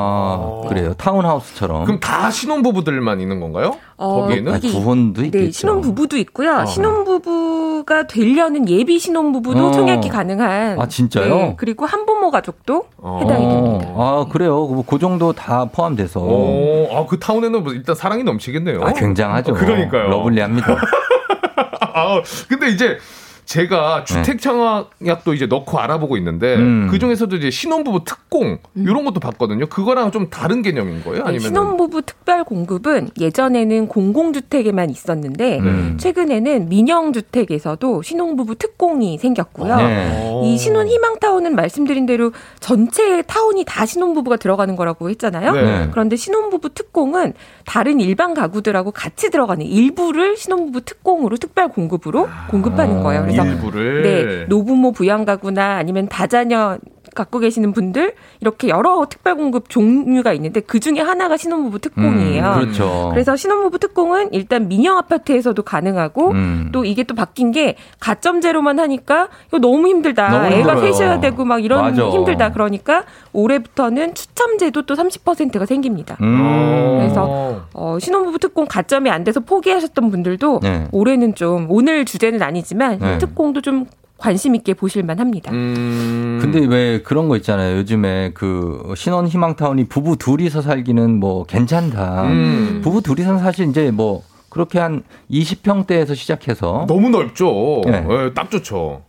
[0.68, 0.94] 그래요.
[0.96, 1.86] 타운하우스처럼.
[1.86, 3.76] 그럼 다 신혼부부들만 있는 건가요?
[3.98, 4.54] 어, 거기에는?
[4.54, 5.46] 아니, 두 번도 있겠죠.
[5.46, 6.52] 네, 신혼부부도 있고요.
[6.52, 6.66] 아.
[6.66, 9.72] 신혼부부가 되려는 예비 신혼부부도 어.
[9.72, 10.80] 청약이 가능한.
[10.80, 11.36] 아, 진짜요?
[11.36, 12.86] 네, 그리고 한부모 가족도
[13.22, 13.88] 해당이 됩니다.
[13.96, 14.68] 아, 그래요.
[14.68, 16.20] 그, 그 정도 다 포함돼서.
[16.20, 18.82] 오, 아, 그 타운에는 뭐 일단 사랑이 넘치겠네요.
[18.84, 19.54] 아, 굉장하죠.
[19.54, 20.10] 어, 그러니까요.
[20.10, 20.76] 러블리합니다.
[21.94, 22.98] 아, 근데 이제
[23.46, 26.62] 제가 주택 청약도 이제 넣고 알아보고 있는데 네.
[26.62, 26.88] 음.
[26.90, 29.68] 그 중에서도 이제 신혼부부 특공 이런 것도 봤거든요.
[29.68, 31.24] 그거랑 좀 다른 개념인 거예요?
[31.24, 35.98] 네, 아니면 신혼부부 특별 공급은 예전에는 공공주택에만 있었는데 음.
[36.00, 39.76] 최근에는 민영주택에서도 신혼부부 특공이 생겼고요.
[39.78, 40.42] 네.
[40.44, 45.52] 이 신혼 희망타운은 말씀드린 대로 전체 타운이 다 신혼부부가 들어가는 거라고 했잖아요.
[45.54, 45.88] 네.
[45.92, 47.34] 그런데 신혼부부 특공은
[47.66, 53.24] 다른 일반 가구들하고 같이 들어가는 일부를 신혼부부 특공으로 특별 공급으로 공급하는 거예요.
[53.24, 56.78] 그래서 일부를 네, 노부모 부양 가구나 아니면 다자녀
[57.16, 62.44] 갖고 계시는 분들 이렇게 여러 특별 공급 종류가 있는데 그 중에 하나가 신혼부부 특공이에요.
[62.44, 63.10] 음, 그렇죠.
[63.12, 66.70] 그래서 신혼부부 특공은 일단 민영 아파트에서도 가능하고 음.
[66.72, 70.30] 또 이게 또 바뀐 게 가점제로만 하니까 이거 너무 힘들다.
[70.30, 70.76] 너무 애가.
[70.76, 72.10] 셋이어야 되고 막 이런 맞아.
[72.10, 72.52] 힘들다.
[72.52, 76.18] 그러니까 올해부터는 추첨제도 또 30%가 생깁니다.
[76.22, 76.98] 음.
[77.00, 80.88] 그래서 어, 신혼부부 특공 가점이 안 돼서 포기하셨던 분들도 네.
[80.92, 83.18] 올해는 좀 오늘 주제는 아니지만 네.
[83.18, 83.86] 특공도 좀
[84.18, 85.52] 관심 있게 보실 만 합니다.
[85.52, 86.40] 음.
[86.42, 87.78] 근데 왜 그런 거 있잖아요.
[87.78, 92.24] 요즘에 그 신혼 희망타운이 부부 둘이서 살기는 뭐 괜찮다.
[92.24, 92.82] 음.
[92.84, 97.82] 부부 둘이서는 사실 이제 뭐 그렇게 한 20평대에서 시작해서 너무 넓죠.
[97.86, 98.06] 네.
[98.10, 99.04] 예, 딱 좋죠.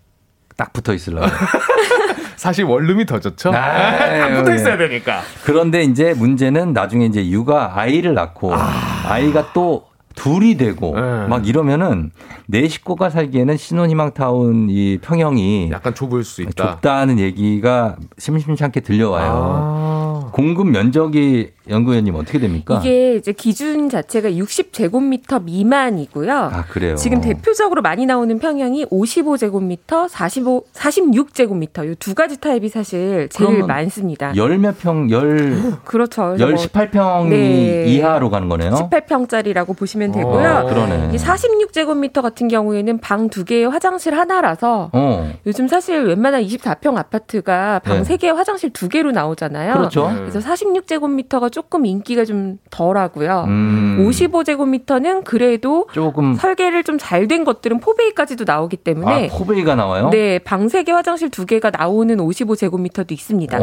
[0.56, 1.26] 딱 붙어 있으려고.
[2.36, 3.50] 사실 원룸이 더 좋죠.
[3.50, 4.56] 아, 딱 붙어 예.
[4.56, 5.22] 있어야 되니까.
[5.44, 9.18] 그런데 이제 문제는 나중에 이제 육아 아이를 낳고 아.
[9.18, 9.86] 이가 또
[10.16, 11.26] 둘이 되고 네.
[11.28, 12.10] 막 이러면은
[12.46, 16.72] 내 식구가 살기에는 신혼희망타운 이 평형이 약간 좁을 수 있다.
[16.72, 19.30] 좁다는 얘기가 심심찮게 들려와요.
[19.30, 20.30] 아.
[20.32, 22.78] 공급 면적이 연구위원님 어떻게 됩니까?
[22.80, 26.32] 이게 이제 기준 자체가 60제곱미터 미만이고요.
[26.32, 26.94] 아 그래요.
[26.96, 34.34] 지금 대표적으로 많이 나오는 평형이 55제곱미터, 45, 46제곱미터 이 두 가지 타입이 사실 제일 많습니다.
[34.36, 36.36] 열 몇 평, 열, 그렇죠.
[36.38, 37.84] 열뭐 18평이 네.
[37.86, 38.70] 이하로 가는 거네요.
[38.72, 40.62] 18평짜리라고 보시면 되고요.
[40.64, 41.10] 어, 그러네.
[41.12, 45.32] 이 46제곱미터 같은 경우에는 방 두 개에 화장실 하나라서 어.
[45.46, 48.04] 요즘 사실 웬만한 24평 아파트가 방 네.
[48.04, 49.74] 세 개에 화장실 두 개로 나오잖아요.
[49.74, 50.10] 그렇죠.
[50.14, 53.44] 그래서 46제곱미터가 조금 인기가 좀 덜하고요.
[53.48, 53.96] 음.
[54.06, 60.10] 55제곱미터는 그래도 조금 설계를 좀 잘 된 것들은 포베이까지도 나오기 때문에 아, 포베이가 나와요?
[60.10, 63.58] 네, 방세개 화장실 두 개가 나오는 55제곱미터도 있습니다.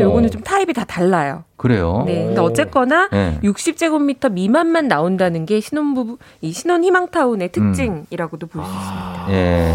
[0.00, 1.44] 요거는 좀 타입이 다 달라요.
[1.56, 2.02] 그래요.
[2.04, 3.38] 네, 근데 어쨌거나 네.
[3.44, 9.26] 60제곱미터 미만만 나온다는 게 신혼부부 이 신혼 희망타운의 특징이라고도 볼수 있습니다.
[9.30, 9.72] 예.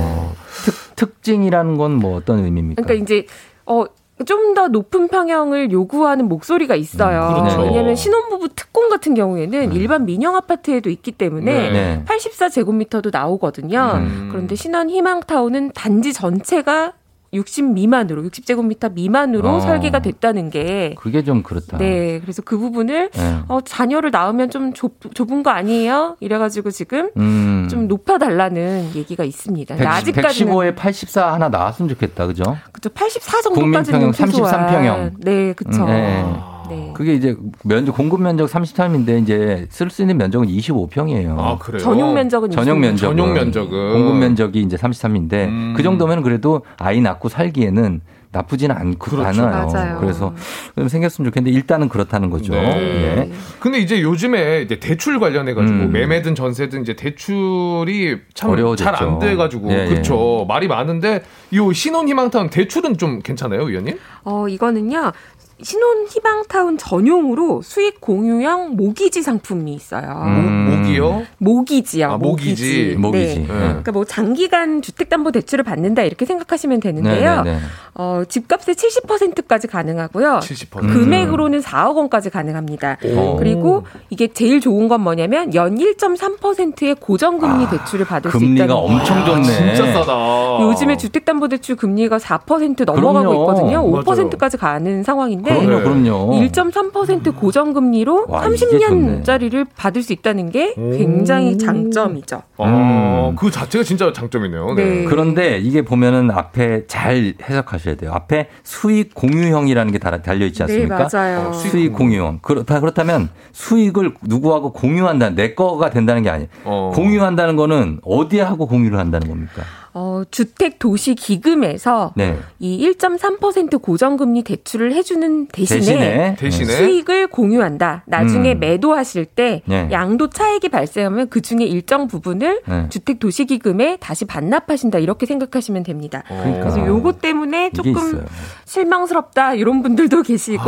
[0.66, 2.82] 특, 특징이라는 건 뭐 어떤 의미입니까?
[2.82, 3.26] 그러니까 이제
[3.66, 3.86] 어.
[4.24, 7.36] 좀 더 높은 평형을 요구하는 목소리가 있어요.
[7.38, 7.62] 음, 그렇죠.
[7.62, 12.04] 왜냐하면 신혼부부 특공 같은 경우에는 일반 민영 아파트에도 있기 때문에 네.
[12.08, 13.92] 84제곱미터도 나오거든요.
[13.96, 14.30] 음.
[14.32, 16.94] 그런데 신혼 희망타운은 단지 전체가
[17.36, 19.60] 60 미만으로 60제곱미터 미만으로 어.
[19.60, 21.78] 설계가 됐다는 게 그게 좀 그렇다.
[21.78, 23.40] 네, 그래서 그 부분을 네.
[23.48, 26.18] 어, 자녀를 낳으면 좀 좁, 좁은 거 아니에요?
[26.20, 27.68] 이래가지고 지금 음.
[27.70, 29.76] 좀 높여달라는 얘기가 있습니다.
[29.76, 32.28] 근데 110, 아직까지는 115에 84 하나 나왔으면 좋겠다.
[32.28, 32.58] 그죠?
[32.72, 35.12] 그죠 84 정도까지는 국민평형 33 평형.
[35.20, 35.84] 네, 그렇죠.
[35.84, 36.55] 음, 네.
[36.70, 36.92] 네.
[36.96, 41.38] 그게 이제 면적 공급 면적 33인데 이제 쓸 수 있는 면적은 25평이에요.
[41.38, 41.80] 아, 그래요?
[41.82, 42.88] 전용 면적은 전용 25.
[42.88, 43.94] 면적 전용 면적은.
[43.94, 45.74] 공급 면적이 이제 33인데 음.
[45.76, 48.02] 그 정도면 그래도 아이 낳고 살기에는
[48.32, 49.44] 나쁘지는 않고 그렇죠.
[49.44, 49.66] 않아요.
[49.68, 49.98] 맞아요.
[50.02, 50.34] 그래서
[50.78, 52.52] 좀 생겼으면 좋겠는데 일단은 그렇다는 거죠.
[52.52, 52.60] 네.
[52.60, 53.32] 예.
[53.62, 55.92] 근데 이제 요즘에 이제 대출 관련해 가지고 음.
[55.94, 58.56] 매매든 전세든 이제 대출이 참.
[58.76, 59.88] 잘 안 돼 가지고 예, 예.
[59.88, 63.98] 그렇죠 말이 많은데 이 신혼 희망타운 대출은 좀 괜찮아요, 위원님?
[64.26, 65.14] 어, 이거는요.
[65.62, 70.24] 신혼 희망타운 전용으로 수익 공유형 모기지 상품이 있어요.
[70.26, 70.80] 음.
[70.82, 71.24] 모기요?
[71.38, 72.12] 모기지요.
[72.12, 72.96] 아, 모기지.
[73.00, 73.36] 모기지.
[73.40, 73.48] 네.
[73.48, 73.48] 네.
[73.48, 77.42] 그러니까 뭐 장기간 주택담보대출을 받는다 이렇게 생각하시면 되는데요.
[77.44, 77.64] 네, 네, 네.
[77.94, 80.40] 어, 집값의 70%까지 가능하고요.
[80.42, 80.84] 70%.
[80.84, 80.88] 음.
[80.90, 82.98] 금액으로는 4억 원까지 가능합니다.
[83.06, 83.38] 오.
[83.38, 88.76] 그리고 이게 제일 좋은 건 뭐냐면 연 1.3%의 고정금리 대출을 받을 수 있다는 금리가.
[88.76, 89.44] 엄청 좋네.
[89.44, 90.62] 진짜 싸다.
[90.64, 93.42] 요즘에 주택담보대출 금리가 4% 넘어가고 그럼요.
[93.42, 93.90] 있거든요.
[93.90, 94.04] 맞아요.
[94.04, 96.42] 5%까지 가는 상황인데 있는데 그럼요, 그럼요.
[96.42, 99.22] 1.3% 고정금리로 와, 이게 좋네.
[99.24, 102.42] 30년짜리를 받을 수 있다는 게 굉장히 장점이죠.
[102.58, 103.36] 어, 음.
[103.36, 104.74] 그 자체가 진짜 장점이네요.
[104.74, 104.84] 네.
[104.86, 105.04] 네.
[105.06, 108.12] 그런데 이게 보면은 앞에 잘 해석하셔야 돼요.
[108.14, 111.08] 앞에 수익 공유형이라는 게 달- 달려있지 않습니까?
[111.08, 111.50] 네, 맞아요.
[111.50, 112.40] 어, 수익 공유형.
[112.42, 116.48] 그렇다, 그렇다면 수익을 누구하고 공유한다, 내 거가 된다는 게 아니에요.
[116.64, 116.92] 어.
[116.96, 119.64] 공유한다는 거는 어디에 하고 공유를 한다는 겁니까?
[119.98, 122.38] 어, 주택 도시 기금에서 네.
[122.60, 128.04] 이 1.3% 고정금리 대출을 해주는 대신에, 대신에, 대신에 수익을 공유한다.
[128.06, 128.60] 나중에 음.
[128.60, 129.88] 매도하실 때 네.
[129.92, 132.88] 양도 차익이 발생하면 그 중에 일정 부분을 네.
[132.90, 135.00] 주택 도시 기금에 다시 반납하신다.
[135.00, 136.24] 이렇게 생각하시면 됩니다.
[136.28, 136.60] 그러니까.
[136.60, 138.26] 그래서 요것 때문에 조금.
[138.66, 140.64] 실망스럽다 이런 분들도 계시고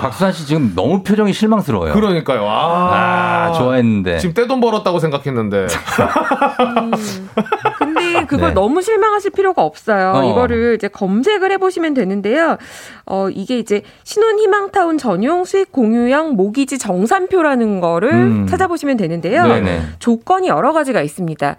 [0.00, 1.94] 곽수산 씨 지금 너무 표정이 실망스러워요.
[1.94, 2.46] 그러니까요.
[2.46, 4.18] 아, 아, 좋아했는데.
[4.18, 5.66] 지금 떼돈 벌었다고 생각했는데.
[7.78, 8.54] 근데 그걸 네.
[8.54, 10.12] 너무 실망하실 필요가 없어요.
[10.14, 10.30] 어.
[10.30, 12.58] 이거를 이제 검색을 해보시면 되는데요.
[13.06, 18.46] 어, 이게 이제 신혼희망타운 전용 수익 공유형 모기지 정산표라는 거를 음.
[18.46, 19.46] 찾아보시면 되는데요.
[19.46, 19.80] 네네.
[19.98, 21.56] 조건이 여러 가지가 있습니다.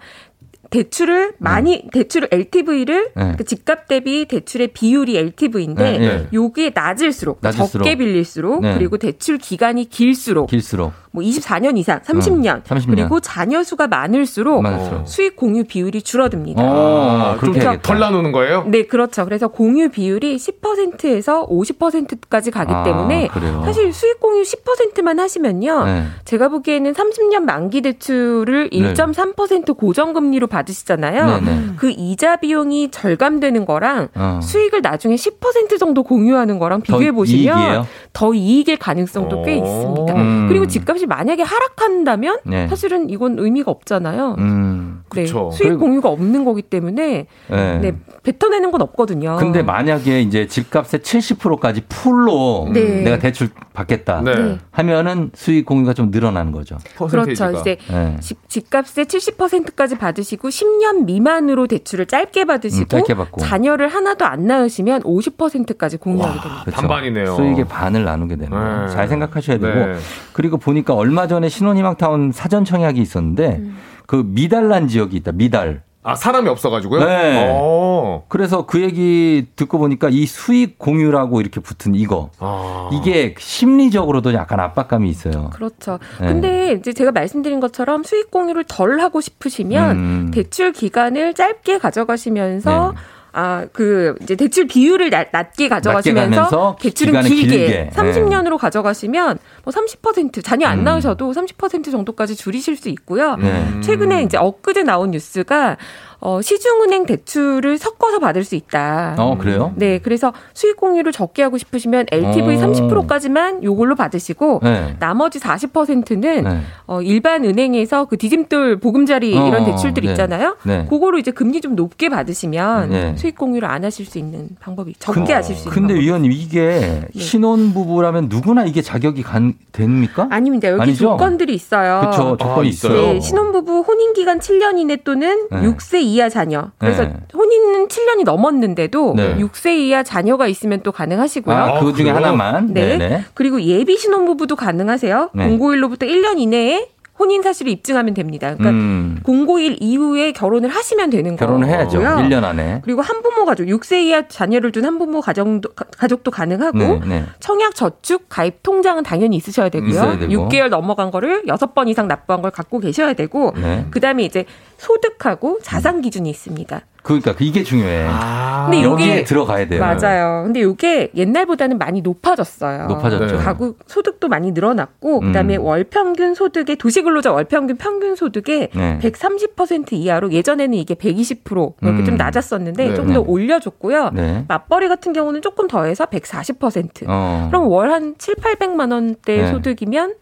[0.70, 3.34] 대출을 많이 대출 LTV를 네.
[3.36, 6.26] 그 집값 대비 대출의 비율이 LTV인데 네, 네.
[6.32, 7.84] 요게 낮을수록, 낮을수록.
[7.84, 8.74] 적게 빌릴수록 네.
[8.74, 10.92] 그리고 대출 기간이 길수록 길수록.
[11.12, 12.90] 뭐 24년 이상, 30년, 음, 30년.
[12.90, 15.08] 그리고 자녀 수가 많을수록 많을수록.
[15.08, 16.62] 수익 공유 비율이 줄어듭니다.
[16.62, 17.82] 어, 좀 그렇게 해야겠다.
[17.82, 18.64] 덜 나누는 거예요?
[18.68, 19.24] 네, 그렇죠.
[19.24, 23.60] 그래서 공유 비율이 10%에서 50%까지 가기 아, 때문에 그래요?
[23.64, 25.84] 사실 수익 공유 10%만 하시면요.
[25.84, 26.04] 네.
[26.24, 31.26] 제가 보기에는 30년 만기 대출을 1.3% 고정금리로 받으시잖아요.
[31.26, 31.60] 네, 네.
[31.76, 34.38] 그 이자 비용이 절감되는 거랑 어.
[34.42, 37.84] 수익을 나중에 10% 정도 공유하는 거랑 더 비교해 보시면?
[38.12, 39.64] 더 이익일 가능성도 꽤 오.
[39.64, 40.14] 있습니다.
[40.14, 40.46] 음.
[40.48, 42.68] 그리고 집값 이 만약에 하락한다면 네.
[42.68, 44.36] 사실은 이건 의미가 없잖아요.
[44.38, 44.99] 음.
[45.14, 45.26] 네.
[45.26, 47.78] 수익 공유가 없는 거기 때문에 네.
[47.78, 47.92] 네,
[48.22, 49.36] 뱉어내는 건 없거든요.
[49.38, 53.02] 근데 만약에 이제 집값의 70%까지 풀로 네.
[53.02, 54.34] 내가 대출 받겠다 네.
[54.34, 54.58] 네.
[54.70, 56.78] 하면은 수익 공유가 좀 늘어나는 거죠.
[56.96, 57.48] 퍼센테이지가.
[57.48, 57.60] 그렇죠.
[57.60, 58.16] 이제 네.
[58.20, 63.40] 집, 집값의 70%까지 받으시고 10년 미만으로 대출을 짧게 받으시고 음, 짧게 받고.
[63.40, 66.62] 자녀를 하나도 안 낳으시면 50%까지 공유하게 됩니다.
[66.64, 66.80] 그렇죠.
[66.80, 67.34] 반반이네요.
[67.34, 68.86] 수익의 반을 나누게 되는 거예요.
[68.86, 68.92] 네.
[68.92, 69.96] 잘 생각하셔야 되고 네.
[70.32, 73.76] 그리고 보니까 얼마 전에 신혼희망타운 사전 청약이 있었는데 음.
[74.10, 75.30] 그 미달난 지역이 있다.
[75.30, 75.84] 미달.
[76.02, 77.04] 아, 사람이 없어가지고요?
[77.04, 77.48] 네.
[77.48, 78.24] 어.
[78.26, 82.90] 그래서 그 얘기 듣고 보니까 이 수익 공유라고 이렇게 붙은 이거 아.
[82.92, 85.50] 이게 심리적으로도 약간 압박감이 있어요.
[85.50, 86.00] 그렇죠.
[86.20, 86.26] 네.
[86.26, 90.30] 근데 이제 제가 말씀드린 것처럼 수익 공유를 덜 하고 싶으시면 음.
[90.34, 93.00] 대출 기간을 짧게 가져가시면서 네.
[93.32, 97.90] 아, 그, 이제 대출 비율을 낮, 낮게 가져가시면서 대출은 길게, 길게.
[97.94, 100.84] 30년으로 가져가시면 뭐 30% 자녀 안 음.
[100.84, 103.36] 낳으셔도 30% 정도까지 줄이실 수 있고요.
[103.36, 103.80] 네.
[103.82, 105.76] 최근에 이제 엊그제 나온 뉴스가
[106.20, 109.14] 어, 시중은행 대출을 섞어서 받을 수 있다.
[109.18, 109.72] 어, 그래요?
[109.76, 112.60] 네, 그래서 수익 공유를 적게 하고 싶으시면 LTV 어.
[112.60, 114.96] 30%까지만 요걸로 받으시고 네.
[114.98, 116.60] 나머지 40%는 네.
[116.86, 120.10] 어, 일반 은행에서 그 디딤돌 보금자리 어, 이런 대출들 네.
[120.10, 120.56] 있잖아요.
[120.64, 120.86] 네.
[120.90, 123.16] 그거로 이제 금리 좀 높게 받으시면 네.
[123.16, 127.06] 수익 공유를 안 하실 수 있는 방법이 적게 근- 하실 수 있는 근데 위원님 이게
[127.12, 127.18] 네.
[127.18, 130.28] 신혼 부부라면 누구나 이게 자격이 간, 됩니까?
[130.30, 130.68] 아닙니다.
[130.68, 130.98] 여기 아니죠?
[131.10, 132.10] 조건들이 있어요.
[132.10, 132.92] 그쵸, 조건이 아, 있어요.
[132.92, 135.62] 네, 신혼 부부 혼인 기간 7년 이내 또는 네.
[135.62, 136.70] 6세 이하 자녀.
[136.78, 137.14] 그래서 네.
[137.34, 139.36] 혼인은 7년이 넘었는데도 네.
[139.38, 141.54] 6세 이하 자녀가 있으면 또 가능하시고요.
[141.56, 142.10] 아, 그 중에?
[142.10, 142.68] 하나만.
[142.74, 142.98] 네.
[142.98, 143.24] 네네.
[143.34, 145.30] 그리고 예비 신혼부부도 가능하세요.
[145.34, 145.48] 네.
[145.48, 146.88] 공고일로부터 1년 이내에
[147.18, 148.54] 혼인 사실을 입증하면 됩니다.
[148.56, 151.58] 그러니까 음, 공고일 이후에 결혼을 하시면 되는 거고요.
[151.58, 151.98] 결혼을 해야죠.
[152.00, 152.80] 1년 안에.
[152.82, 157.24] 그리고 한부모 가족, 6세 이하 자녀를 둔 한부모 가정도, 가- 가족도 가능하고 네, 네.
[157.38, 159.90] 청약 저축 가입 통장은 당연히 있으셔야 되고요.
[159.90, 160.32] 있어야 되고.
[160.48, 163.84] 6개월 넘어간 거를 6번 이상 납부한 걸 갖고 계셔야 되고 네.
[163.90, 164.46] 그다음에 이제
[164.80, 166.80] 소득하고 자산 기준이 있습니다.
[167.02, 168.06] 그러니까 이게 중요해.
[168.10, 168.68] 아.
[168.70, 169.80] 근데 여기에 들어가야 돼요.
[169.80, 170.42] 맞아요.
[170.44, 172.88] 근데 이게 옛날보다는 많이 높아졌어요.
[172.88, 173.36] 높아졌죠.
[173.38, 173.42] 네.
[173.42, 175.64] 가구 소득도 많이 늘어났고 그다음에 음.
[175.64, 178.98] 월 평균 소득의 도시근로자 월 평균 평균 소득의 네.
[179.02, 182.04] 130% 이하로 예전에는 이게 120% 이렇게 음.
[182.04, 182.94] 좀 낮았었는데 네.
[182.94, 183.26] 조금 더 네.
[183.26, 184.10] 올려줬고요.
[184.12, 184.44] 네.
[184.48, 187.04] 맞벌이 같은 경우는 조금 더해서 140%.
[187.08, 187.48] 어.
[187.50, 189.50] 그럼 월 한 7, 800만 원대 네.
[189.50, 190.14] 소득이면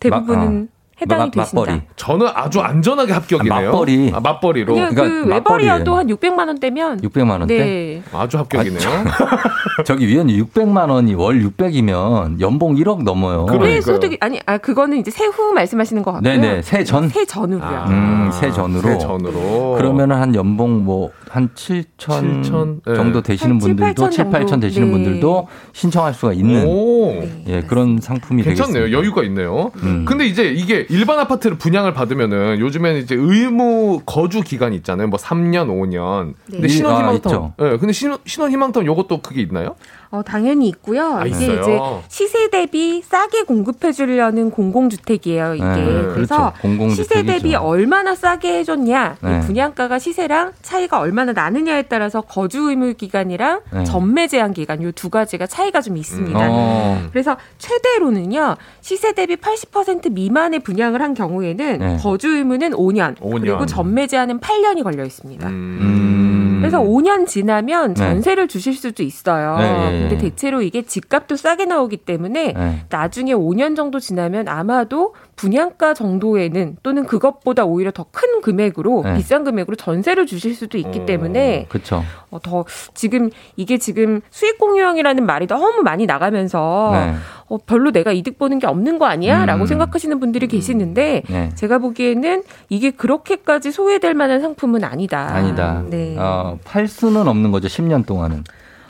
[0.00, 0.68] 대부분은
[1.00, 1.60] 해당이 마- 되신다.
[1.60, 1.80] 맞벌이.
[1.96, 3.52] 저는 아주 안전하게 합격이네요.
[3.54, 4.12] 아, 맞벌이.
[4.14, 4.74] 아, 맞벌이로.
[4.74, 5.30] 그냥 그러니까 그.
[5.30, 7.58] 외벌이여도 한 600만 원대면 600만 원대?
[7.58, 8.02] 네.
[8.12, 8.78] 아주 합격이네요.
[9.84, 13.46] 저기 위원님 600만 원이 월 600이면 연봉 1억 넘어요.
[13.46, 13.72] 그러니까요.
[13.72, 16.32] 회 소득이 아니 아 그거는 이제 세후 말씀하시는 것 같고요.
[16.32, 16.62] 네네.
[16.62, 17.08] 세전?
[17.08, 17.84] 세 전후로요.
[17.88, 18.82] 음, 세 전으로.
[18.82, 19.74] 세 전으로.
[19.76, 22.94] 그러면 한 연봉 뭐 한 7천 7천, 네.
[22.94, 24.60] 정도 되시는 한 7, 분들도 8천 7, 8천 정도.
[24.60, 24.92] 되시는 네.
[24.92, 27.12] 분들도 신청할 수가 있는 오.
[27.48, 28.84] 예, 그런 상품이 괜찮네요.
[28.84, 28.96] 되겠습니다.
[28.96, 29.72] 여유가 있네요.
[29.82, 30.04] 음.
[30.06, 35.08] 근데 이제 이게 일반 아파트를 분양을 받으면은 요즘에는 이제 의무 거주 기간이 있잖아요.
[35.08, 36.34] 뭐 3년, 5년.
[36.46, 36.68] 근데 네.
[36.68, 37.16] 신혼 아, 희망타운.
[37.16, 37.54] 있죠.
[37.60, 37.76] 예.
[37.78, 39.76] 근데 신혼 신혼 희망타운 요것도 그게 있나요?
[40.14, 41.16] 어, 당연히 있고요.
[41.16, 41.60] 아, 이게 있어요?
[41.60, 41.78] 이제
[42.08, 45.64] 시세 대비 싸게 공급해 주려는 공공주택이에요, 이게.
[45.64, 46.90] 네, 그래서 그렇죠.
[46.94, 49.40] 시세 대비 얼마나 싸게 해줬냐, 이 네.
[49.40, 53.84] 분양가가 시세랑 차이가 얼마나 나느냐에 따라서 거주 의무 기간이랑 네.
[53.84, 56.38] 전매 제한 기간 요 두 가지가 차이가 좀 있습니다.
[56.40, 57.02] 어.
[57.10, 61.96] 그래서 최대로는요 시세 대비 80% 미만의 분양을 한 경우에는 네.
[62.00, 63.40] 거주 의무는 5년, 5년.
[63.40, 65.48] 그리고 전매 제한은 8년이 걸려 있습니다.
[65.48, 66.43] 음.
[66.64, 67.94] 그래서 5년 지나면 네.
[67.94, 69.56] 전세를 주실 수도 있어요.
[69.58, 70.00] 네, 예, 예.
[70.00, 72.86] 근데 대체로 이게 집값도 싸게 나오기 때문에 네.
[72.88, 79.14] 나중에 5년 정도 지나면 아마도 분양가 정도에는 또는 그것보다 오히려 더 큰 금액으로 네.
[79.16, 82.04] 비싼 금액으로 전세를 주실 수도 있기 때문에 그렇죠.
[82.30, 87.14] 어, 더 지금 이게 지금 수익 공유형이라는 말이 너무 많이 나가면서 네.
[87.48, 89.66] 어, 별로 내가 이득 보는 게 없는 거 아니야?라고 음.
[89.66, 91.48] 생각하시는 분들이 계시는데 네.
[91.54, 95.34] 제가 보기에는 이게 그렇게까지 소외될 만한 상품은 아니다.
[95.34, 95.82] 아니다.
[95.90, 96.16] 네.
[96.18, 97.68] 어, 팔 수는 없는 거죠.
[97.68, 98.44] 10년 동안은.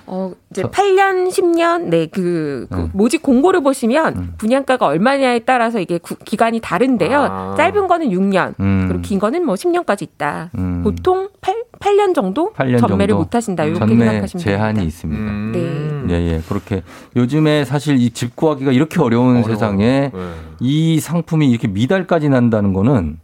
[0.06, 2.90] 어, 이제 저- 8년, 10년, 네, 그, 그 음.
[2.92, 7.18] 모집 공고를 보시면 분양가가 얼마냐에 따라서 이게 구- 기간이 다른데요.
[7.18, 7.54] 아.
[7.56, 8.84] 짧은 거는 6년, 음.
[8.88, 10.50] 그리고 긴 거는 뭐 10년까지 있다.
[10.58, 10.82] 음.
[10.84, 13.64] 보통 8, 8년 정도 8년 전매를 정도 못 하신다.
[13.64, 14.82] 이렇게 전매 생각하시면 제한이 됩니다.
[14.86, 15.22] 있습니다.
[15.22, 16.04] 음.
[16.06, 16.14] 네.
[16.14, 16.40] 예, 예.
[16.48, 16.82] 그렇게
[17.16, 19.44] 요즘에 사실 이 집 구하기가 이렇게 어려운 어려워요.
[19.54, 20.20] 세상에 네.
[20.60, 23.18] 이 상품이 이렇게 미달까지 난다는 거는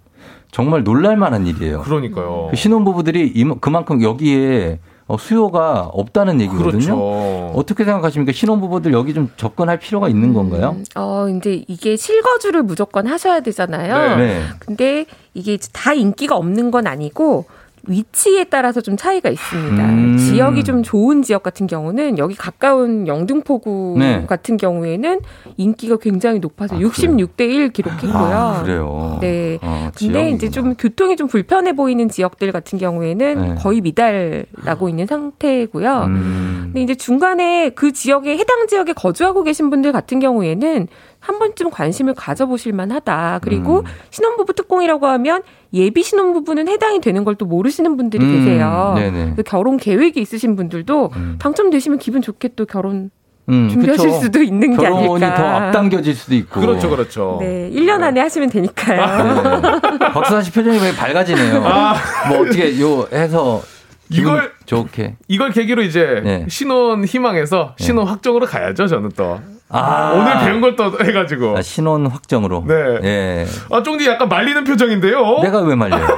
[0.50, 1.80] 정말 놀랄 만한 일이에요.
[1.82, 2.48] 그러니까요.
[2.50, 6.70] 그 신혼부부들이 이- 그만큼 여기에 어, 수요가 없다는 얘기거든요.
[6.70, 7.52] 그렇죠.
[7.54, 8.32] 어떻게 생각하십니까?
[8.32, 10.76] 신혼부부들 여기 좀 접근할 필요가 있는 건가요?
[10.94, 14.16] 어, 이제 이게 실거주를 무조건 하셔야 되잖아요.
[14.16, 14.42] 네.
[14.58, 17.46] 근데 이게 다 인기가 없는 건 아니고
[17.86, 19.84] 위치에 따라서 좀 차이가 있습니다.
[19.84, 20.16] 음.
[20.18, 24.24] 지역이 좀 좋은 지역 같은 경우는 여기 가까운 영등포구 네.
[24.26, 25.20] 같은 경우에는
[25.56, 28.12] 인기가 굉장히 높아서 아, 66대 1 기록했고요.
[28.12, 29.18] 아, 그래요.
[29.20, 29.58] 네.
[29.62, 30.50] 어, 근데 이제 지역이구나.
[30.50, 33.54] 좀 교통이 좀 불편해 보이는 지역들 같은 경우에는 네.
[33.56, 36.04] 거의 미달 나고 있는 상태고요.
[36.06, 36.60] 음.
[36.66, 40.88] 근데 이제 중간에 그 지역에 해당 지역에 거주하고 계신 분들 같은 경우에는
[41.20, 43.40] 한 번쯤 관심을 가져보실 만하다.
[43.42, 43.84] 그리고 음.
[44.10, 45.42] 신혼부부 특공이라고 하면
[45.72, 48.94] 예비 신혼부부는 해당이 되는 걸 또 모르시는 분들이 음, 계세요.
[48.96, 49.24] 네네.
[49.26, 51.36] 그래서 결혼 계획이 있으신 분들도 음.
[51.38, 53.10] 당첨되시면 기분 좋게 또 결혼
[53.48, 54.20] 음, 준비하실 그쵸.
[54.20, 55.34] 수도 있는 게 결혼이 아닐까.
[55.34, 56.60] 더 앞당겨질 수도 있고.
[56.60, 57.38] 그렇죠, 그렇죠.
[57.40, 59.60] 네, 1년 안에 하시면 되니까요.
[59.60, 59.98] 네.
[60.12, 61.62] 박수환 씨 표정이 왜 밝아지네요.
[61.64, 61.94] 아.
[62.28, 63.62] 뭐 어떻게 요 해서
[64.10, 65.16] 이걸- 좋게.
[65.28, 66.46] 이걸 계기로 이제 네.
[66.48, 69.40] 신혼 희망에서 신혼 확정으로 가야죠, 저는 또.
[69.70, 70.12] 아.
[70.14, 71.56] 오늘 배운 걸또 해가지고.
[71.58, 72.64] 아, 신혼 확정으로.
[72.66, 72.74] 네.
[73.04, 73.46] 예.
[73.70, 75.40] 아, 쫑디 약간 말리는 표정인데요?
[75.42, 76.06] 내가 왜 말려요?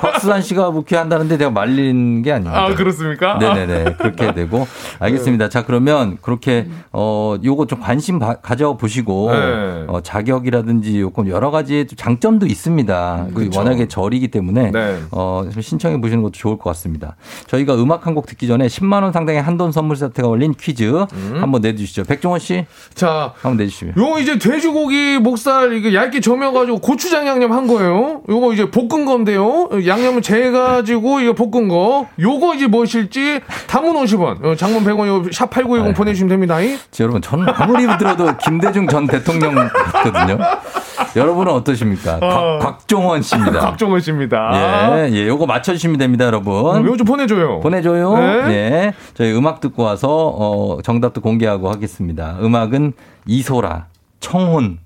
[0.00, 2.60] 박수환 씨가 무쾌한다는데 내가 말린 게 아닙니다.
[2.64, 3.38] 아, 그렇습니까?
[3.38, 3.94] 네네네.
[3.98, 4.66] 그렇게 되고.
[4.98, 5.48] 알겠습니다.
[5.48, 9.84] 자, 그러면 그렇게, 어, 요거 좀 관심 바- 가져보시고, 네.
[9.86, 13.26] 어, 자격이라든지 요건 여러 가지 좀 장점도 있습니다.
[13.32, 13.48] 그.
[13.54, 14.98] 워낙에 절이기 때문에, 네.
[15.12, 17.14] 어, 좀 신청해 보시는 것도 좋을 것 같습니다.
[17.46, 21.36] 저희가 음악 한 곡 듣기 전에 10만원 상당의 한돈 선물 세트가 걸린 퀴즈 음.
[21.40, 22.04] 한번 내주시죠.
[22.04, 22.61] 백종원 씨,
[22.94, 23.94] 자, 한번 내주시면.
[23.96, 28.22] 요거 이제 돼지고기 목살 이게 얇게 저며가지고 고추장 양념 한 거예요.
[28.28, 29.68] 요거 이제 볶은 건데요.
[29.86, 32.06] 양념을 재가지고 이거 볶은 거.
[32.18, 35.94] 요거 이제 무엇일지 단문 50원, 어, 장문 100원, 요 샵8910 네.
[35.94, 36.60] 보내주시면 됩니다.
[36.60, 36.76] 이.
[36.90, 40.38] 자, 여러분, 저는 아무리 들어도 김대중 전 대통령 같거든요.
[41.16, 42.20] 여러분은 어떠십니까?
[42.20, 43.60] 곽, 곽종원 씨입니다.
[43.72, 45.08] 박종원 씨입니다.
[45.08, 46.84] 예, 예, 요거 맞춰주시면 됩니다, 여러분.
[46.84, 47.60] 요거 좀 보내줘요.
[47.60, 48.14] 보내줘요.
[48.16, 48.42] 네.
[48.46, 48.94] 네.
[49.14, 52.36] 저희 음악 듣고 와서, 어, 정답도 공개하고 하겠습니다.
[52.40, 52.92] 음 악은
[53.26, 53.86] 이소라,
[54.20, 54.78] 청혼.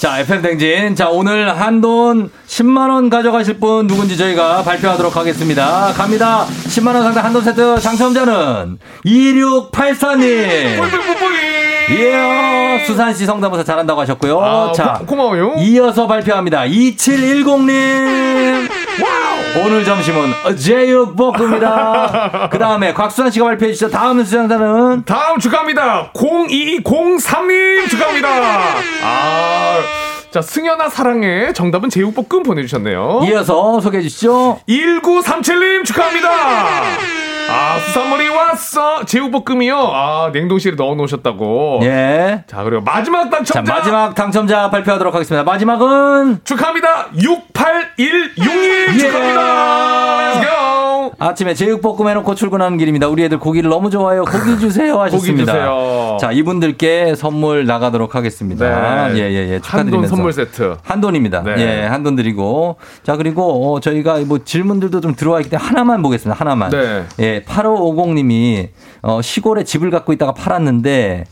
[0.00, 0.96] 자, FM댕진.
[0.96, 5.92] 자, 오늘 한돈 10만원 가져가실 분 누군지 저희가 발표하도록 하겠습니다.
[5.92, 6.44] 갑니다.
[6.64, 11.71] 10만원 상당 한돈 세트 당첨자는 2684님.
[11.90, 14.40] 예, 수산시 성대모사 잘한다고 하셨고요.
[14.40, 15.54] 아, 자, 고, 고마워요.
[15.58, 16.62] 이어서 발표합니다.
[16.62, 18.70] 2710님.
[19.64, 22.48] 오늘 점심은 제육볶음이다.
[22.50, 23.90] 그 다음에 곽수산 씨가 발표해 주시죠.
[23.90, 26.10] 다음 수상자는 다음 축하합니다.
[26.14, 28.28] 0203님 축하합니다.
[29.02, 29.78] 아,
[30.32, 31.52] 자, 승현아 사랑해.
[31.52, 33.20] 정답은 제육볶음 보내주셨네요.
[33.28, 34.60] 이어서 소개해 주시죠.
[34.66, 36.28] 1937님 축하합니다.
[37.50, 39.04] 아, 수산물이 왔어.
[39.04, 39.76] 제육볶음이요.
[39.92, 41.80] 아, 냉동실에 넣어 놓으셨다고.
[41.82, 42.44] 예.
[42.46, 43.74] 자, 그리고 마지막 자, 당첨자.
[43.74, 45.44] 마지막 당첨자 발표하도록 하겠습니다.
[45.44, 47.08] 마지막은 축하합니다.
[47.14, 48.98] 6816님 예.
[48.98, 49.81] 축하합니다.
[51.28, 53.08] 아침에 제육볶음 해놓고 출근하는 길입니다.
[53.08, 54.24] 우리 애들 고기를 너무 좋아해요.
[54.24, 55.52] 고기 주세요 하셨습니다.
[55.52, 56.16] 주세요.
[56.20, 59.08] 자, 이분들께 선물 나가도록 하겠습니다.
[59.08, 59.18] 네.
[59.18, 59.50] 예, 예, 예.
[59.52, 60.16] 한돈 축하드리면서.
[60.16, 60.76] 선물 세트.
[60.82, 61.42] 한돈입니다.
[61.42, 61.54] 네.
[61.58, 62.76] 예, 한돈 드리고.
[63.04, 66.38] 자, 그리고 어, 저희가 뭐 질문들도 좀 들어와 있기 때문에 하나만 보겠습니다.
[66.38, 66.70] 하나만.
[66.70, 67.04] 네.
[67.20, 68.68] 예, 8550님이
[69.02, 71.24] 어, 시골에 집을 갖고 있다가 팔았는데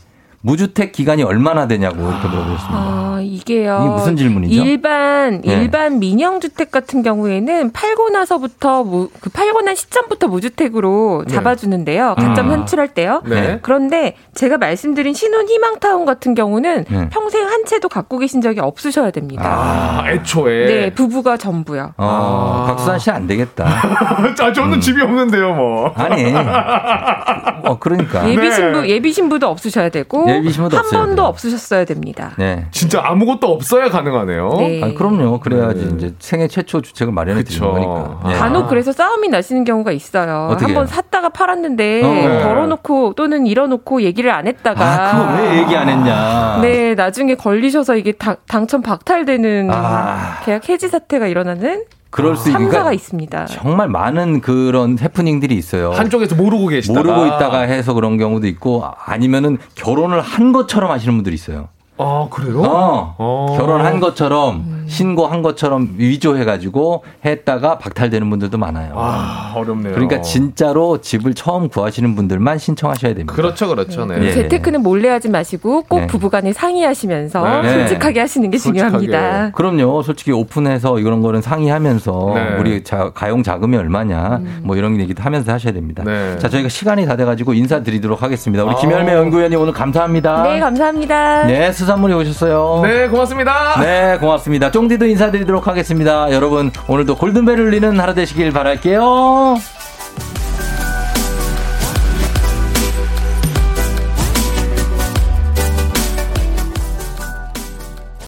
[0.43, 2.69] 무주택 기간이 얼마나 되냐고 이렇게 물어보셨습니다.
[2.71, 3.79] 아, 이게요.
[3.81, 4.63] 이게 무슨 질문이죠?
[4.63, 5.53] 일반 네.
[5.53, 11.33] 일반 민영 주택 같은 경우에는 팔고 나서부터 무, 그 팔고 난 시점부터 무주택으로 네.
[11.35, 12.15] 잡아주는데요.
[12.17, 12.51] 가점 음.
[12.53, 13.21] 현출할 때요.
[13.25, 13.59] 네.
[13.61, 17.09] 그런데 제가 말씀드린 신혼 희망타운 같은 경우는 네.
[17.11, 19.43] 평생 한 채도 갖고 계신 적이 없으셔야 됩니다.
[19.45, 20.65] 아, 애초에.
[20.65, 21.93] 네, 부부가 전부요.
[21.97, 23.65] 어, 박수환 씨 안 되겠다.
[24.39, 25.91] 아, 저는 집이 없는데요, 뭐.
[25.95, 26.33] 아니.
[27.63, 28.27] 어, 그러니까.
[28.27, 31.25] 예비 신부 예비 신부도 없으셔야 되고 예비 신부도 한 없어야 번도 돼요.
[31.25, 32.31] 없으셨어야 됩니다.
[32.37, 32.65] 네.
[32.71, 34.49] 진짜 아무것도 없어야 가능하네요.
[34.57, 34.81] 네.
[34.83, 35.39] 아, 그럼요.
[35.39, 37.71] 그래야지 이제 생애 최초 주택을 마련해 드리는.
[37.71, 38.19] 거니까.
[38.29, 38.33] 예.
[38.33, 40.55] 간혹 그래서 싸움이 나시는 경우가 있어요.
[40.59, 40.87] 한 번?
[40.87, 42.43] 샀다가 팔았는데 어, 네.
[42.43, 46.59] 덜어놓고 또는 잃어놓고 얘기를 안 했다가 아, 그거 왜 얘기 안 했냐.
[46.61, 50.39] 네 나중에 걸리셔서 이게 당, 당첨 박탈되는 아.
[50.45, 53.45] 계약 해지 사태가 일어나는 그럴 수 참사가 그러니까 있습니다.
[53.45, 55.91] 정말 많은 그런 해프닝들이 있어요.
[55.91, 57.01] 한쪽에서 모르고 계시다가.
[57.01, 61.69] 모르고 있다가 해서 그런 경우도 있고 아니면은 결혼을 한 것처럼 하시는 분들이 있어요.
[61.97, 62.61] 아, 그래요?
[62.63, 63.55] 어, 어.
[63.57, 68.93] 결혼한 것처럼 신고한 것처럼 위조해 가지고 했다가 박탈되는 분들도 많아요.
[68.95, 69.93] 아, 어렵네요.
[69.93, 73.33] 그러니까 진짜로 집을 처음 구하시는 분들만 신청하셔야 됩니다.
[73.33, 74.05] 그렇죠, 그렇죠.
[74.05, 74.17] 네.
[74.21, 74.31] 예.
[74.33, 76.07] 재테크는 몰래 하지 마시고 꼭 네.
[76.07, 77.73] 부부간에 상의하시면서 네.
[77.73, 78.89] 솔직하게 하시는 게 솔직하게.
[79.07, 79.51] 중요합니다.
[79.51, 80.01] 그럼요.
[80.01, 82.55] 솔직히 오픈해서 이런 거는 상의하면서 네.
[82.59, 84.61] 우리 자, 가용 자금이 얼마냐 음.
[84.63, 86.03] 뭐 이런 얘기도 하면서 하셔야 됩니다.
[86.03, 86.37] 네.
[86.39, 88.63] 자, 저희가 시간이 다 돼 가지고 인사드리도록 하겠습니다.
[88.63, 88.77] 우리 아.
[88.77, 90.43] 김열매 연구위원님 오늘 감사합니다.
[90.43, 91.45] 네 감사합니다.
[91.45, 92.81] 네, 수산물이 오셨어요.
[92.83, 93.79] 네, 고맙습니다.
[93.81, 94.71] 네, 고맙습니다.
[94.71, 96.31] 쫑디도 인사드리도록 하겠습니다.
[96.31, 99.80] 여러분, 오늘도 골든벨 울리는 하루 되시길 바랄게요.